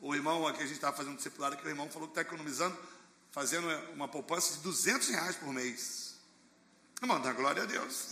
O 0.00 0.14
irmão 0.14 0.46
aqui, 0.46 0.60
a 0.60 0.66
gente 0.66 0.76
estava 0.76 0.96
fazendo 0.96 1.16
discipulado, 1.16 1.58
que 1.58 1.66
o 1.66 1.68
irmão 1.68 1.90
falou 1.90 2.08
que 2.08 2.12
está 2.12 2.22
economizando, 2.22 2.74
fazendo 3.30 3.68
uma 3.92 4.08
poupança 4.08 4.54
de 4.54 4.60
200 4.60 5.08
reais 5.08 5.36
por 5.36 5.52
mês. 5.52 6.14
Irmão, 7.02 7.20
dá 7.20 7.30
glória 7.34 7.62
a 7.62 7.66
Deus. 7.66 8.08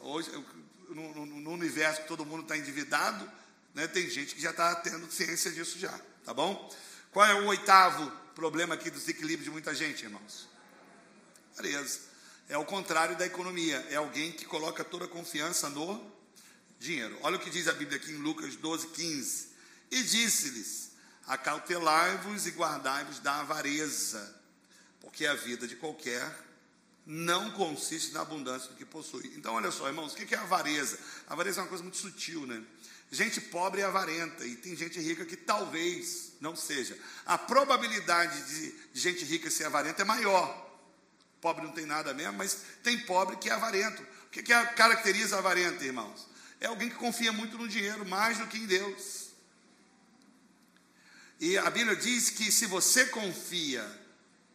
Hoje, 0.00 0.30
no, 0.88 1.14
no, 1.14 1.26
no 1.26 1.50
universo 1.50 2.00
que 2.00 2.08
todo 2.08 2.24
mundo 2.24 2.44
está 2.44 2.56
endividado, 2.56 3.30
né, 3.74 3.86
tem 3.86 4.08
gente 4.08 4.34
que 4.34 4.40
já 4.40 4.50
está 4.50 4.74
tendo 4.76 5.12
ciência 5.12 5.50
disso 5.50 5.78
já, 5.78 5.92
tá 6.24 6.32
bom? 6.32 6.72
Qual 7.12 7.26
é 7.26 7.34
o 7.34 7.46
oitavo 7.48 8.10
problema 8.34 8.74
aqui 8.74 8.90
do 8.90 8.98
desequilíbrio 8.98 9.44
de 9.44 9.50
muita 9.50 9.74
gente, 9.74 10.02
irmãos? 10.02 10.48
Beleza. 11.54 12.00
É 12.48 12.56
o 12.56 12.64
contrário 12.64 13.18
da 13.18 13.26
economia. 13.26 13.86
É 13.90 13.96
alguém 13.96 14.32
que 14.32 14.46
coloca 14.46 14.82
toda 14.82 15.04
a 15.04 15.08
confiança 15.08 15.68
no 15.68 16.10
dinheiro. 16.78 17.18
Olha 17.22 17.36
o 17.36 17.38
que 17.38 17.50
diz 17.50 17.68
a 17.68 17.72
Bíblia 17.74 17.98
aqui 17.98 18.12
em 18.12 18.16
Lucas 18.16 18.56
12, 18.56 18.88
15. 18.88 19.48
E 19.90 20.02
disse-lhes: 20.02 20.92
Acautelai-vos 21.26 22.46
e 22.46 22.50
guardai-vos 22.52 23.18
da 23.18 23.40
avareza, 23.40 24.40
porque 24.98 25.26
a 25.26 25.34
vida 25.34 25.68
de 25.68 25.76
qualquer 25.76 26.34
não 27.04 27.50
consiste 27.50 28.14
na 28.14 28.22
abundância 28.22 28.70
do 28.70 28.76
que 28.76 28.86
possui. 28.86 29.34
Então, 29.36 29.52
olha 29.52 29.70
só, 29.70 29.86
irmãos, 29.86 30.14
o 30.14 30.16
que 30.16 30.34
é 30.34 30.38
avareza? 30.38 30.98
A 31.28 31.34
avareza 31.34 31.60
é 31.60 31.62
uma 31.62 31.68
coisa 31.68 31.82
muito 31.84 31.98
sutil, 31.98 32.46
né? 32.46 32.64
Gente 33.12 33.42
pobre 33.42 33.82
é 33.82 33.84
avarenta, 33.84 34.42
e 34.46 34.56
tem 34.56 34.74
gente 34.74 34.98
rica 34.98 35.26
que 35.26 35.36
talvez 35.36 36.32
não 36.40 36.56
seja. 36.56 36.98
A 37.26 37.36
probabilidade 37.36 38.42
de, 38.44 38.74
gente 38.98 39.22
rica 39.26 39.50
ser 39.50 39.64
avarenta 39.64 40.00
é 40.00 40.04
maior. 40.04 40.80
Pobre 41.38 41.62
não 41.62 41.72
tem 41.72 41.84
nada 41.84 42.14
mesmo, 42.14 42.38
mas 42.38 42.56
tem 42.82 42.98
pobre 43.00 43.36
que 43.36 43.50
é 43.50 43.52
avarento. 43.52 44.02
O 44.02 44.30
que, 44.30 44.42
que 44.42 44.50
caracteriza 44.68 45.36
avarento, 45.36 45.84
irmãos? 45.84 46.26
É 46.58 46.68
alguém 46.68 46.88
que 46.88 46.94
confia 46.94 47.30
muito 47.32 47.58
no 47.58 47.68
dinheiro, 47.68 48.06
mais 48.06 48.38
do 48.38 48.46
que 48.46 48.56
em 48.56 48.64
Deus. 48.64 49.28
E 51.38 51.58
a 51.58 51.68
Bíblia 51.68 51.94
diz 51.94 52.30
que 52.30 52.50
se 52.50 52.64
você 52.64 53.04
confia 53.04 53.86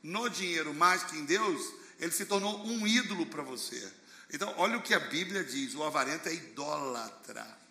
no 0.01 0.28
dinheiro 0.30 0.74
mais 0.74 1.03
que 1.03 1.16
em 1.16 1.26
Deus, 1.26 1.62
ele 1.99 2.12
se 2.12 2.26
tornou 2.26 2.66
um 2.66 2.88
ídolo 2.88 3.28
para 3.28 3.43
você. 3.43 3.88
Então, 4.34 4.51
olha 4.58 4.80
o 4.80 4.82
que 4.82 4.95
a 4.95 4.99
Bíblia 4.99 5.43
diz: 5.43 5.76
o 5.76 5.84
avarento 5.84 6.28
é 6.28 6.34
idólatra. 6.34 7.66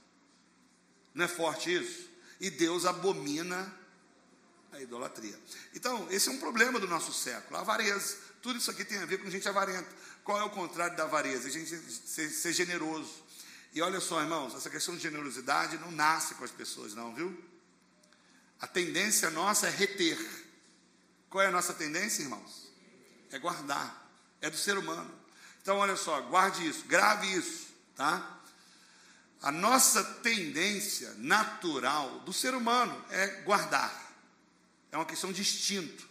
Não 1.17 1.25
é 1.25 1.29
forte 1.29 1.75
isso? 1.75 2.11
E 2.39 2.51
Deus 2.51 2.85
abomina 2.85 3.75
a 4.71 4.81
idolatria. 4.83 5.37
Então, 5.75 6.07
esse 6.11 6.29
é 6.29 6.33
um 6.33 6.39
problema 6.39 6.79
do 6.79 6.87
nosso 6.87 7.11
século, 7.11 7.57
a 7.57 7.61
avareza. 7.63 8.19
Tudo 8.43 8.59
isso 8.59 8.71
aqui 8.71 8.85
tem 8.85 8.99
a 8.99 9.07
ver 9.07 9.19
com 9.19 9.31
gente 9.31 9.49
avarenta. 9.49 9.89
Qual 10.23 10.39
é 10.39 10.45
o 10.45 10.51
contrário 10.51 10.95
da 10.95 11.05
avareza? 11.05 11.49
A 11.49 11.51
gente 11.51 11.75
ser, 11.75 12.29
ser 12.29 12.53
generoso. 12.53 13.25
E 13.73 13.81
olha 13.81 13.99
só, 13.99 14.21
irmãos, 14.21 14.55
essa 14.55 14.69
questão 14.69 14.95
de 14.95 15.03
generosidade 15.03 15.79
não 15.79 15.91
nasce 15.91 16.35
com 16.35 16.45
as 16.45 16.51
pessoas, 16.51 16.95
não, 16.95 17.15
viu? 17.15 17.35
A 18.61 18.67
tendência 18.67 19.31
nossa 19.31 19.69
é 19.69 19.71
reter. 19.71 20.19
Qual 21.31 21.43
é 21.43 21.47
a 21.47 21.51
nossa 21.51 21.73
tendência, 21.73 22.23
irmãos? 22.23 22.71
É 23.31 23.39
guardar. 23.39 24.07
É 24.43 24.51
do 24.51 24.57
ser 24.59 24.77
humano. 24.77 25.11
Então, 25.63 25.79
olha 25.79 25.97
só, 25.97 26.21
guarde 26.21 26.69
isso, 26.69 26.85
grave 26.85 27.27
isso, 27.35 27.69
tá? 27.97 28.36
A 29.43 29.53
nossa 29.53 30.03
tendência 30.03 31.15
natural 31.19 32.21
do 32.21 32.33
ser 32.33 32.55
humano 32.55 33.05
é 33.11 33.27
guardar. 33.43 34.15
É 34.91 34.97
uma 34.97 35.05
questão 35.05 35.33
de 35.33 35.43
instinto. 35.43 36.09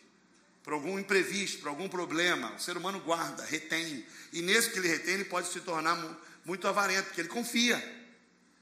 Por 0.64 0.74
algum 0.74 0.98
imprevisto, 0.98 1.60
por 1.60 1.70
algum 1.70 1.88
problema, 1.88 2.54
o 2.54 2.60
ser 2.60 2.78
humano 2.78 3.00
guarda, 3.00 3.44
retém. 3.46 4.06
E 4.34 4.42
nesse 4.42 4.72
que 4.72 4.80
ele 4.80 4.88
retém, 4.88 5.16
ele 5.16 5.26
pode 5.26 5.52
se 5.52 5.60
tornar 5.60 5.96
muito 6.44 6.68
avarento, 6.68 7.06
porque 7.06 7.22
ele 7.22 7.30
confia. 7.30 7.78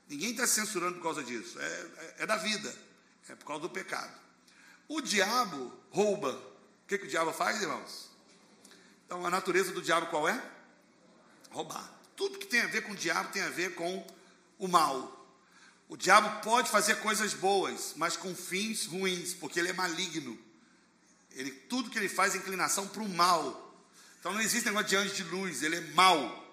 Ninguém 0.09 0.31
está 0.31 0.45
censurando 0.45 0.95
por 0.95 1.03
causa 1.03 1.23
disso. 1.23 1.59
É, 1.59 1.65
é, 1.65 2.15
é 2.19 2.25
da 2.25 2.35
vida. 2.35 2.73
É 3.29 3.35
por 3.35 3.45
causa 3.45 3.61
do 3.61 3.69
pecado. 3.69 4.13
O 4.87 5.01
diabo 5.01 5.71
rouba. 5.91 6.31
O 6.33 6.87
que, 6.87 6.97
que 6.97 7.05
o 7.05 7.09
diabo 7.09 7.31
faz, 7.31 7.61
irmãos? 7.61 8.09
Então, 9.05 9.25
a 9.25 9.29
natureza 9.29 9.71
do 9.71 9.81
diabo 9.81 10.07
qual 10.07 10.27
é? 10.27 10.41
Roubar. 11.51 11.89
Tudo 12.15 12.37
que 12.37 12.47
tem 12.47 12.61
a 12.61 12.67
ver 12.67 12.81
com 12.81 12.91
o 12.91 12.95
diabo 12.95 13.31
tem 13.31 13.41
a 13.41 13.49
ver 13.49 13.75
com 13.75 14.05
o 14.65 14.67
mal. 14.67 15.19
O 15.89 15.97
diabo 15.97 16.41
pode 16.41 16.69
fazer 16.69 16.95
coisas 16.95 17.33
boas, 17.33 17.93
mas 17.95 18.15
com 18.15 18.33
fins 18.35 18.85
ruins, 18.85 19.33
porque 19.33 19.59
ele 19.59 19.69
é 19.69 19.73
maligno. 19.73 20.39
Ele, 21.31 21.51
tudo 21.51 21.89
que 21.89 21.97
ele 21.97 22.09
faz 22.09 22.33
é 22.33 22.37
inclinação 22.37 22.87
para 22.87 23.03
o 23.03 23.09
mal. 23.09 23.77
Então 24.19 24.33
não 24.33 24.41
existe 24.41 24.65
negócio 24.65 24.87
de 24.87 24.95
anjo 24.95 25.13
de 25.13 25.23
luz, 25.23 25.61
ele 25.61 25.75
é 25.75 25.81
mal. 25.91 26.43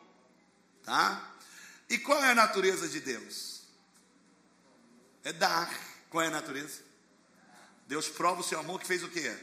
Tá? 0.82 1.34
E 1.88 1.98
qual 1.98 2.22
é 2.22 2.30
a 2.30 2.34
natureza 2.34 2.88
de 2.88 3.00
Deus? 3.00 3.62
É 5.22 5.32
dar. 5.32 5.70
Qual 6.08 6.24
é 6.24 6.26
a 6.26 6.30
natureza? 6.30 6.80
Deus 7.86 8.08
prova 8.08 8.40
o 8.40 8.44
seu 8.44 8.58
amor 8.58 8.80
que 8.80 8.86
fez 8.86 9.02
o 9.04 9.08
quê? 9.08 9.36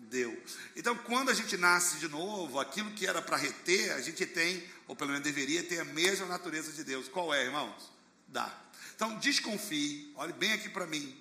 Deu. 0.00 0.40
Então, 0.76 0.96
quando 0.96 1.30
a 1.30 1.34
gente 1.34 1.56
nasce 1.56 1.98
de 1.98 2.08
novo, 2.08 2.58
aquilo 2.60 2.92
que 2.92 3.06
era 3.06 3.20
para 3.20 3.36
reter, 3.36 3.92
a 3.92 4.00
gente 4.00 4.24
tem, 4.24 4.66
ou 4.86 4.96
pelo 4.96 5.10
menos 5.10 5.24
deveria 5.24 5.62
ter 5.62 5.80
a 5.80 5.84
mesma 5.84 6.24
natureza 6.26 6.72
de 6.72 6.82
Deus. 6.84 7.08
Qual 7.08 7.34
é, 7.34 7.44
irmãos? 7.44 7.90
Dá. 8.26 8.50
Então, 8.94 9.18
desconfie, 9.18 10.12
olhe 10.16 10.32
bem 10.32 10.52
aqui 10.52 10.68
para 10.68 10.86
mim. 10.86 11.20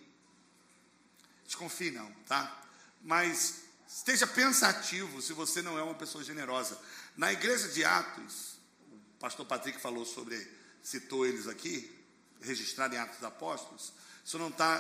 Desconfie 1.45 1.91
não, 1.91 2.09
tá? 2.27 2.63
Mas 3.01 3.63
esteja 3.87 4.25
pensativo 4.25 5.21
se 5.21 5.33
você 5.33 5.61
não 5.61 5.77
é 5.77 5.81
uma 5.81 5.95
pessoa 5.95 6.23
generosa. 6.23 6.79
Na 7.15 7.33
igreja 7.33 7.67
de 7.69 7.83
Atos, 7.83 8.57
o 8.91 9.19
pastor 9.19 9.45
Patrick 9.45 9.81
falou 9.81 10.05
sobre, 10.05 10.49
citou 10.81 11.25
eles 11.25 11.47
aqui, 11.47 11.93
registrado 12.41 12.95
em 12.95 12.97
Atos 12.97 13.17
dos 13.17 13.25
Apóstolos. 13.25 13.93
Isso 14.23 14.37
não 14.37 14.49
está 14.49 14.77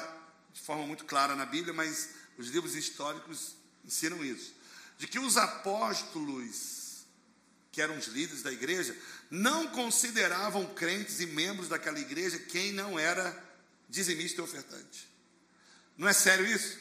de 0.53 0.61
forma 0.61 0.85
muito 0.85 1.05
clara 1.05 1.35
na 1.35 1.45
Bíblia, 1.45 1.73
mas 1.73 2.11
os 2.37 2.47
livros 2.49 2.75
históricos 2.75 3.56
ensinam 3.87 4.23
isso. 4.23 4.53
De 4.97 5.07
que 5.07 5.17
os 5.17 5.37
apóstolos, 5.37 7.05
que 7.71 7.81
eram 7.81 7.97
os 7.97 8.07
líderes 8.07 8.43
da 8.43 8.51
igreja, 8.51 8.95
não 9.31 9.67
consideravam 9.67 10.65
crentes 10.73 11.19
e 11.19 11.25
membros 11.25 11.69
daquela 11.69 11.99
igreja 11.99 12.37
quem 12.37 12.71
não 12.73 12.99
era 12.99 13.43
dizimista 13.89 14.41
e 14.41 14.43
ofertante. 14.43 15.07
Não 15.97 16.07
é 16.07 16.13
sério 16.13 16.45
isso? 16.45 16.77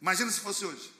Imagina 0.00 0.30
se 0.30 0.40
fosse 0.40 0.64
hoje. 0.64 0.92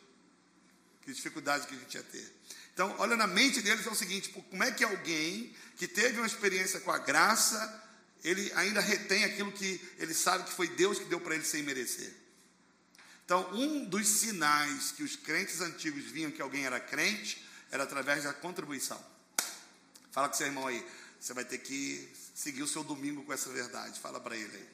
Que 1.03 1.13
dificuldade 1.13 1.67
que 1.67 1.75
a 1.75 1.79
gente 1.79 1.95
ia 1.95 2.03
ter. 2.03 2.35
Então, 2.75 2.95
olha 2.99 3.17
na 3.17 3.27
mente 3.27 3.63
deles 3.63 3.87
é 3.87 3.91
o 3.91 3.95
seguinte: 3.95 4.29
como 4.29 4.63
é 4.63 4.71
que 4.71 4.85
alguém 4.85 5.53
que 5.77 5.89
teve 5.89 6.19
uma 6.19 6.27
experiência 6.27 6.81
com 6.81 6.93
a 6.93 6.99
graça 6.99 7.89
ele 8.25 8.51
ainda 8.55 8.81
retém 8.81 9.25
aquilo 9.25 9.53
que 9.53 9.81
ele 9.99 10.13
sabe 10.13 10.45
que 10.45 10.53
foi 10.53 10.69
Deus 10.69 10.99
que 10.99 11.05
deu 11.05 11.21
para 11.21 11.35
ele 11.35 11.45
sem 11.45 11.63
merecer. 11.63 12.13
Então, 13.29 13.47
um 13.53 13.85
dos 13.85 14.09
sinais 14.09 14.91
que 14.91 15.03
os 15.03 15.15
crentes 15.15 15.61
antigos 15.61 16.05
viam 16.05 16.31
que 16.31 16.41
alguém 16.41 16.65
era 16.65 16.81
crente 16.81 17.47
era 17.71 17.83
através 17.83 18.25
da 18.25 18.33
contribuição. 18.33 18.99
Fala 20.11 20.31
com 20.31 20.35
seu 20.35 20.47
irmão 20.47 20.67
aí, 20.67 20.83
você 21.21 21.35
vai 21.35 21.45
ter 21.45 21.59
que 21.59 22.11
seguir 22.35 22.63
o 22.63 22.67
seu 22.67 22.83
domingo 22.83 23.23
com 23.25 23.31
essa 23.31 23.51
verdade. 23.51 24.01
Fala 24.01 24.19
para 24.19 24.35
ele 24.35 24.57
aí. 24.57 24.69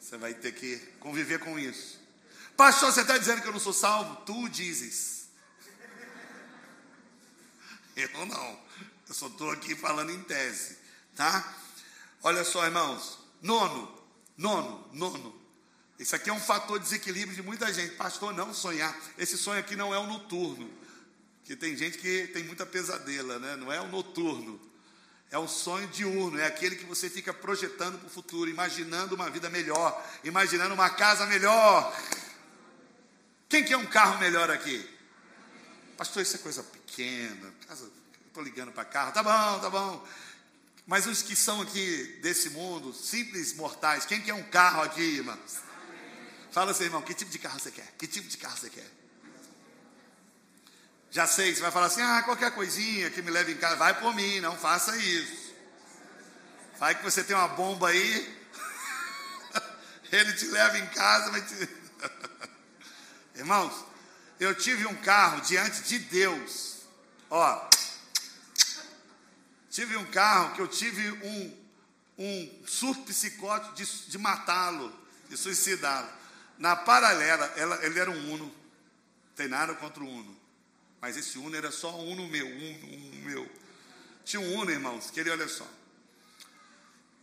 Você 0.00 0.16
vai 0.16 0.32
ter 0.32 0.52
que 0.52 0.78
conviver 0.98 1.40
com 1.40 1.58
isso. 1.58 2.00
Pastor, 2.56 2.90
você 2.90 3.02
está 3.02 3.18
dizendo 3.18 3.42
que 3.42 3.48
eu 3.48 3.52
não 3.52 3.60
sou 3.60 3.74
salvo? 3.74 4.16
Tu 4.24 4.48
dizes. 4.48 5.28
Eu 7.94 8.24
não. 8.24 8.60
Eu 9.06 9.14
só 9.14 9.26
estou 9.26 9.50
aqui 9.50 9.74
falando 9.74 10.10
em 10.10 10.22
tese, 10.22 10.78
tá? 11.14 11.54
Olha 12.22 12.44
só, 12.44 12.64
irmãos. 12.64 13.18
Nono, 13.42 14.02
nono, 14.38 14.88
nono. 14.94 15.37
Isso 15.98 16.14
aqui 16.14 16.30
é 16.30 16.32
um 16.32 16.40
fator 16.40 16.78
de 16.78 16.84
desequilíbrio 16.84 17.34
de 17.34 17.42
muita 17.42 17.72
gente. 17.72 17.96
Pastor, 17.96 18.32
não 18.32 18.54
sonhar. 18.54 18.96
Esse 19.18 19.36
sonho 19.36 19.58
aqui 19.58 19.74
não 19.74 19.92
é 19.92 19.98
o 19.98 20.06
noturno. 20.06 20.70
Que 21.42 21.56
tem 21.56 21.76
gente 21.76 21.98
que 21.98 22.28
tem 22.28 22.44
muita 22.44 22.64
pesadela, 22.64 23.38
né? 23.38 23.56
Não 23.56 23.72
é 23.72 23.80
o 23.80 23.88
noturno. 23.88 24.60
É 25.30 25.38
um 25.38 25.48
sonho 25.48 25.86
diurno, 25.88 26.38
é 26.38 26.46
aquele 26.46 26.76
que 26.76 26.86
você 26.86 27.10
fica 27.10 27.34
projetando 27.34 27.98
para 27.98 28.06
o 28.06 28.10
futuro, 28.10 28.48
imaginando 28.48 29.14
uma 29.14 29.28
vida 29.28 29.50
melhor, 29.50 30.02
imaginando 30.24 30.72
uma 30.72 30.88
casa 30.88 31.26
melhor. 31.26 31.94
Quem 33.46 33.62
quer 33.62 33.76
um 33.76 33.84
carro 33.84 34.18
melhor 34.18 34.50
aqui? 34.50 34.88
Pastor, 35.98 36.22
isso 36.22 36.36
é 36.36 36.38
coisa 36.38 36.62
pequena. 36.62 37.52
Estou 38.26 38.42
ligando 38.42 38.72
para 38.72 38.84
carro. 38.84 39.12
Tá 39.12 39.22
bom, 39.22 39.60
tá 39.60 39.68
bom. 39.68 40.06
Mas 40.86 41.06
os 41.06 41.20
que 41.20 41.36
são 41.36 41.60
aqui 41.60 42.18
desse 42.22 42.50
mundo, 42.50 42.94
simples 42.94 43.52
mortais, 43.52 44.06
quem 44.06 44.22
quer 44.22 44.32
um 44.32 44.44
carro 44.44 44.80
aqui, 44.82 45.02
irmãos? 45.02 45.67
Fala 46.50 46.70
assim, 46.70 46.84
irmão, 46.84 47.02
que 47.02 47.14
tipo 47.14 47.30
de 47.30 47.38
carro 47.38 47.58
você 47.58 47.70
quer? 47.70 47.86
Que 47.98 48.06
tipo 48.06 48.28
de 48.28 48.36
carro 48.36 48.56
você 48.56 48.70
quer? 48.70 48.90
Já 51.10 51.26
sei, 51.26 51.54
você 51.54 51.60
vai 51.60 51.70
falar 51.70 51.86
assim, 51.86 52.02
ah, 52.02 52.22
qualquer 52.22 52.50
coisinha 52.52 53.10
que 53.10 53.22
me 53.22 53.30
leve 53.30 53.52
em 53.52 53.56
casa, 53.56 53.76
vai 53.76 53.98
por 53.98 54.14
mim, 54.14 54.40
não 54.40 54.56
faça 54.56 54.96
isso. 54.96 55.54
Vai 56.78 56.94
que 56.94 57.02
você 57.02 57.24
tem 57.24 57.34
uma 57.34 57.48
bomba 57.48 57.88
aí, 57.88 58.48
ele 60.12 60.32
te 60.34 60.46
leva 60.46 60.78
em 60.78 60.86
casa, 60.86 61.30
vai 61.30 61.40
te... 61.40 61.68
Irmãos, 63.34 63.72
eu 64.38 64.54
tive 64.54 64.86
um 64.86 64.96
carro 64.96 65.40
diante 65.40 65.82
de 65.82 65.98
Deus, 65.98 66.82
ó, 67.30 67.68
Tive 69.78 69.96
um 69.96 70.06
carro 70.06 70.56
que 70.56 70.60
eu 70.60 70.66
tive 70.66 71.08
um, 71.24 71.56
um 72.18 72.66
surto 72.66 73.02
psicótico 73.02 73.76
de, 73.76 73.84
de 74.08 74.18
matá-lo, 74.18 74.92
de 75.28 75.36
suicidá-lo. 75.36 76.08
Na 76.58 76.74
paralela, 76.74 77.46
ela, 77.56 77.84
ele 77.84 77.98
era 77.98 78.10
um 78.10 78.32
Uno. 78.32 78.54
tem 79.36 79.48
nada 79.48 79.74
contra 79.74 80.02
o 80.02 80.08
Uno. 80.08 80.36
Mas 81.00 81.16
esse 81.16 81.38
Uno 81.38 81.56
era 81.56 81.70
só 81.70 81.96
um 81.96 82.16
no 82.16 82.28
meu, 82.28 82.46
um, 82.46 83.12
um 83.14 83.22
meu. 83.24 83.50
Tinha 84.24 84.40
um 84.40 84.58
Uno, 84.58 84.70
irmãos, 84.70 85.10
que 85.10 85.20
ele, 85.20 85.30
olha 85.30 85.48
só. 85.48 85.66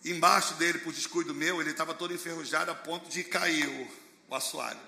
Embaixo 0.04 0.54
dele, 0.54 0.80
por 0.80 0.94
descuido 0.94 1.34
meu, 1.36 1.60
ele 1.60 1.72
estava 1.72 1.94
todo 1.94 2.14
enferrujado 2.14 2.72
a 2.72 2.76
ponto 2.76 3.10
de 3.10 3.24
cair 3.24 3.68
o, 3.68 3.92
o 4.30 4.36
assoalho. 4.36 4.80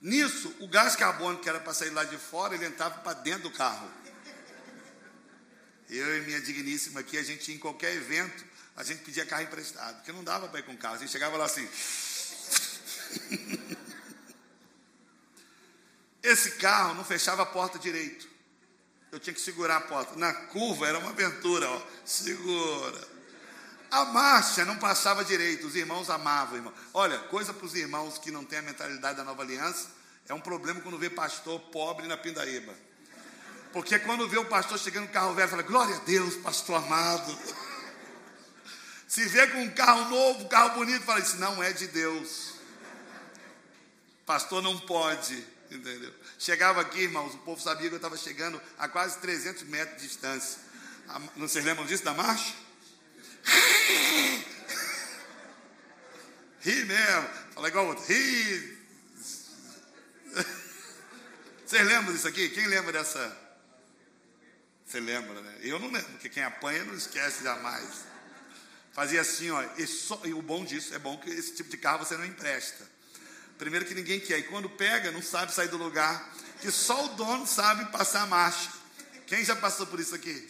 Nisso, 0.00 0.54
o 0.60 0.68
gás 0.68 0.94
carbônico 0.94 1.42
que 1.42 1.48
era 1.48 1.58
para 1.58 1.74
sair 1.74 1.90
lá 1.90 2.04
de 2.04 2.16
fora, 2.18 2.54
ele 2.54 2.66
entrava 2.66 3.00
para 3.00 3.14
dentro 3.14 3.44
do 3.44 3.50
carro. 3.50 3.90
Eu 5.88 6.18
e 6.18 6.20
minha 6.26 6.40
digníssima 6.40 7.00
aqui, 7.00 7.16
a 7.16 7.22
gente 7.22 7.50
em 7.50 7.58
qualquer 7.58 7.94
evento, 7.94 8.44
a 8.76 8.84
gente 8.84 9.02
pedia 9.02 9.24
carro 9.24 9.42
emprestado, 9.42 9.96
porque 9.96 10.12
não 10.12 10.22
dava 10.22 10.48
para 10.48 10.60
ir 10.60 10.64
com 10.64 10.76
carro. 10.76 10.96
A 10.96 10.98
gente 10.98 11.10
chegava 11.10 11.36
lá 11.36 11.46
assim. 11.46 11.66
Esse 16.22 16.52
carro 16.52 16.94
não 16.94 17.04
fechava 17.04 17.42
a 17.42 17.46
porta 17.46 17.78
direito. 17.78 18.28
Eu 19.12 19.20
tinha 19.20 19.32
que 19.32 19.40
segurar 19.40 19.76
a 19.76 19.80
porta. 19.80 20.16
Na 20.16 20.32
curva 20.34 20.88
era 20.88 20.98
uma 20.98 21.10
aventura, 21.10 21.68
ó. 21.70 21.82
Segura. 22.04 23.16
A 23.90 24.04
marcha 24.06 24.64
não 24.64 24.76
passava 24.76 25.24
direito, 25.24 25.66
os 25.66 25.76
irmãos 25.76 26.10
amavam, 26.10 26.56
irmão. 26.56 26.74
Olha, 26.92 27.18
coisa 27.18 27.54
para 27.54 27.64
os 27.64 27.74
irmãos 27.74 28.18
que 28.18 28.30
não 28.30 28.44
têm 28.44 28.58
a 28.58 28.62
mentalidade 28.62 29.16
da 29.16 29.24
nova 29.24 29.42
aliança, 29.42 29.88
é 30.28 30.34
um 30.34 30.40
problema 30.40 30.80
quando 30.80 30.98
vê 30.98 31.08
pastor 31.08 31.60
pobre 31.70 32.06
na 32.08 32.16
pindaíba. 32.16 32.74
Porque 33.72 33.98
quando 34.00 34.28
vê 34.28 34.38
o 34.38 34.44
pastor 34.44 34.78
chegando 34.78 35.06
no 35.06 35.12
carro 35.12 35.34
velho, 35.34 35.48
fala, 35.48 35.62
glória 35.62 35.94
a 35.94 36.00
Deus, 36.00 36.34
pastor 36.36 36.76
amado. 36.76 37.38
Se 39.06 39.24
vê 39.26 39.46
com 39.46 39.62
um 39.62 39.70
carro 39.70 40.10
novo, 40.10 40.44
um 40.44 40.48
carro 40.48 40.74
bonito, 40.74 41.04
fala, 41.04 41.20
isso 41.20 41.36
não 41.36 41.62
é 41.62 41.72
de 41.72 41.86
Deus. 41.86 42.55
Pastor 44.26 44.60
não 44.60 44.76
pode. 44.76 45.46
Entendeu? 45.70 46.12
Chegava 46.38 46.80
aqui, 46.80 47.00
irmãos, 47.00 47.34
o 47.34 47.38
povo 47.38 47.60
sabia 47.60 47.88
que 47.88 47.94
eu 47.94 47.98
estava 47.98 48.16
chegando 48.16 48.60
a 48.78 48.88
quase 48.88 49.18
300 49.18 49.62
metros 49.64 50.02
de 50.02 50.08
distância. 50.08 50.60
Não 51.36 51.48
vocês 51.48 51.64
lembram 51.64 51.86
disso 51.86 52.04
da 52.04 52.12
marcha? 52.12 52.54
Ri 56.60 56.84
mesmo. 56.84 57.28
Fala 57.54 57.68
igual 57.68 57.86
outro. 57.86 58.04
Ri. 58.04 58.76
Vocês 61.64 61.86
lembram 61.86 62.12
disso 62.12 62.28
aqui? 62.28 62.48
Quem 62.50 62.66
lembra 62.66 62.92
dessa? 62.92 63.36
Você 64.84 65.00
lembra, 65.00 65.40
né? 65.40 65.58
Eu 65.62 65.80
não 65.80 65.90
lembro, 65.90 66.10
porque 66.12 66.28
quem 66.28 66.44
apanha 66.44 66.84
não 66.84 66.94
esquece 66.94 67.42
jamais. 67.42 68.04
Fazia 68.92 69.20
assim, 69.20 69.50
ó. 69.50 69.62
E, 69.76 69.86
só, 69.86 70.20
e 70.24 70.32
o 70.32 70.40
bom 70.40 70.64
disso 70.64 70.94
é 70.94 70.98
bom 70.98 71.18
que 71.18 71.28
esse 71.28 71.54
tipo 71.56 71.68
de 71.68 71.76
carro 71.76 72.04
você 72.04 72.16
não 72.16 72.24
empresta. 72.24 72.95
Primeiro 73.58 73.84
que 73.84 73.94
ninguém 73.94 74.20
quer. 74.20 74.38
E 74.38 74.42
quando 74.44 74.68
pega, 74.68 75.10
não 75.10 75.22
sabe 75.22 75.52
sair 75.52 75.68
do 75.68 75.76
lugar. 75.76 76.32
Que 76.60 76.70
só 76.70 77.06
o 77.06 77.08
dono 77.10 77.46
sabe 77.46 77.86
passar 77.92 78.22
a 78.22 78.26
marcha. 78.26 78.70
Quem 79.26 79.44
já 79.44 79.56
passou 79.56 79.86
por 79.86 79.98
isso 79.98 80.14
aqui? 80.14 80.48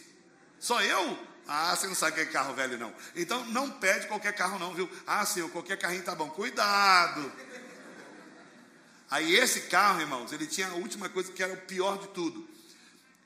Só 0.59 0.81
eu? 0.81 1.17
Ah, 1.47 1.75
você 1.75 1.87
não 1.87 1.95
sabe 1.95 2.15
que 2.15 2.21
é 2.21 2.25
carro 2.25 2.53
velho, 2.53 2.77
não. 2.77 2.93
Então 3.15 3.45
não 3.45 3.71
pede 3.71 4.07
qualquer 4.07 4.33
carro, 4.33 4.59
não, 4.59 4.73
viu? 4.73 4.89
Ah, 5.05 5.25
senhor, 5.25 5.49
qualquer 5.49 5.77
carrinho 5.77 6.03
tá 6.03 6.13
bom. 6.13 6.29
Cuidado. 6.29 7.31
Aí 9.09 9.35
esse 9.35 9.61
carro, 9.61 10.01
irmãos, 10.01 10.33
ele 10.33 10.45
tinha 10.45 10.67
a 10.67 10.73
última 10.73 11.07
coisa 11.07 11.31
que 11.31 11.41
era 11.41 11.53
o 11.53 11.61
pior 11.61 11.97
de 11.97 12.09
tudo. 12.09 12.47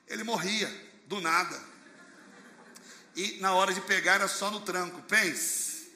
Ele 0.06 0.22
morria, 0.22 0.70
do 1.06 1.20
nada. 1.20 1.60
E 3.16 3.38
na 3.40 3.52
hora 3.54 3.74
de 3.74 3.80
pegar 3.80 4.14
era 4.14 4.28
só 4.28 4.50
no 4.50 4.60
tranco. 4.60 5.02
Pense. 5.02 5.90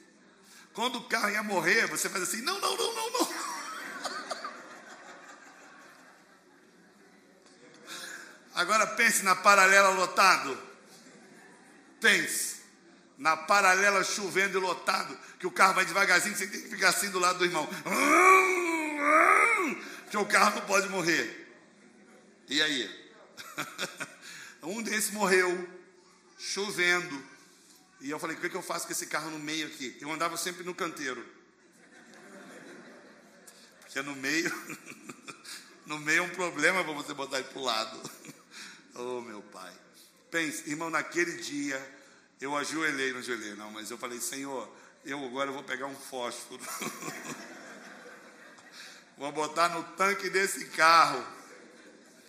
Quando 0.74 0.98
o 0.98 1.04
carro 1.04 1.30
ia 1.30 1.42
morrer, 1.42 1.86
você 1.86 2.08
faz 2.08 2.24
assim: 2.24 2.42
não, 2.42 2.60
não, 2.60 2.76
não, 2.76 2.94
não, 2.94 3.10
não. 3.12 3.45
Agora 8.56 8.86
pense 8.86 9.22
na 9.22 9.36
paralela 9.36 9.90
lotado. 9.90 10.58
Pense 12.00 12.56
na 13.18 13.36
paralela 13.36 14.02
chovendo 14.02 14.58
e 14.58 14.60
lotado, 14.60 15.18
que 15.38 15.46
o 15.46 15.50
carro 15.50 15.74
vai 15.74 15.86
devagarzinho, 15.86 16.36
você 16.36 16.46
tem 16.46 16.60
que 16.60 16.68
ficar 16.68 16.88
assim 16.88 17.10
do 17.10 17.18
lado 17.18 17.38
do 17.38 17.44
irmão. 17.44 17.68
Que 20.10 20.16
o 20.16 20.26
carro 20.26 20.56
não 20.56 20.66
pode 20.66 20.88
morrer. 20.88 21.54
E 22.48 22.60
aí? 22.62 23.06
Um 24.62 24.82
desses 24.82 25.12
morreu, 25.12 25.68
chovendo. 26.36 27.24
E 28.00 28.10
eu 28.10 28.18
falei: 28.18 28.36
o 28.36 28.40
que, 28.40 28.48
que 28.48 28.56
eu 28.56 28.62
faço 28.62 28.84
com 28.84 28.90
esse 28.90 29.06
carro 29.06 29.30
no 29.30 29.38
meio 29.38 29.68
aqui? 29.68 29.96
Eu 30.00 30.10
andava 30.10 30.36
sempre 30.36 30.64
no 30.64 30.74
canteiro. 30.74 31.24
Porque 33.80 34.02
no 34.02 34.16
meio, 34.16 34.52
no 35.86 36.00
meio 36.00 36.18
é 36.18 36.22
um 36.22 36.30
problema 36.30 36.82
para 36.82 36.92
você 36.94 37.14
botar 37.14 37.38
ele 37.38 37.46
para 37.48 37.60
o 37.60 37.64
lado. 37.64 38.10
Oh, 38.98 39.20
meu 39.20 39.42
pai. 39.42 39.72
Pense, 40.30 40.68
irmão, 40.68 40.90
naquele 40.90 41.32
dia 41.42 41.80
eu 42.40 42.56
ajoelhei, 42.56 43.12
não 43.12 43.20
ajoelhei, 43.20 43.54
não, 43.54 43.70
mas 43.70 43.90
eu 43.90 43.98
falei, 43.98 44.20
Senhor, 44.20 44.70
eu 45.04 45.24
agora 45.24 45.50
vou 45.52 45.62
pegar 45.62 45.86
um 45.86 45.94
fósforo. 45.94 46.62
vou 49.16 49.32
botar 49.32 49.68
no 49.70 49.82
tanque 49.94 50.28
desse 50.30 50.66
carro. 50.66 51.24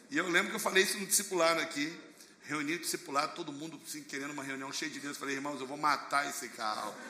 E 0.09 0.17
eu 0.17 0.29
lembro 0.29 0.49
que 0.49 0.55
eu 0.55 0.59
falei 0.59 0.83
isso 0.83 0.97
no 0.97 1.05
discipulado 1.05 1.59
aqui. 1.59 1.97
Reuni 2.43 2.75
o 2.75 2.79
discipulado, 2.79 3.35
todo 3.35 3.51
mundo 3.51 3.79
assim, 3.85 4.03
querendo 4.03 4.31
uma 4.31 4.43
reunião 4.43 4.71
cheia 4.71 4.91
de 4.91 4.99
Deus. 4.99 5.15
Eu 5.15 5.19
falei, 5.19 5.35
irmãos, 5.35 5.59
eu 5.59 5.67
vou 5.67 5.77
matar 5.77 6.29
esse 6.29 6.49
carro. 6.49 6.93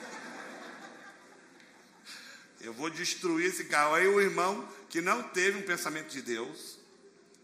Eu 2.60 2.74
vou 2.74 2.90
destruir 2.90 3.46
esse 3.46 3.66
carro. 3.66 3.94
Aí 3.94 4.08
o 4.08 4.20
irmão, 4.20 4.68
que 4.90 5.00
não 5.00 5.22
teve 5.22 5.60
um 5.60 5.62
pensamento 5.62 6.10
de 6.10 6.24
Deus, 6.24 6.77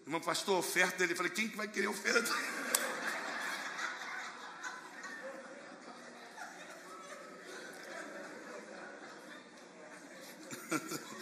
Irmão, 0.05 0.19
pastor, 0.19 0.59
oferta 0.59 0.97
dele. 0.97 1.13
Eu 1.13 1.17
falei, 1.17 1.31
quem 1.31 1.47
que 1.47 1.55
vai 1.55 1.67
querer 1.67 1.87
oferta? 1.87 2.29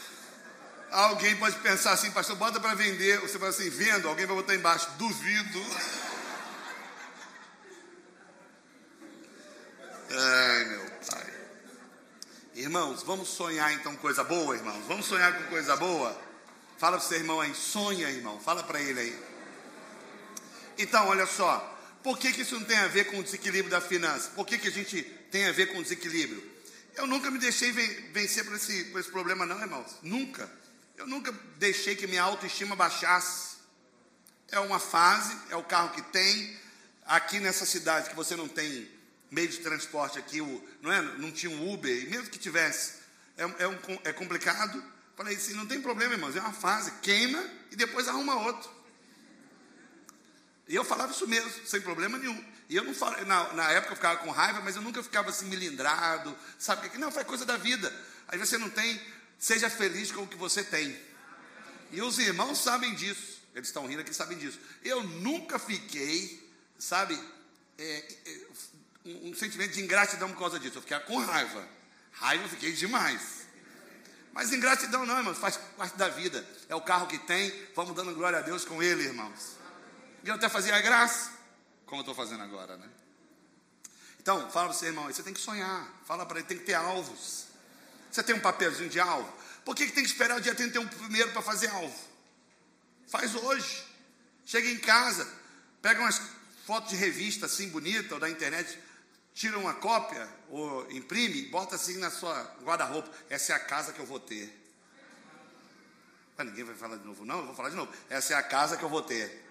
Alguém 0.91 1.35
pode 1.37 1.57
pensar 1.59 1.91
assim, 1.93 2.11
pastor, 2.11 2.35
bota 2.35 2.59
para 2.59 2.73
vender. 2.73 3.19
Você 3.21 3.39
fala 3.39 3.51
assim, 3.51 3.69
vendo, 3.69 4.09
alguém 4.09 4.25
vai 4.25 4.35
botar 4.35 4.55
embaixo, 4.55 4.89
duvido. 4.97 5.63
Ai, 10.11 10.65
meu 10.65 10.91
pai. 11.09 11.33
Irmãos, 12.55 13.03
vamos 13.03 13.29
sonhar 13.29 13.71
então 13.71 13.95
coisa 13.95 14.25
boa, 14.25 14.53
irmãos? 14.53 14.85
Vamos 14.85 15.05
sonhar 15.05 15.33
com 15.37 15.43
coisa 15.45 15.77
boa? 15.77 16.30
Fala 16.81 16.97
para 16.97 17.05
o 17.05 17.07
seu 17.09 17.19
irmão 17.19 17.39
aí, 17.39 17.53
sonha, 17.53 18.09
irmão. 18.09 18.39
Fala 18.39 18.63
para 18.63 18.81
ele 18.81 18.99
aí. 18.99 19.23
Então, 20.79 21.09
olha 21.09 21.27
só. 21.27 21.59
Por 22.01 22.17
que, 22.17 22.31
que 22.31 22.41
isso 22.41 22.55
não 22.55 22.65
tem 22.65 22.75
a 22.75 22.87
ver 22.87 23.05
com 23.05 23.19
o 23.19 23.23
desequilíbrio 23.23 23.69
da 23.69 23.79
finança? 23.79 24.31
Por 24.31 24.47
que, 24.47 24.57
que 24.57 24.67
a 24.67 24.71
gente 24.71 25.03
tem 25.29 25.45
a 25.45 25.51
ver 25.51 25.67
com 25.67 25.77
o 25.77 25.83
desequilíbrio? 25.83 26.43
Eu 26.95 27.05
nunca 27.05 27.29
me 27.29 27.37
deixei 27.37 27.71
vencer 27.71 28.43
por 28.45 28.55
esse, 28.55 28.85
por 28.85 28.99
esse 28.99 29.11
problema, 29.11 29.45
não, 29.45 29.61
irmãos. 29.61 29.95
Nunca. 30.01 30.51
Eu 30.97 31.05
nunca 31.05 31.31
deixei 31.59 31.95
que 31.95 32.07
minha 32.07 32.23
autoestima 32.23 32.75
baixasse. 32.75 33.57
É 34.49 34.59
uma 34.59 34.79
fase, 34.79 35.37
é 35.51 35.55
o 35.55 35.63
carro 35.63 35.89
que 35.89 36.01
tem. 36.01 36.57
Aqui 37.05 37.39
nessa 37.39 37.67
cidade 37.67 38.09
que 38.09 38.15
você 38.15 38.35
não 38.35 38.47
tem 38.47 38.89
meio 39.29 39.49
de 39.49 39.59
transporte 39.59 40.17
aqui, 40.17 40.39
não, 40.81 40.91
é? 40.91 40.99
não 41.19 41.31
tinha 41.31 41.51
um 41.51 41.71
Uber, 41.71 42.09
mesmo 42.09 42.27
que 42.27 42.39
tivesse, 42.39 42.93
é, 43.37 43.43
é, 43.43 43.67
um, 43.67 43.77
é 44.03 44.11
complicado. 44.11 44.83
Falei 45.21 45.37
assim, 45.37 45.53
não 45.53 45.67
tem 45.67 45.79
problema, 45.79 46.15
irmãos, 46.15 46.35
é 46.35 46.39
uma 46.39 46.51
fase, 46.51 46.93
queima 46.93 47.39
e 47.69 47.75
depois 47.75 48.07
arruma 48.07 48.41
outro. 48.41 48.71
E 50.67 50.73
eu 50.73 50.83
falava 50.83 51.11
isso 51.11 51.27
mesmo, 51.27 51.51
sem 51.63 51.79
problema 51.79 52.17
nenhum. 52.17 52.43
E 52.67 52.75
eu 52.75 52.83
não 52.83 52.91
falava, 52.91 53.23
na, 53.25 53.53
na 53.53 53.69
época 53.69 53.91
eu 53.91 53.97
ficava 53.97 54.17
com 54.17 54.31
raiva, 54.31 54.61
mas 54.61 54.75
eu 54.75 54.81
nunca 54.81 55.03
ficava 55.03 55.29
assim 55.29 55.45
milindrado, 55.45 56.35
sabe? 56.57 56.89
que 56.89 56.97
Não, 56.97 57.11
faz 57.11 57.27
coisa 57.27 57.45
da 57.45 57.55
vida. 57.55 57.93
Aí 58.29 58.39
você 58.39 58.57
não 58.57 58.67
tem, 58.67 58.99
seja 59.37 59.69
feliz 59.69 60.11
com 60.11 60.23
o 60.23 60.27
que 60.27 60.35
você 60.35 60.63
tem. 60.63 60.99
E 61.91 62.01
os 62.01 62.17
irmãos 62.17 62.57
sabem 62.57 62.95
disso. 62.95 63.43
Eles 63.53 63.67
estão 63.67 63.85
rindo 63.85 64.01
aqui, 64.01 64.15
sabem 64.15 64.39
disso. 64.39 64.59
Eu 64.83 65.03
nunca 65.03 65.59
fiquei, 65.59 66.51
sabe, 66.79 67.13
é, 67.77 68.15
é, 68.25 68.47
um, 69.05 69.29
um 69.29 69.35
sentimento 69.35 69.73
de 69.73 69.83
ingratidão 69.83 70.29
por 70.29 70.39
causa 70.39 70.59
disso. 70.59 70.79
Eu 70.79 70.81
ficava 70.81 71.03
com 71.03 71.19
raiva. 71.19 71.69
Raiva 72.11 72.43
eu 72.43 72.49
fiquei 72.49 72.71
demais. 72.73 73.40
Mas 74.33 74.53
ingratidão 74.53 75.05
não, 75.05 75.17
irmãos, 75.17 75.37
faz 75.37 75.57
parte 75.77 75.97
da 75.97 76.07
vida. 76.07 76.45
É 76.69 76.75
o 76.75 76.81
carro 76.81 77.07
que 77.07 77.17
tem, 77.19 77.53
vamos 77.75 77.95
dando 77.95 78.13
glória 78.13 78.39
a 78.39 78.41
Deus 78.41 78.63
com 78.63 78.81
ele, 78.81 79.03
irmãos. 79.03 79.57
E 80.23 80.31
até 80.31 80.47
fazia 80.47 80.75
a 80.75 80.81
graça, 80.81 81.31
como 81.85 81.99
eu 81.99 82.03
estou 82.03 82.15
fazendo 82.15 82.43
agora, 82.43 82.77
né? 82.77 82.87
Então, 84.21 84.39
fala 84.51 84.67
para 84.67 84.77
você, 84.77 84.85
irmão, 84.85 85.05
você 85.05 85.23
tem 85.23 85.33
que 85.33 85.39
sonhar. 85.39 85.87
Fala 86.05 86.25
para 86.25 86.39
ele, 86.39 86.47
tem 86.47 86.57
que 86.57 86.63
ter 86.63 86.75
alvos. 86.75 87.47
Você 88.11 88.21
tem 88.21 88.35
um 88.35 88.39
papelzinho 88.39 88.89
de 88.89 88.99
alvo? 88.99 89.31
Por 89.65 89.75
que, 89.75 89.87
que 89.87 89.91
tem 89.93 90.03
que 90.03 90.09
esperar 90.09 90.37
o 90.37 90.41
dia 90.41 90.53
31 90.53 90.87
primeiro 90.87 91.31
para 91.31 91.41
fazer 91.41 91.67
alvo? 91.69 91.99
Faz 93.07 93.33
hoje. 93.35 93.83
Chega 94.45 94.69
em 94.69 94.77
casa, 94.77 95.27
pega 95.81 95.99
umas 95.99 96.21
fotos 96.65 96.91
de 96.91 96.95
revista 96.95 97.47
assim 97.47 97.69
bonita 97.69 98.13
ou 98.13 98.19
da 98.19 98.29
internet, 98.29 98.77
tira 99.33 99.57
uma 99.57 99.73
cópia 99.73 100.27
ou 100.49 100.89
imprime, 100.91 101.43
bota 101.43 101.75
assim 101.75 101.97
na 101.97 102.11
sua 102.11 102.41
guarda-roupa. 102.63 103.09
Essa 103.29 103.53
é 103.53 103.55
a 103.55 103.59
casa 103.59 103.93
que 103.93 103.99
eu 103.99 104.05
vou 104.05 104.19
ter. 104.19 104.57
Mas 106.37 106.47
ninguém 106.47 106.63
vai 106.63 106.75
falar 106.75 106.97
de 106.97 107.05
novo, 107.05 107.25
não? 107.25 107.39
Eu 107.39 107.45
vou 107.45 107.55
falar 107.55 107.69
de 107.69 107.75
novo. 107.75 107.91
Essa 108.09 108.33
é 108.33 108.35
a 108.37 108.43
casa 108.43 108.77
que 108.77 108.83
eu 108.83 108.89
vou 108.89 109.01
ter. 109.01 109.45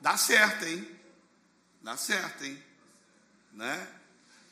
Dá 0.00 0.16
certo, 0.16 0.64
hein? 0.64 1.00
Dá 1.82 1.96
certo, 1.96 2.44
hein? 2.44 2.62
Né? 3.52 3.88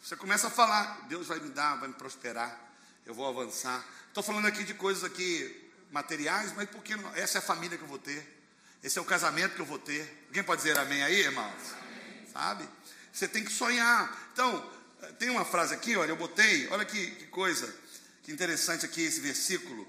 Você 0.03 0.17
começa 0.17 0.49
a 0.49 0.51
falar, 0.51 1.07
Deus 1.09 1.27
vai 1.27 1.39
me 1.41 1.51
dar, 1.51 1.77
vai 1.77 1.89
me 1.89 1.95
prosperar, 1.95 2.59
eu 3.07 3.15
vou 3.15 3.27
avançar. 3.29 3.85
Estou 4.09 4.23
falando 4.23 4.47
aqui 4.47 4.65
de 4.65 4.75
coisas 4.75 5.05
aqui 5.05 5.73
materiais, 5.91 6.53
mas 6.55 6.69
porque 6.69 6.97
não? 6.97 7.15
essa 7.15 7.39
é 7.39 7.41
a 7.41 7.43
família 7.43 7.79
que 7.79 7.85
eu 7.85 7.89
vou 7.89 7.99
ter. 7.99 8.43
Esse 8.83 8.99
é 8.99 9.03
o 9.03 9.05
casamento 9.05 9.55
que 9.55 9.63
eu 9.63 9.67
vou 9.67 9.79
ter. 9.79 10.27
Alguém 10.27 10.43
pode 10.43 10.63
dizer 10.63 10.79
amém 10.79 11.03
aí, 11.03 11.21
irmãos? 11.21 11.73
Amém. 11.73 12.27
Sabe? 12.33 12.69
Você 13.15 13.29
tem 13.29 13.45
que 13.45 13.53
sonhar. 13.53 14.29
Então, 14.33 14.69
tem 15.21 15.31
uma 15.31 15.45
frase 15.45 15.73
aqui, 15.73 15.97
olha, 15.97 16.11
eu 16.11 16.17
botei, 16.17 16.67
olha 16.69 16.85
que, 16.85 17.13
que 17.13 17.27
coisa, 17.27 17.73
que 18.25 18.33
interessante 18.33 18.85
aqui 18.85 19.03
esse 19.03 19.21
versículo. 19.21 19.87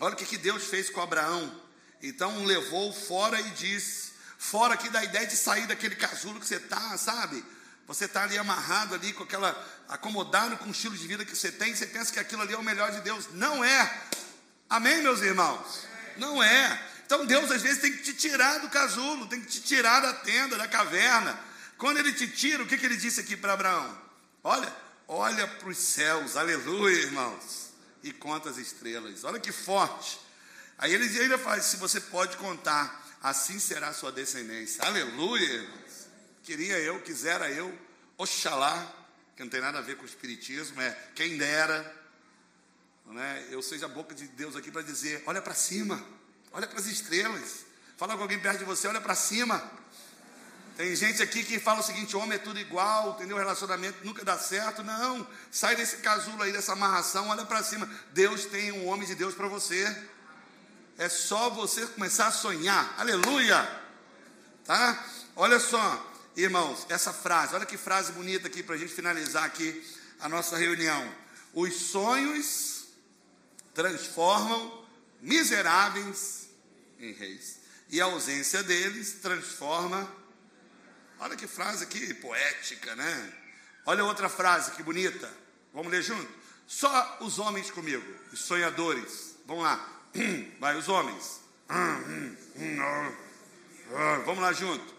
Olha 0.00 0.14
o 0.14 0.16
que, 0.16 0.26
que 0.26 0.36
Deus 0.36 0.64
fez 0.64 0.90
com 0.90 1.00
Abraão. 1.00 1.62
Então 2.02 2.44
levou 2.44 2.92
fora 2.92 3.40
e 3.40 3.50
disse: 3.50 4.12
fora 4.36 4.74
aqui 4.74 4.88
da 4.88 5.04
ideia 5.04 5.24
de 5.24 5.36
sair 5.36 5.68
daquele 5.68 5.94
casulo 5.94 6.40
que 6.40 6.46
você 6.46 6.56
está, 6.56 6.98
sabe? 6.98 7.44
Você 7.86 8.06
está 8.06 8.24
ali 8.24 8.36
amarrado 8.36 8.96
ali 8.96 9.12
com 9.12 9.22
aquela, 9.22 9.50
acomodado 9.88 10.56
com 10.56 10.66
o 10.66 10.72
estilo 10.72 10.96
de 10.96 11.06
vida 11.06 11.24
que 11.24 11.36
você 11.36 11.52
tem, 11.52 11.72
você 11.72 11.86
pensa 11.86 12.12
que 12.12 12.18
aquilo 12.18 12.42
ali 12.42 12.54
é 12.54 12.58
o 12.58 12.62
melhor 12.64 12.90
de 12.90 13.00
Deus. 13.02 13.28
Não 13.34 13.62
é. 13.62 14.02
Amém, 14.68 15.00
meus 15.00 15.20
irmãos? 15.20 15.86
Não 16.16 16.42
é. 16.42 16.88
Então 17.06 17.24
Deus 17.24 17.52
às 17.52 17.62
vezes 17.62 17.80
tem 17.80 17.92
que 17.92 18.02
te 18.02 18.14
tirar 18.14 18.58
do 18.58 18.68
casulo, 18.68 19.28
tem 19.28 19.40
que 19.40 19.46
te 19.46 19.60
tirar 19.60 20.00
da 20.00 20.14
tenda, 20.14 20.56
da 20.56 20.66
caverna. 20.66 21.51
Quando 21.82 21.98
ele 21.98 22.12
te 22.12 22.28
tira, 22.28 22.62
o 22.62 22.66
que, 22.68 22.78
que 22.78 22.86
ele 22.86 22.96
disse 22.96 23.18
aqui 23.18 23.36
para 23.36 23.54
Abraão? 23.54 24.00
Olha, 24.44 24.72
olha 25.08 25.48
para 25.48 25.68
os 25.68 25.76
céus, 25.76 26.36
aleluia, 26.36 26.96
irmãos, 26.96 27.70
e 28.04 28.12
conta 28.12 28.50
as 28.50 28.56
estrelas. 28.56 29.24
Olha 29.24 29.40
que 29.40 29.50
forte. 29.50 30.20
Aí 30.78 30.94
ele 30.94 31.06
ainda 31.18 31.36
faz: 31.36 31.64
se 31.64 31.76
você 31.78 32.00
pode 32.00 32.36
contar, 32.36 33.04
assim 33.20 33.58
será 33.58 33.88
a 33.88 33.92
sua 33.92 34.12
descendência. 34.12 34.84
Aleluia, 34.84 35.44
irmãos. 35.44 36.06
Queria 36.44 36.78
eu, 36.78 37.02
quisera 37.02 37.50
eu, 37.50 37.76
oxalá, 38.16 38.94
que 39.34 39.42
não 39.42 39.50
tem 39.50 39.60
nada 39.60 39.78
a 39.78 39.82
ver 39.82 39.96
com 39.96 40.04
o 40.04 40.06
espiritismo, 40.06 40.80
é 40.80 40.96
quem 41.16 41.36
dera, 41.36 41.96
né, 43.06 43.48
eu 43.50 43.60
seja 43.60 43.86
a 43.86 43.88
boca 43.88 44.14
de 44.14 44.28
Deus 44.28 44.54
aqui 44.54 44.70
para 44.70 44.82
dizer: 44.82 45.24
olha 45.26 45.42
para 45.42 45.52
cima. 45.52 46.00
Olha 46.52 46.68
para 46.68 46.78
as 46.78 46.86
estrelas. 46.86 47.64
Fala 47.96 48.14
com 48.14 48.22
alguém 48.22 48.38
perto 48.38 48.58
de 48.58 48.64
você, 48.64 48.86
olha 48.86 49.00
para 49.00 49.16
cima. 49.16 49.81
Tem 50.82 50.96
gente 50.96 51.22
aqui 51.22 51.44
que 51.44 51.60
fala 51.60 51.78
o 51.78 51.82
seguinte: 51.84 52.16
homem 52.16 52.34
é 52.34 52.38
tudo 52.38 52.58
igual, 52.58 53.12
entendeu? 53.12 53.36
O 53.36 53.38
relacionamento 53.38 54.04
nunca 54.04 54.24
dá 54.24 54.36
certo. 54.36 54.82
Não, 54.82 55.24
sai 55.48 55.76
desse 55.76 55.98
casulo 55.98 56.42
aí, 56.42 56.50
dessa 56.50 56.72
amarração, 56.72 57.28
olha 57.28 57.44
para 57.44 57.62
cima. 57.62 57.88
Deus 58.12 58.46
tem 58.46 58.72
um 58.72 58.88
homem 58.88 59.06
de 59.06 59.14
Deus 59.14 59.32
para 59.32 59.46
você. 59.46 59.96
É 60.98 61.08
só 61.08 61.50
você 61.50 61.86
começar 61.86 62.26
a 62.26 62.32
sonhar. 62.32 62.96
Aleluia! 62.98 63.64
Tá? 64.64 65.06
Olha 65.36 65.60
só, 65.60 66.04
irmãos, 66.34 66.84
essa 66.88 67.12
frase, 67.12 67.54
olha 67.54 67.64
que 67.64 67.76
frase 67.76 68.10
bonita 68.10 68.48
aqui 68.48 68.60
para 68.60 68.74
a 68.74 68.78
gente 68.78 68.92
finalizar 68.92 69.44
aqui 69.44 69.86
a 70.18 70.28
nossa 70.28 70.56
reunião. 70.56 71.14
Os 71.54 71.74
sonhos 71.74 72.86
transformam 73.72 74.84
miseráveis 75.20 76.48
em 76.98 77.12
reis. 77.12 77.60
E 77.88 78.00
a 78.00 78.06
ausência 78.06 78.64
deles 78.64 79.20
transforma. 79.22 80.21
Olha 81.22 81.36
que 81.36 81.46
frase 81.46 81.84
aqui 81.84 82.14
poética, 82.14 82.96
né? 82.96 83.32
Olha 83.86 84.04
outra 84.04 84.28
frase 84.28 84.72
que 84.72 84.82
bonita. 84.82 85.32
Vamos 85.72 85.92
ler 85.92 86.02
junto? 86.02 86.28
Só 86.66 87.18
os 87.20 87.38
homens 87.38 87.70
comigo, 87.70 88.04
os 88.32 88.40
sonhadores. 88.40 89.36
Vamos 89.46 89.62
lá. 89.62 89.88
Vai, 90.58 90.76
os 90.76 90.88
homens. 90.88 91.40
Vamos 94.24 94.42
lá 94.42 94.52
junto. 94.52 94.92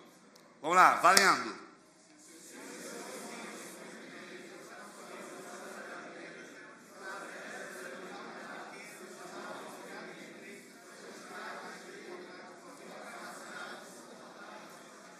Vamos 0.61 0.77
lá, 0.77 0.95
valendo. 0.95 1.61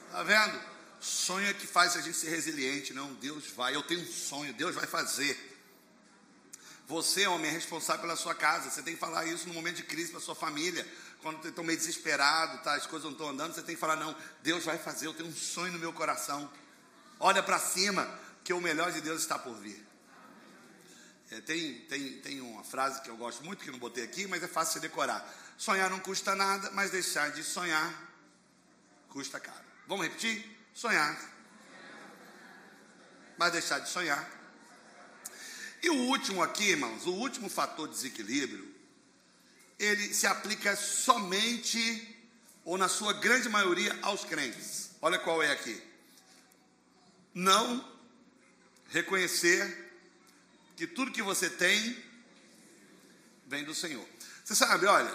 Está 0.08 0.24
vendo? 0.24 0.63
Sonho 1.24 1.48
é 1.48 1.54
que 1.54 1.66
faz 1.66 1.96
a 1.96 2.02
gente 2.02 2.18
ser 2.18 2.30
resiliente. 2.30 2.94
Não, 2.94 3.14
Deus 3.14 3.48
vai. 3.56 3.74
Eu 3.74 3.82
tenho 3.82 4.02
um 4.02 4.06
sonho, 4.06 4.54
Deus 4.54 4.76
vai 4.76 4.86
fazer. 4.86 5.52
Você, 6.86 7.26
homem, 7.28 7.50
é 7.50 7.54
responsável 7.54 8.02
pela 8.02 8.18
sua 8.18 8.36
casa. 8.36 8.70
Você 8.70 8.84
tem 8.84 8.94
que 8.94 9.00
falar 9.00 9.26
isso 9.26 9.48
no 9.48 9.54
momento 9.54 9.78
de 9.78 9.84
crise 9.84 10.12
para 10.12 10.20
sua 10.20 10.36
família. 10.36 10.86
Quando 11.22 11.48
está 11.48 11.64
meio 11.64 11.78
desesperado, 11.78 12.62
tá, 12.62 12.76
as 12.76 12.86
coisas 12.86 13.06
não 13.06 13.14
estão 13.14 13.30
andando, 13.30 13.54
você 13.54 13.62
tem 13.62 13.74
que 13.74 13.80
falar: 13.80 13.96
não, 13.96 14.14
Deus 14.42 14.66
vai 14.66 14.78
fazer. 14.78 15.08
Eu 15.08 15.14
tenho 15.14 15.30
um 15.30 15.34
sonho 15.34 15.72
no 15.72 15.80
meu 15.80 15.94
coração. 15.94 16.52
Olha 17.22 17.42
para 17.42 17.58
cima, 17.58 18.04
que 18.44 18.52
o 18.52 18.60
melhor 18.60 18.92
de 18.92 19.00
Deus 19.00 19.22
está 19.22 19.40
por 19.40 19.56
vir. 19.56 19.82
É, 21.32 21.40
tem, 21.40 21.80
tem, 21.86 22.20
tem 22.20 22.42
uma 22.42 22.66
frase 22.66 23.02
que 23.02 23.10
eu 23.10 23.16
gosto 23.16 23.46
muito, 23.46 23.64
que 23.64 23.72
não 23.72 23.80
botei 23.80 24.04
aqui, 24.04 24.28
mas 24.28 24.44
é 24.44 24.48
fácil 24.48 24.82
de 24.82 24.90
decorar. 24.90 25.26
Sonhar 25.58 25.90
não 25.90 26.02
custa 26.02 26.36
nada, 26.36 26.70
mas 26.72 26.92
deixar 26.92 27.32
de 27.32 27.46
sonhar 27.46 28.12
custa 29.08 29.40
caro. 29.40 29.64
Vamos 29.88 30.06
repetir? 30.06 30.53
Sonhar. 30.74 31.18
Mas 33.38 33.52
deixar 33.52 33.80
de 33.80 33.90
sonhar. 33.90 34.30
E 35.82 35.90
o 35.90 35.96
último 36.08 36.42
aqui, 36.42 36.70
irmãos, 36.70 37.06
o 37.06 37.12
último 37.12 37.50
fator 37.50 37.88
de 37.88 37.96
desequilíbrio, 37.96 38.74
ele 39.78 40.14
se 40.14 40.26
aplica 40.26 40.76
somente, 40.76 42.18
ou 42.64 42.78
na 42.78 42.88
sua 42.88 43.14
grande 43.14 43.50
maioria, 43.50 43.98
aos 44.02 44.24
crentes. 44.24 44.92
Olha 45.02 45.20
qual 45.20 45.44
é 45.44 45.52
aqui. 45.52 45.82
Não 47.34 47.92
reconhecer 48.90 49.92
que 50.78 50.88
tudo 50.88 51.12
que 51.12 51.22
você 51.22 51.50
tem 51.50 51.98
vem 53.46 53.64
do 53.66 53.76
Senhor. 53.76 54.08
Você 54.44 54.56
sabe, 54.56 54.86
olha, 54.86 55.14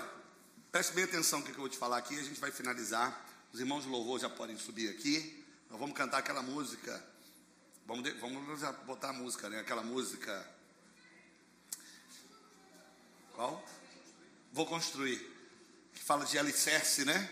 preste 0.71 0.93
bem 0.93 1.05
atenção 1.05 1.39
no 1.39 1.45
que 1.47 1.53
eu 1.53 1.57
vou 1.57 1.69
te 1.69 1.79
falar 1.79 1.99
aqui, 1.99 2.19
a 2.19 2.23
gente 2.23 2.41
vai 2.41 2.51
finalizar. 2.51 3.27
Os 3.53 3.61
irmãos 3.61 3.85
de 3.85 3.89
louvor 3.89 4.21
já 4.21 4.29
podem 4.29 4.59
subir 4.59 4.91
aqui. 4.91 5.38
Nós 5.71 5.79
vamos 5.79 5.97
cantar 5.97 6.19
aquela 6.19 6.43
música. 6.43 7.05
Vamos, 7.87 8.05
de, 8.05 8.13
vamos 8.13 8.61
botar 8.87 9.11
a 9.11 9.13
música, 9.13 9.49
né? 9.49 9.61
Aquela 9.61 9.83
música. 9.83 10.49
Qual? 13.35 13.65
Vou 14.53 14.67
construir. 14.67 15.19
Que 15.95 16.03
fala 16.03 16.25
de 16.25 16.39
alicerce, 16.39 17.05
né? 17.05 17.31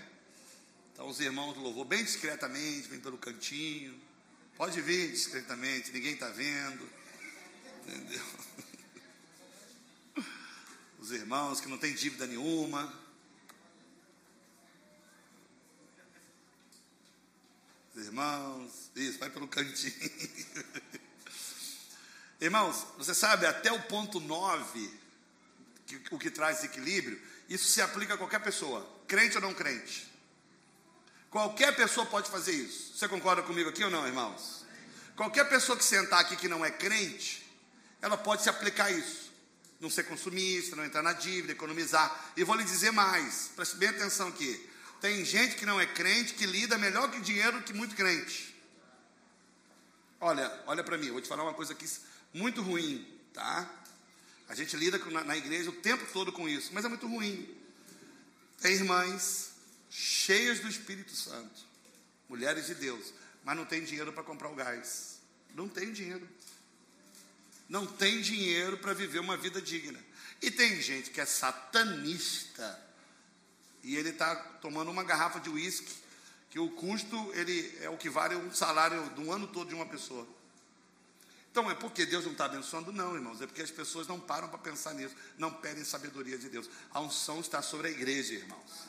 Então 0.93 1.09
os 1.09 1.20
irmãos 1.20 1.55
do 1.55 1.61
louvor, 1.61 1.84
bem 1.84 2.05
discretamente, 2.05 2.89
vem 2.89 3.01
pelo 3.01 3.18
cantinho. 3.18 3.99
Pode 4.57 4.80
vir 4.80 5.11
discretamente, 5.11 5.93
ninguém 5.93 6.14
está 6.14 6.28
vendo. 6.28 6.89
Entendeu? 7.87 8.24
Os 10.99 11.11
irmãos 11.11 11.61
que 11.61 11.68
não 11.68 11.76
têm 11.76 11.95
dívida 11.95 12.26
nenhuma. 12.26 13.06
Irmãos, 18.05 18.90
isso, 18.94 19.18
vai 19.18 19.30
pelo 19.30 19.49
cantinho. 19.49 19.94
Irmãos, 22.38 22.86
você 22.99 23.14
sabe, 23.14 23.47
até 23.47 23.72
o 23.72 23.82
ponto 23.84 24.20
9, 24.20 24.90
que, 25.86 26.03
o 26.11 26.18
que 26.18 26.30
traz 26.30 26.62
equilíbrio, 26.62 27.18
isso 27.49 27.66
se 27.66 27.80
aplica 27.80 28.14
a 28.14 28.18
qualquer 28.18 28.40
pessoa, 28.40 28.86
crente 29.09 29.36
ou 29.36 29.42
não 29.42 29.55
crente. 29.55 30.07
Qualquer 31.30 31.74
pessoa 31.74 32.07
pode 32.07 32.30
fazer 32.30 32.53
isso. 32.53 32.97
Você 32.97 33.09
concorda 33.09 33.42
comigo 33.42 33.68
aqui 33.68 33.84
ou 33.84 33.90
não, 33.90 34.07
irmãos? 34.07 34.64
Qualquer 35.16 35.49
pessoa 35.49 35.76
que 35.76 35.84
sentar 35.84 36.20
aqui 36.20 36.36
que 36.36 36.49
não 36.49 36.64
é 36.64 36.70
crente, 36.70 37.47
ela 38.03 38.16
pode 38.16 38.42
se 38.42 38.49
aplicar 38.49 38.90
isso. 38.90 39.32
Não 39.80 39.90
ser 39.90 40.05
consumista, 40.05 40.76
não 40.76 40.84
entrar 40.84 41.03
na 41.03 41.12
dívida, 41.12 41.53
economizar. 41.53 42.32
E 42.36 42.44
vou 42.44 42.57
lhe 42.57 42.64
dizer 42.64 42.90
mais, 42.90 43.51
preste 43.55 43.76
bem 43.76 43.88
atenção 43.88 44.28
aqui. 44.28 44.70
Tem 45.01 45.24
gente 45.24 45.57
que 45.57 45.66
não 45.66 45.80
é 45.80 45.86
crente 45.86 46.34
que 46.34 46.47
lida 46.47 46.78
melhor 46.78 47.11
que 47.11 47.20
dinheiro 47.20 47.62
que 47.62 47.72
muito 47.72 47.94
crente. 47.94 48.55
Olha, 50.20 50.62
olha 50.66 50.82
para 50.82 50.97
mim, 50.97 51.07
eu 51.07 51.12
vou 51.12 51.22
te 51.22 51.28
falar 51.28 51.42
uma 51.42 51.55
coisa 51.55 51.72
aqui 51.72 51.86
muito 52.32 52.62
ruim, 52.62 53.07
tá? 53.32 53.70
A 54.49 54.55
gente 54.55 54.76
lida 54.76 54.99
na, 54.99 55.24
na 55.24 55.36
igreja 55.36 55.70
o 55.70 55.74
tempo 55.74 56.05
todo 56.12 56.32
com 56.32 56.49
isso, 56.49 56.70
mas 56.72 56.84
é 56.84 56.88
muito 56.88 57.07
ruim. 57.07 57.55
Tem 58.61 58.72
irmãs 58.72 59.53
cheias 59.90 60.61
do 60.61 60.68
Espírito 60.68 61.14
Santo, 61.14 61.61
mulheres 62.28 62.66
de 62.66 62.74
Deus, 62.74 63.12
mas 63.44 63.57
não 63.57 63.64
tem 63.64 63.84
dinheiro 63.84 64.12
para 64.12 64.22
comprar 64.22 64.49
o 64.49 64.55
gás. 64.55 65.18
Não 65.55 65.68
tem 65.68 65.92
dinheiro. 65.92 66.26
Não 67.68 67.86
tem 67.86 68.20
dinheiro 68.20 68.78
para 68.78 68.94
viver 68.94 69.18
uma 69.18 69.36
vida 69.36 69.61
digna. 69.61 69.99
E 70.40 70.51
tem 70.51 70.80
gente 70.80 71.11
que 71.11 71.20
é 71.20 71.26
satanista 71.26 72.86
e 73.87 73.95
ele 73.95 74.09
está 74.09 74.34
tomando 74.34 74.91
uma 74.91 75.05
garrafa 75.05 75.39
de 75.39 75.49
uísque, 75.49 75.95
que 76.51 76.59
o 76.59 76.68
custo 76.70 77.32
ele 77.34 77.72
é 77.80 77.89
o 77.89 77.97
que 77.97 78.11
vale 78.11 78.34
um 78.34 78.53
salário 78.53 79.01
um 79.16 79.32
ano 79.32 79.47
todo 79.47 79.68
de 79.68 79.76
uma 79.76 79.87
pessoa. 79.87 80.26
Então 81.53 81.70
é 81.70 81.74
porque 81.74 82.05
Deus 82.05 82.24
não 82.24 82.32
está 82.32 82.47
abençoando? 82.47 82.91
Não, 82.91 83.14
irmãos. 83.14 83.41
É 83.41 83.47
porque 83.47 83.62
as 83.62 83.70
pessoas 83.70 84.09
não 84.09 84.18
param 84.18 84.49
para 84.49 84.59
pensar 84.59 84.93
nisso. 84.93 85.14
Não 85.39 85.53
pedem 85.53 85.84
sabedoria 85.84 86.37
de 86.37 86.49
Deus. 86.49 86.68
A 86.91 87.01
unção 87.01 87.41
está 87.41 87.62
sobre 87.62 87.87
a 87.87 87.91
igreja, 87.91 88.34
irmãos. 88.34 88.89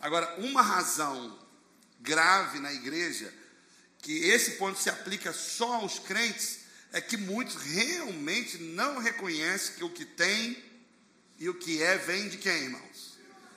Agora, 0.00 0.32
uma 0.38 0.62
razão 0.62 1.36
grave 1.98 2.60
na 2.60 2.72
igreja, 2.72 3.34
que 3.98 4.12
esse 4.26 4.52
ponto 4.52 4.78
se 4.78 4.90
aplica 4.90 5.32
só 5.32 5.74
aos 5.74 5.98
crentes, 5.98 6.60
é 6.92 7.00
que 7.00 7.16
muitos 7.16 7.56
realmente 7.56 8.58
não 8.58 8.98
reconhecem 8.98 9.74
que 9.74 9.84
o 9.84 9.90
que 9.90 10.04
tem 10.04 10.56
e 11.40 11.48
o 11.48 11.54
que 11.54 11.82
é 11.82 11.98
vem 11.98 12.28
de 12.28 12.38
quem, 12.38 12.62
irmãos? 12.62 13.11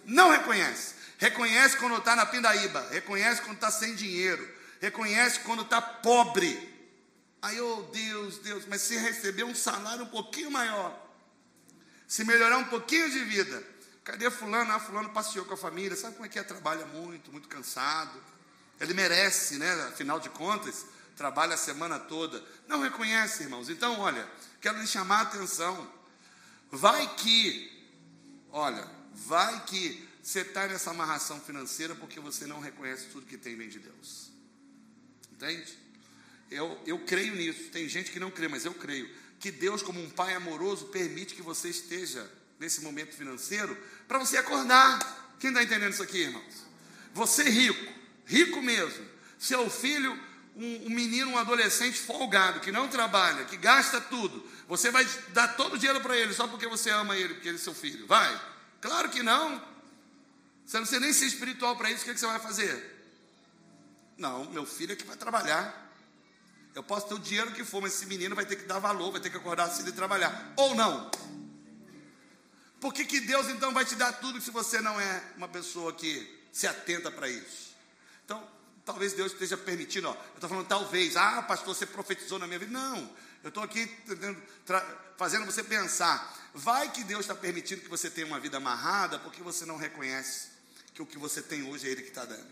Não 0.05 0.31
reconhece. 0.31 0.95
Reconhece 1.17 1.77
quando 1.77 1.97
está 1.97 2.15
na 2.15 2.25
pindaíba, 2.25 2.87
reconhece 2.91 3.41
quando 3.41 3.55
está 3.55 3.71
sem 3.71 3.95
dinheiro, 3.95 4.47
reconhece 4.81 5.39
quando 5.39 5.61
está 5.61 5.81
pobre. 5.81 6.73
Aí, 7.41 7.59
oh 7.61 7.83
Deus, 7.83 8.39
Deus, 8.39 8.65
mas 8.67 8.81
se 8.81 8.97
receber 8.97 9.43
um 9.43 9.55
salário 9.55 10.03
um 10.03 10.09
pouquinho 10.09 10.51
maior, 10.51 10.93
se 12.07 12.23
melhorar 12.23 12.57
um 12.57 12.65
pouquinho 12.65 13.09
de 13.09 13.23
vida, 13.23 13.63
cadê 14.03 14.29
fulano? 14.29 14.71
Ah, 14.71 14.79
fulano 14.79 15.09
passeou 15.09 15.45
com 15.45 15.53
a 15.53 15.57
família, 15.57 15.95
sabe 15.95 16.15
como 16.15 16.25
é 16.25 16.29
que 16.29 16.37
é? 16.37 16.43
Trabalha 16.43 16.85
muito, 16.85 17.31
muito 17.31 17.47
cansado. 17.47 18.21
Ele 18.79 18.93
merece, 18.93 19.57
né? 19.57 19.71
Afinal 19.85 20.19
de 20.19 20.29
contas, 20.29 20.85
trabalha 21.15 21.53
a 21.53 21.57
semana 21.57 21.97
toda. 21.97 22.43
Não 22.67 22.81
reconhece, 22.81 23.43
irmãos. 23.43 23.69
Então, 23.69 23.99
olha, 23.99 24.27
quero 24.59 24.79
lhe 24.79 24.87
chamar 24.87 25.19
a 25.19 25.21
atenção. 25.21 25.89
Vai 26.71 27.07
que, 27.15 27.71
olha, 28.51 28.94
vai 29.15 29.65
que 29.65 30.07
você 30.21 30.41
está 30.41 30.67
nessa 30.67 30.91
amarração 30.91 31.39
financeira 31.39 31.95
porque 31.95 32.19
você 32.19 32.45
não 32.45 32.59
reconhece 32.59 33.07
tudo 33.11 33.25
que 33.25 33.37
tem 33.37 33.55
vem 33.55 33.69
de 33.69 33.79
Deus. 33.79 34.31
Entende? 35.31 35.77
Eu, 36.49 36.79
eu 36.85 36.99
creio 36.99 37.35
nisso. 37.35 37.69
Tem 37.71 37.87
gente 37.87 38.11
que 38.11 38.19
não 38.19 38.31
crê, 38.31 38.47
mas 38.47 38.65
eu 38.65 38.73
creio 38.73 39.09
que 39.39 39.51
Deus, 39.51 39.81
como 39.81 40.01
um 40.01 40.09
pai 40.09 40.33
amoroso, 40.33 40.87
permite 40.87 41.35
que 41.35 41.41
você 41.41 41.69
esteja 41.69 42.29
nesse 42.59 42.81
momento 42.81 43.13
financeiro 43.15 43.77
para 44.07 44.19
você 44.19 44.37
acordar. 44.37 45.35
Quem 45.39 45.49
está 45.49 45.63
entendendo 45.63 45.93
isso 45.93 46.03
aqui, 46.03 46.19
irmãos? 46.19 46.65
Você 47.13 47.43
rico, 47.43 47.93
rico 48.25 48.61
mesmo, 48.61 49.05
seu 49.37 49.69
filho 49.69 50.17
um, 50.55 50.87
um, 50.87 50.89
menino, 50.89 51.31
um 51.31 51.37
adolescente 51.37 51.97
folgado, 51.97 52.61
que 52.61 52.71
não 52.71 52.87
trabalha, 52.87 53.45
que 53.45 53.57
gasta 53.57 53.99
tudo, 53.99 54.43
você 54.67 54.89
vai 54.89 55.05
dar 55.33 55.49
todo 55.49 55.73
o 55.73 55.77
dinheiro 55.77 56.01
para 56.01 56.17
ele 56.17 56.33
só 56.33 56.47
porque 56.47 56.67
você 56.67 56.89
ama 56.89 57.17
ele, 57.17 57.33
porque 57.35 57.49
ele 57.49 57.57
é 57.57 57.59
seu 57.59 57.73
filho? 57.73 58.07
Vai? 58.07 58.54
Claro 58.85 59.09
que 59.09 59.23
não. 59.23 59.59
Você 60.63 60.77
não 60.77 60.83
precisa 60.83 60.99
nem 60.99 61.11
ser 61.11 61.25
espiritual 61.25 61.75
para 61.75 61.89
isso, 61.89 62.01
o 62.01 62.05
que, 62.05 62.11
é 62.11 62.13
que 62.13 62.19
você 62.19 62.27
vai 62.27 62.37
fazer? 62.37 62.93
Não, 64.15 64.45
meu 64.51 64.63
filho 64.63 64.93
é 64.93 64.95
que 64.95 65.03
vai 65.03 65.17
trabalhar. 65.17 65.91
Eu 66.75 66.83
posso 66.83 67.07
ter 67.07 67.15
o 67.15 67.19
dinheiro 67.19 67.51
que 67.51 67.63
for, 67.63 67.81
mas 67.81 67.95
esse 67.95 68.05
menino 68.05 68.35
vai 68.35 68.45
ter 68.45 68.57
que 68.57 68.65
dar 68.65 68.77
valor, 68.77 69.11
vai 69.11 69.19
ter 69.19 69.31
que 69.31 69.37
acordar 69.37 69.69
cedo 69.69 69.89
e 69.89 69.91
trabalhar. 69.91 70.53
Ou 70.55 70.75
não? 70.75 71.09
Por 72.79 72.93
que, 72.93 73.05
que 73.05 73.21
Deus 73.21 73.47
então 73.49 73.73
vai 73.73 73.85
te 73.85 73.95
dar 73.95 74.13
tudo 74.13 74.39
se 74.39 74.51
você 74.51 74.79
não 74.79 75.01
é 75.01 75.23
uma 75.35 75.47
pessoa 75.47 75.91
que 75.91 76.45
se 76.51 76.67
atenta 76.67 77.09
para 77.09 77.27
isso? 77.27 77.75
Então, 78.23 78.47
Talvez 78.85 79.13
Deus 79.13 79.31
esteja 79.31 79.57
permitindo, 79.57 80.07
ó, 80.07 80.13
eu 80.13 80.35
estou 80.35 80.47
falando 80.47 80.67
talvez, 80.67 81.17
ah, 81.17 81.41
pastor, 81.41 81.73
você 81.73 81.87
profetizou 81.87 82.37
na 82.37 82.45
minha 82.45 82.59
vida. 82.59 82.71
Não, 82.71 83.09
eu 83.45 83.49
estou 83.49 83.63
aqui 83.63 83.87
fazendo 85.17 85.45
você 85.45 85.63
pensar. 85.63 86.35
Vai 86.51 86.91
que 86.91 87.03
Deus 87.03 87.21
está 87.21 87.35
permitindo 87.35 87.81
que 87.81 87.87
você 87.87 88.09
tenha 88.09 88.25
uma 88.25 88.39
vida 88.39 88.57
amarrada, 88.57 89.19
porque 89.19 89.43
você 89.43 89.67
não 89.67 89.77
reconhece 89.77 90.47
que 90.95 91.01
o 91.01 91.05
que 91.05 91.19
você 91.19 91.43
tem 91.43 91.61
hoje 91.69 91.87
é 91.87 91.91
Ele 91.91 92.01
que 92.01 92.09
está 92.09 92.25
dando. 92.25 92.47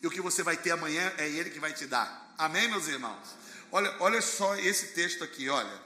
E 0.00 0.06
o 0.06 0.10
que 0.10 0.20
você 0.20 0.44
vai 0.44 0.56
ter 0.56 0.70
amanhã 0.70 1.12
é 1.18 1.28
Ele 1.28 1.50
que 1.50 1.58
vai 1.58 1.72
te 1.72 1.88
dar. 1.88 2.32
Amém, 2.38 2.68
meus 2.68 2.86
irmãos? 2.86 3.34
Olha, 3.72 3.92
olha 3.98 4.22
só 4.22 4.54
esse 4.54 4.88
texto 4.88 5.24
aqui, 5.24 5.48
olha. 5.48 5.82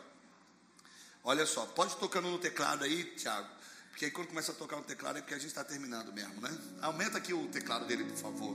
Olha 1.22 1.46
só, 1.46 1.64
pode 1.64 1.96
tocando 1.96 2.28
no 2.28 2.38
teclado 2.38 2.84
aí, 2.84 3.04
Tiago. 3.16 3.48
Porque 3.88 4.04
aí 4.04 4.10
quando 4.10 4.28
começa 4.28 4.52
a 4.52 4.54
tocar 4.54 4.76
o 4.76 4.82
teclado 4.82 5.16
é 5.16 5.22
porque 5.22 5.32
a 5.32 5.38
gente 5.38 5.48
está 5.48 5.64
terminando 5.64 6.12
mesmo, 6.12 6.42
né? 6.42 6.54
Aumenta 6.82 7.16
aqui 7.16 7.32
o 7.32 7.48
teclado 7.48 7.86
dele, 7.86 8.04
por 8.04 8.18
favor. 8.18 8.54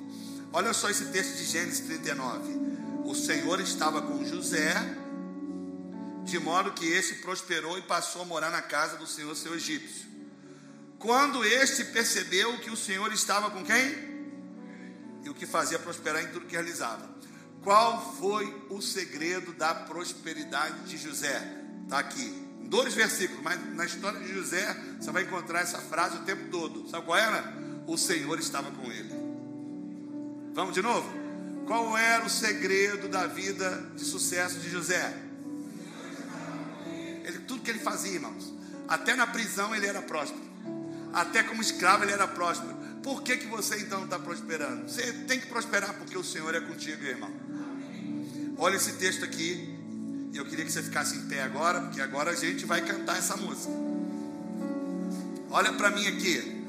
Olha 0.53 0.73
só 0.73 0.91
esse 0.91 1.07
texto 1.07 1.37
de 1.37 1.45
Gênesis 1.45 1.79
39. 1.79 2.53
O 3.03 3.15
Senhor 3.15 3.59
estava 3.59 3.99
com 4.03 4.23
José, 4.23 4.75
de 6.29 6.39
modo 6.39 6.71
que 6.71 6.85
este 6.85 7.15
prosperou 7.15 7.77
e 7.77 7.81
passou 7.81 8.21
a 8.21 8.25
morar 8.25 8.49
na 8.49 8.61
casa 8.61 8.97
do 8.97 9.07
Senhor, 9.07 9.35
seu 9.35 9.55
egípcio. 9.55 10.07
Quando 10.97 11.45
este 11.45 11.85
percebeu 11.85 12.57
que 12.59 12.69
o 12.69 12.77
Senhor 12.77 13.11
estava 13.13 13.49
com 13.49 13.63
quem? 13.63 14.09
E 15.23 15.29
o 15.29 15.33
que 15.33 15.45
fazia 15.45 15.79
prosperar 15.79 16.23
em 16.23 16.27
tudo 16.27 16.45
que 16.45 16.53
realizava. 16.53 17.09
Qual 17.63 18.15
foi 18.15 18.65
o 18.69 18.81
segredo 18.81 19.53
da 19.53 19.73
prosperidade 19.73 20.81
de 20.85 20.97
José? 20.97 21.41
Está 21.83 21.99
aqui 21.99 22.47
dois 22.63 22.93
versículos, 22.93 23.41
mas 23.41 23.59
na 23.75 23.85
história 23.85 24.19
de 24.19 24.33
José 24.33 24.75
você 24.99 25.11
vai 25.11 25.23
encontrar 25.23 25.61
essa 25.61 25.79
frase 25.79 26.17
o 26.17 26.23
tempo 26.23 26.49
todo. 26.49 26.87
Sabe 26.89 27.05
qual 27.05 27.17
era? 27.17 27.53
O 27.87 27.97
Senhor 27.97 28.39
estava 28.39 28.69
com 28.71 28.91
ele. 28.91 29.13
Vamos 30.53 30.73
de 30.73 30.81
novo? 30.81 31.09
Qual 31.65 31.97
era 31.97 32.25
o 32.25 32.29
segredo 32.29 33.07
da 33.07 33.27
vida 33.27 33.91
de 33.95 34.03
sucesso 34.03 34.59
de 34.59 34.69
José? 34.69 35.28
Tudo 37.49 37.63
que 37.63 37.71
ele 37.71 37.79
fazia, 37.79 38.11
irmãos, 38.11 38.53
até 38.87 39.15
na 39.15 39.25
prisão 39.25 39.75
ele 39.75 39.87
era 39.87 40.03
próspero, 40.03 40.43
até 41.11 41.41
como 41.41 41.63
escravo 41.63 42.03
ele 42.03 42.11
era 42.11 42.27
próspero. 42.27 42.77
Por 43.01 43.23
que, 43.23 43.37
que 43.37 43.47
você 43.47 43.79
então 43.79 44.03
está 44.03 44.19
prosperando? 44.19 44.87
Você 44.87 45.11
tem 45.27 45.39
que 45.39 45.47
prosperar 45.47 45.95
porque 45.95 46.15
o 46.15 46.23
Senhor 46.23 46.53
é 46.53 46.61
contigo, 46.61 47.03
irmão. 47.03 47.31
Olha 48.55 48.75
esse 48.75 48.93
texto 48.93 49.25
aqui, 49.25 49.75
eu 50.31 50.45
queria 50.45 50.63
que 50.63 50.71
você 50.71 50.83
ficasse 50.83 51.17
em 51.17 51.27
pé 51.27 51.41
agora, 51.41 51.81
porque 51.81 51.99
agora 51.99 52.29
a 52.29 52.35
gente 52.35 52.67
vai 52.67 52.85
cantar 52.85 53.17
essa 53.17 53.35
música. 53.35 53.73
Olha 55.49 55.73
para 55.73 55.89
mim 55.89 56.05
aqui. 56.05 56.67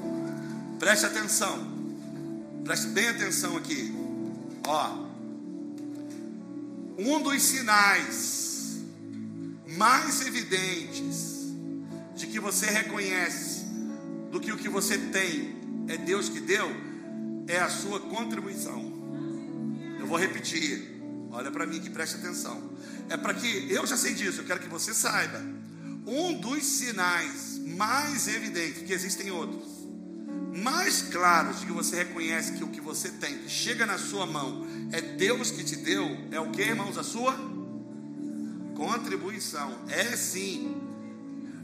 Preste 0.79 1.05
atenção. 1.05 1.59
Preste 2.65 2.87
bem 2.87 3.07
atenção 3.07 3.55
aqui. 3.59 3.95
Ó. 4.67 5.11
Um 6.97 7.23
dos 7.23 7.43
sinais 7.43 8.50
mais 9.81 10.21
evidentes 10.27 11.55
de 12.15 12.27
que 12.27 12.39
você 12.39 12.67
reconhece 12.67 13.65
do 14.31 14.39
que 14.39 14.53
o 14.53 14.59
que 14.59 14.69
você 14.69 14.99
tem 14.99 15.57
é 15.89 15.97
Deus 15.97 16.29
que 16.29 16.39
deu, 16.39 16.71
é 17.49 17.59
a 17.59 17.71
sua 17.71 17.99
contribuição. 17.99 18.93
Eu 19.99 20.07
vou 20.07 20.19
repetir. 20.19 21.01
Olha 21.31 21.51
para 21.51 21.65
mim 21.65 21.81
que 21.81 21.89
preste 21.89 22.17
atenção. 22.17 22.75
É 23.09 23.17
para 23.17 23.33
que 23.33 23.73
eu 23.73 23.87
já 23.87 23.97
sei 23.97 24.13
disso, 24.13 24.43
eu 24.43 24.45
quero 24.45 24.61
que 24.61 24.69
você 24.69 24.93
saiba. 24.93 25.41
Um 26.07 26.39
dos 26.39 26.63
sinais 26.63 27.59
mais 27.65 28.29
evidentes, 28.29 28.83
que 28.83 28.93
existem 28.93 29.31
outros, 29.31 29.89
mais 30.63 31.01
claros 31.11 31.61
de 31.61 31.67
que 31.67 31.73
você 31.73 31.97
reconhece 31.97 32.53
que 32.53 32.65
o 32.65 32.69
que 32.69 32.83
você 32.83 33.09
tem, 33.13 33.39
que 33.39 33.49
chega 33.49 33.87
na 33.87 33.97
sua 33.97 34.27
mão, 34.27 34.67
é 34.93 35.01
Deus 35.01 35.51
que 35.51 35.65
te 35.65 35.77
deu, 35.77 36.07
é 36.31 36.39
o 36.39 36.51
que, 36.51 36.61
irmãos? 36.61 36.99
A 36.99 37.03
sua 37.03 37.60
contribuição. 38.81 39.79
É 39.89 40.17
sim. 40.17 40.75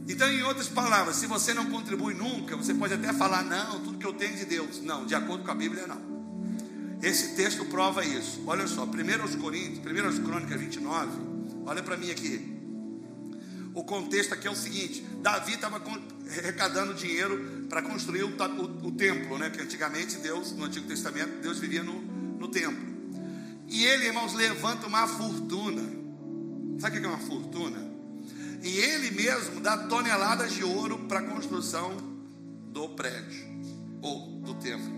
Então, 0.06 0.30
em 0.30 0.42
outras 0.42 0.68
palavras, 0.68 1.16
se 1.16 1.26
você 1.26 1.54
não 1.54 1.66
contribui 1.66 2.12
nunca, 2.12 2.54
você 2.54 2.74
pode 2.74 2.92
até 2.92 3.12
falar, 3.12 3.42
não, 3.42 3.80
tudo 3.80 3.98
que 3.98 4.06
eu 4.06 4.12
tenho 4.12 4.34
é 4.34 4.36
de 4.36 4.44
Deus. 4.44 4.82
Não, 4.82 5.06
de 5.06 5.14
acordo 5.14 5.42
com 5.42 5.50
a 5.50 5.54
Bíblia, 5.54 5.86
não. 5.86 6.16
Esse 7.02 7.34
texto 7.34 7.64
prova 7.64 8.04
isso. 8.04 8.42
Olha 8.46 8.66
só, 8.68 8.84
1 8.84 9.40
Coríntios, 9.40 10.18
1 10.18 10.22
Crônicas 10.24 10.60
29, 10.60 11.10
olha 11.64 11.82
para 11.82 11.96
mim 11.96 12.10
aqui. 12.10 12.54
O 13.74 13.82
contexto 13.82 14.32
aqui 14.32 14.46
é 14.46 14.50
o 14.50 14.56
seguinte: 14.56 15.04
Davi 15.20 15.54
estava 15.54 15.82
arrecadando 16.38 16.94
dinheiro 16.94 17.66
para 17.68 17.82
construir 17.82 18.24
o, 18.24 18.28
o, 18.28 18.86
o, 18.88 18.92
templo, 18.92 19.36
né? 19.38 19.50
Que 19.50 19.60
antigamente 19.60 20.16
Deus, 20.18 20.52
no 20.52 20.64
Antigo 20.64 20.86
Testamento, 20.86 21.40
Deus 21.42 21.58
vivia 21.58 21.82
no, 21.82 22.00
no 22.00 22.48
templo. 22.48 22.84
E 23.68 23.84
ele, 23.84 24.06
irmãos, 24.06 24.32
levanta 24.34 24.86
uma 24.86 25.06
fortuna. 25.06 25.95
Sabe 26.78 26.98
o 26.98 27.00
que 27.00 27.06
é 27.06 27.08
uma 27.08 27.18
fortuna? 27.18 27.78
E 28.62 28.78
ele 28.78 29.10
mesmo 29.12 29.60
dá 29.60 29.76
toneladas 29.86 30.52
de 30.52 30.64
ouro 30.64 31.06
para 31.06 31.20
a 31.20 31.22
construção 31.22 31.96
do 32.72 32.88
prédio 32.90 33.46
ou 34.02 34.40
do 34.40 34.54
templo 34.54 34.96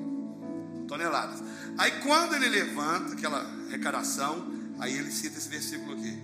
toneladas. 0.89 1.41
Aí 1.77 1.93
quando 2.01 2.35
ele 2.35 2.49
levanta 2.49 3.13
aquela 3.13 3.41
arrecadação, 3.69 4.51
aí 4.81 4.97
ele 4.97 5.13
cita 5.13 5.39
esse 5.39 5.49
versículo 5.49 5.93
aqui. 5.93 6.19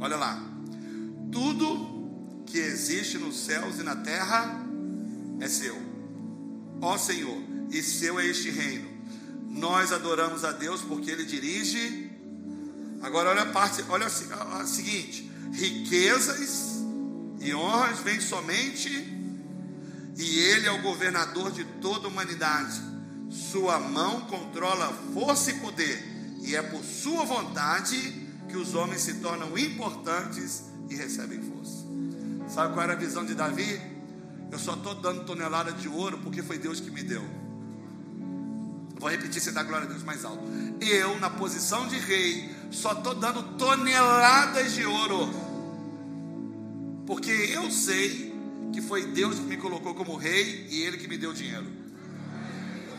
Olha 0.00 0.16
lá. 0.16 0.42
Tudo 1.30 2.42
que 2.46 2.58
existe 2.58 3.18
nos 3.18 3.36
céus 3.36 3.78
e 3.78 3.82
na 3.82 3.96
terra 3.96 4.66
é 5.40 5.48
seu. 5.48 5.76
Ó 6.80 6.98
Senhor, 6.98 7.38
e 7.70 7.82
seu 7.82 8.18
é 8.18 8.26
este 8.26 8.50
reino. 8.50 8.90
Nós 9.48 9.92
adoramos 9.92 10.44
a 10.44 10.52
Deus 10.52 10.80
porque 10.82 11.10
ele 11.10 11.24
dirige. 11.24 12.10
Agora 13.02 13.30
olha 13.30 13.42
a 13.42 13.46
parte, 13.46 13.84
olha 13.88 14.06
a, 14.06 14.60
a 14.60 14.66
seguinte: 14.66 15.30
riquezas 15.52 16.82
e 17.40 17.54
honras 17.54 17.98
vêm 18.00 18.20
somente 18.20 18.88
e 20.16 20.38
ele 20.38 20.66
é 20.66 20.72
o 20.72 20.82
governador 20.82 21.50
de 21.50 21.64
toda 21.80 22.06
a 22.06 22.10
humanidade 22.10 22.92
sua 23.32 23.78
mão 23.78 24.20
controla 24.22 24.92
força 25.14 25.50
e 25.50 25.54
poder, 25.54 26.04
e 26.42 26.54
é 26.54 26.60
por 26.60 26.84
sua 26.84 27.24
vontade 27.24 27.96
que 28.48 28.56
os 28.56 28.74
homens 28.74 29.00
se 29.00 29.14
tornam 29.14 29.56
importantes 29.56 30.64
e 30.90 30.94
recebem 30.94 31.40
força. 31.40 31.82
Sabe 32.46 32.74
qual 32.74 32.84
era 32.84 32.92
a 32.92 32.96
visão 32.96 33.24
de 33.24 33.34
Davi? 33.34 33.80
Eu 34.50 34.58
só 34.58 34.74
estou 34.74 34.94
dando 34.94 35.24
tonelada 35.24 35.72
de 35.72 35.88
ouro 35.88 36.18
porque 36.18 36.42
foi 36.42 36.58
Deus 36.58 36.78
que 36.78 36.90
me 36.90 37.02
deu. 37.02 37.22
Vou 38.98 39.08
repetir, 39.08 39.40
você 39.40 39.50
dá 39.50 39.62
glória 39.62 39.86
a 39.86 39.90
Deus 39.90 40.02
mais 40.02 40.26
alto. 40.26 40.44
Eu, 40.80 41.18
na 41.18 41.30
posição 41.30 41.88
de 41.88 41.98
rei, 41.98 42.54
só 42.72 42.92
estou 42.92 43.14
dando 43.14 43.42
toneladas 43.56 44.72
de 44.72 44.84
ouro. 44.84 45.28
Porque 47.06 47.30
eu 47.30 47.70
sei 47.70 48.32
que 48.72 48.80
foi 48.80 49.06
Deus 49.08 49.38
que 49.38 49.44
me 49.44 49.56
colocou 49.56 49.94
como 49.94 50.16
rei 50.16 50.66
e 50.70 50.82
Ele 50.82 50.96
que 50.96 51.06
me 51.06 51.18
deu 51.18 51.32
dinheiro. 51.32 51.66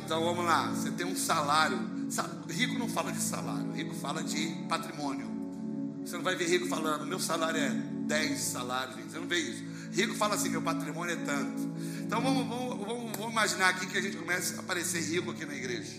Então 0.06 0.24
vamos 0.24 0.46
lá, 0.46 0.68
você 0.68 0.92
tem 0.92 1.06
um 1.06 1.16
salário. 1.16 1.92
Rico 2.50 2.78
não 2.78 2.88
fala 2.88 3.12
de 3.12 3.20
salário, 3.20 3.72
rico 3.72 3.96
fala 3.96 4.22
de 4.22 4.48
patrimônio. 4.70 5.32
Você 6.06 6.16
não 6.16 6.24
vai 6.24 6.36
ver 6.36 6.48
rico 6.48 6.68
falando, 6.68 7.08
meu 7.08 7.20
salário 7.20 7.60
é 7.60 7.70
10 7.70 8.40
salários, 8.40 8.98
você 9.04 9.18
não 9.18 9.28
vê 9.28 9.40
isso. 9.40 9.64
Rico 9.92 10.14
fala 10.14 10.36
assim, 10.36 10.50
meu 10.50 10.62
patrimônio 10.62 11.14
é 11.14 11.18
tanto. 11.18 11.64
Então 12.02 12.22
vamos, 12.22 12.48
vamos, 12.48 12.86
vamos, 12.86 13.18
vamos 13.18 13.32
imaginar 13.32 13.70
aqui 13.70 13.88
que 13.88 13.98
a 13.98 14.02
gente 14.02 14.18
comece 14.18 14.56
a 14.58 14.60
aparecer 14.60 15.02
rico 15.02 15.32
aqui 15.32 15.46
na 15.46 15.56
igreja. 15.56 15.94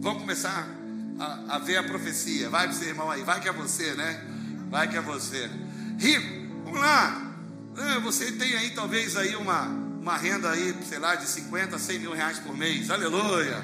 Vamos 0.00 0.22
começar 0.22 0.81
a, 1.18 1.56
a 1.56 1.58
ver 1.58 1.76
a 1.76 1.82
profecia. 1.82 2.48
Vai 2.48 2.68
para 2.68 2.76
seu 2.76 2.88
irmão 2.88 3.10
aí, 3.10 3.22
vai 3.22 3.40
que 3.40 3.48
é 3.48 3.52
você, 3.52 3.94
né? 3.94 4.24
Vai 4.70 4.88
que 4.88 4.96
é 4.96 5.00
você. 5.00 5.50
Rico, 5.98 6.62
vamos 6.64 6.80
lá. 6.80 7.34
Ah, 7.76 7.98
você 8.00 8.32
tem 8.32 8.54
aí 8.54 8.70
talvez 8.70 9.16
aí 9.16 9.34
uma, 9.36 9.66
uma 9.66 10.16
renda 10.16 10.50
aí, 10.50 10.74
sei 10.86 10.98
lá, 10.98 11.14
de 11.14 11.26
50 11.26 11.76
a 11.76 11.78
100 11.78 11.98
mil 11.98 12.12
reais 12.12 12.38
por 12.38 12.56
mês. 12.56 12.90
Aleluia. 12.90 13.62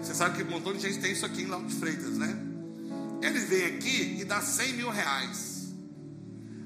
Você 0.00 0.14
sabe 0.14 0.36
que 0.36 0.42
um 0.42 0.50
montão 0.50 0.72
de 0.72 0.80
gente 0.80 0.98
tem 1.00 1.12
isso 1.12 1.26
aqui 1.26 1.42
em 1.42 1.46
Lauro 1.46 1.66
de 1.66 1.74
Freitas, 1.74 2.16
né? 2.16 2.36
Ele 3.20 3.38
vem 3.40 3.66
aqui 3.66 4.18
e 4.20 4.24
dá 4.24 4.40
100 4.40 4.74
mil 4.74 4.90
reais. 4.90 5.58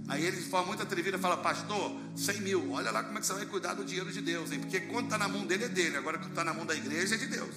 Aí 0.08 0.26
ele 0.26 0.36
de 0.36 0.42
forma 0.42 0.68
muito 0.68 0.82
atrevida 0.82 1.18
fala, 1.18 1.38
pastor, 1.38 1.96
100 2.14 2.40
mil, 2.42 2.72
olha 2.72 2.90
lá 2.90 3.02
como 3.02 3.16
é 3.16 3.20
que 3.20 3.26
você 3.26 3.32
vai 3.32 3.46
cuidar 3.46 3.74
do 3.74 3.84
dinheiro 3.84 4.12
de 4.12 4.20
Deus, 4.20 4.52
hein? 4.52 4.58
Porque 4.58 4.80
quando 4.80 5.04
está 5.04 5.16
na 5.16 5.28
mão 5.28 5.46
dele 5.46 5.64
é 5.64 5.68
dele, 5.68 5.96
agora 5.96 6.18
quando 6.18 6.30
está 6.30 6.44
na 6.44 6.52
mão 6.52 6.66
da 6.66 6.74
igreja 6.74 7.14
é 7.14 7.18
de 7.18 7.26
Deus. 7.26 7.54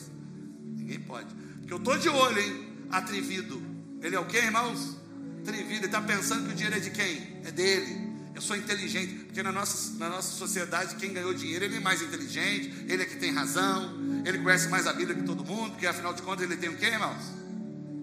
Ninguém 0.63 0.99
pode. 0.99 1.27
Porque 1.65 1.73
eu 1.73 1.77
estou 1.77 1.97
de 1.97 2.09
olho, 2.09 2.39
hein? 2.39 2.67
Atrevido. 2.91 3.59
Ele 3.99 4.15
é 4.15 4.19
o 4.19 4.25
que, 4.25 4.37
irmãos? 4.37 4.95
Atrevido. 5.41 5.73
Ele 5.73 5.85
está 5.87 5.99
pensando 5.99 6.45
que 6.45 6.53
o 6.53 6.55
dinheiro 6.55 6.75
é 6.75 6.79
de 6.79 6.91
quem? 6.91 7.39
É 7.43 7.49
dele. 7.51 8.13
Eu 8.35 8.41
sou 8.41 8.55
inteligente. 8.55 9.25
Porque 9.25 9.41
na 9.41 9.51
nossa, 9.51 9.97
na 9.97 10.07
nossa 10.09 10.31
sociedade, 10.37 10.93
quem 10.95 11.11
ganhou 11.11 11.33
dinheiro, 11.33 11.65
ele 11.65 11.77
é 11.77 11.79
mais 11.79 12.03
inteligente, 12.03 12.71
ele 12.87 13.01
é 13.01 13.05
que 13.05 13.15
tem 13.15 13.31
razão, 13.31 13.95
ele 14.23 14.37
conhece 14.39 14.67
mais 14.69 14.85
a 14.85 14.93
Bíblia 14.93 15.15
que 15.15 15.23
todo 15.23 15.43
mundo, 15.43 15.71
porque 15.71 15.87
afinal 15.87 16.13
de 16.13 16.21
contas 16.21 16.43
ele 16.43 16.55
tem 16.55 16.69
o 16.69 16.77
que, 16.77 16.85
irmãos? 16.85 17.23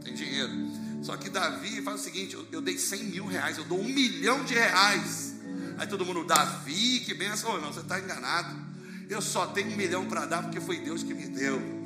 Tem 0.03 0.13
dinheiro. 0.13 0.51
Só 1.03 1.17
que 1.17 1.31
Davi 1.31 1.83
faz 1.83 2.01
o 2.01 2.03
seguinte: 2.03 2.35
eu, 2.35 2.45
eu, 2.51 2.61
dei 2.61 2.77
100 2.77 3.05
mil 3.05 3.27
reais, 3.27 3.59
eu 3.59 3.65
dou 3.65 3.81
um 3.81 3.85
milhão 3.85 4.43
de 4.45 4.55
reais. 4.55 5.37
Aí 5.79 5.87
todo 5.87 6.05
mundo, 6.05 6.25
Davi, 6.25 6.99
que 7.01 7.15
benção. 7.15 7.53
Oh, 7.53 7.57
irmão, 7.57 7.73
você 7.73 7.81
está 7.81 8.01
enganado. 8.01 8.57
Eu 9.09 9.23
só 9.23 9.47
tenho 9.47 9.71
um 9.71 9.77
milhão 9.77 10.07
para 10.07 10.27
dar 10.27 10.43
porque 10.43 10.61
foi 10.61 10.81
Deus 10.81 11.05
que 11.05 11.15
me 11.15 11.29
deu. 11.29 11.82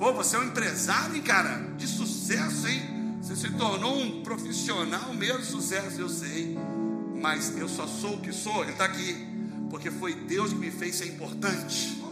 Pô, 0.00 0.14
você 0.14 0.34
é 0.34 0.38
um 0.40 0.44
empresário, 0.44 1.14
hein, 1.14 1.22
cara? 1.22 1.58
De 1.76 1.86
sucesso, 1.86 2.66
hein? 2.66 3.18
Você 3.22 3.36
se 3.36 3.50
tornou 3.50 3.96
um 3.96 4.22
profissional 4.22 5.12
mesmo 5.12 5.44
sucesso, 5.44 6.00
eu 6.00 6.08
sei. 6.08 6.58
Mas 7.20 7.56
eu 7.56 7.68
só 7.68 7.86
sou 7.86 8.14
o 8.14 8.20
que 8.20 8.32
sou, 8.32 8.62
ele 8.62 8.72
está 8.72 8.86
aqui. 8.86 9.28
Porque 9.68 9.90
foi 9.90 10.14
Deus 10.14 10.54
que 10.54 10.58
me 10.58 10.70
fez 10.70 10.96
ser 10.96 11.06
importante. 11.06 12.02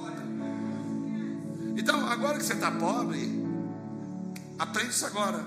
Então, 1.77 2.07
agora 2.07 2.37
que 2.39 2.45
você 2.45 2.53
está 2.53 2.71
pobre, 2.71 3.49
Aprende 4.59 4.91
isso 4.91 5.07
agora. 5.07 5.45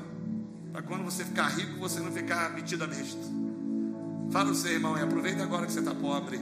Para 0.71 0.81
quando 0.81 1.03
você 1.03 1.25
ficar 1.25 1.49
rico, 1.49 1.77
você 1.79 1.99
não 1.99 2.11
ficar 2.11 2.51
metido 2.51 2.85
a 2.85 2.87
besta. 2.87 3.19
Fala 4.31 4.51
o 4.51 4.55
seu 4.55 4.71
irmão 4.71 4.97
e 4.97 5.01
aproveita 5.01 5.43
agora 5.43 5.65
que 5.65 5.73
você 5.73 5.79
está 5.79 5.93
pobre. 5.93 6.39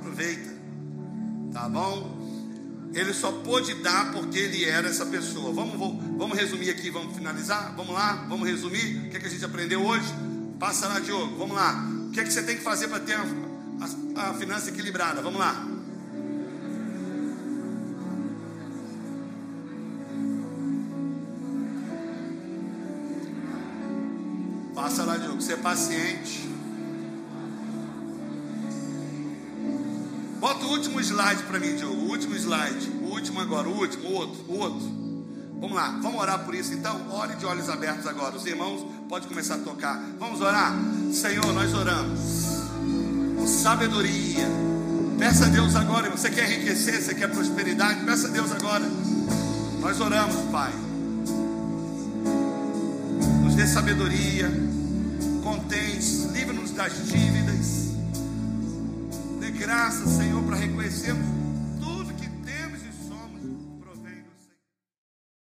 Aproveita. 0.00 0.56
Tá 1.52 1.68
bom? 1.68 2.15
Ele 2.96 3.12
só 3.12 3.30
pôde 3.30 3.74
dar 3.74 4.10
porque 4.10 4.38
ele 4.38 4.64
era 4.64 4.88
essa 4.88 5.04
pessoa. 5.04 5.52
Vamos, 5.52 5.76
vamos 6.16 6.34
resumir 6.34 6.70
aqui, 6.70 6.88
vamos 6.88 7.14
finalizar? 7.14 7.74
Vamos 7.76 7.92
lá? 7.92 8.24
Vamos 8.26 8.48
resumir? 8.48 9.06
O 9.06 9.10
que, 9.10 9.18
é 9.18 9.20
que 9.20 9.26
a 9.26 9.28
gente 9.28 9.44
aprendeu 9.44 9.84
hoje? 9.84 10.06
Passa 10.58 10.88
lá, 10.88 10.98
Diogo. 10.98 11.36
Vamos 11.36 11.54
lá. 11.54 11.74
O 12.08 12.10
que 12.10 12.20
é 12.20 12.24
que 12.24 12.32
você 12.32 12.42
tem 12.42 12.56
que 12.56 12.62
fazer 12.62 12.88
para 12.88 13.00
ter 13.00 13.12
a, 13.12 13.26
a, 14.16 14.30
a 14.30 14.34
finança 14.34 14.70
equilibrada? 14.70 15.20
Vamos 15.20 15.38
lá. 15.38 15.68
Passa 24.74 25.04
lá, 25.04 25.18
Diogo, 25.18 25.42
ser 25.42 25.58
paciente. 25.58 26.55
Bota 30.46 30.64
o 30.64 30.68
último 30.68 31.00
slide 31.00 31.42
para 31.42 31.58
mim, 31.58 31.74
Diogo. 31.74 32.02
O 32.02 32.10
último 32.10 32.36
slide. 32.36 32.88
O 33.02 33.06
último 33.06 33.40
agora, 33.40 33.68
o 33.68 33.80
último, 33.80 34.08
o 34.08 34.12
outro, 34.12 34.44
o 34.46 34.58
outro. 34.58 34.88
Vamos 35.60 35.74
lá, 35.74 35.98
vamos 36.00 36.20
orar 36.20 36.44
por 36.44 36.54
isso 36.54 36.72
então? 36.72 37.00
Ore 37.10 37.34
de 37.34 37.44
olhos 37.44 37.68
abertos 37.68 38.06
agora. 38.06 38.36
Os 38.36 38.46
irmãos 38.46 38.86
podem 39.08 39.28
começar 39.28 39.56
a 39.56 39.58
tocar. 39.58 40.00
Vamos 40.20 40.40
orar? 40.40 40.72
Senhor, 41.12 41.52
nós 41.52 41.74
oramos. 41.74 42.20
Com 43.36 43.44
sabedoria. 43.44 44.46
Peça 45.18 45.46
a 45.46 45.48
Deus 45.48 45.74
agora. 45.74 46.08
Você 46.10 46.30
quer 46.30 46.48
enriquecer, 46.48 47.02
você 47.02 47.12
quer 47.12 47.28
prosperidade? 47.28 48.04
Peça 48.04 48.28
a 48.28 48.30
Deus 48.30 48.52
agora. 48.52 48.84
Nós 49.80 50.00
oramos, 50.00 50.36
Pai. 50.52 50.72
Nos 53.42 53.56
dê 53.56 53.66
sabedoria 53.66 54.48
livra-nos 56.32 56.70
das 56.70 56.92
dívidas. 57.06 57.85
Graça, 59.66 60.06
Senhor, 60.06 60.40
para 60.44 60.54
reconhecermos 60.54 61.45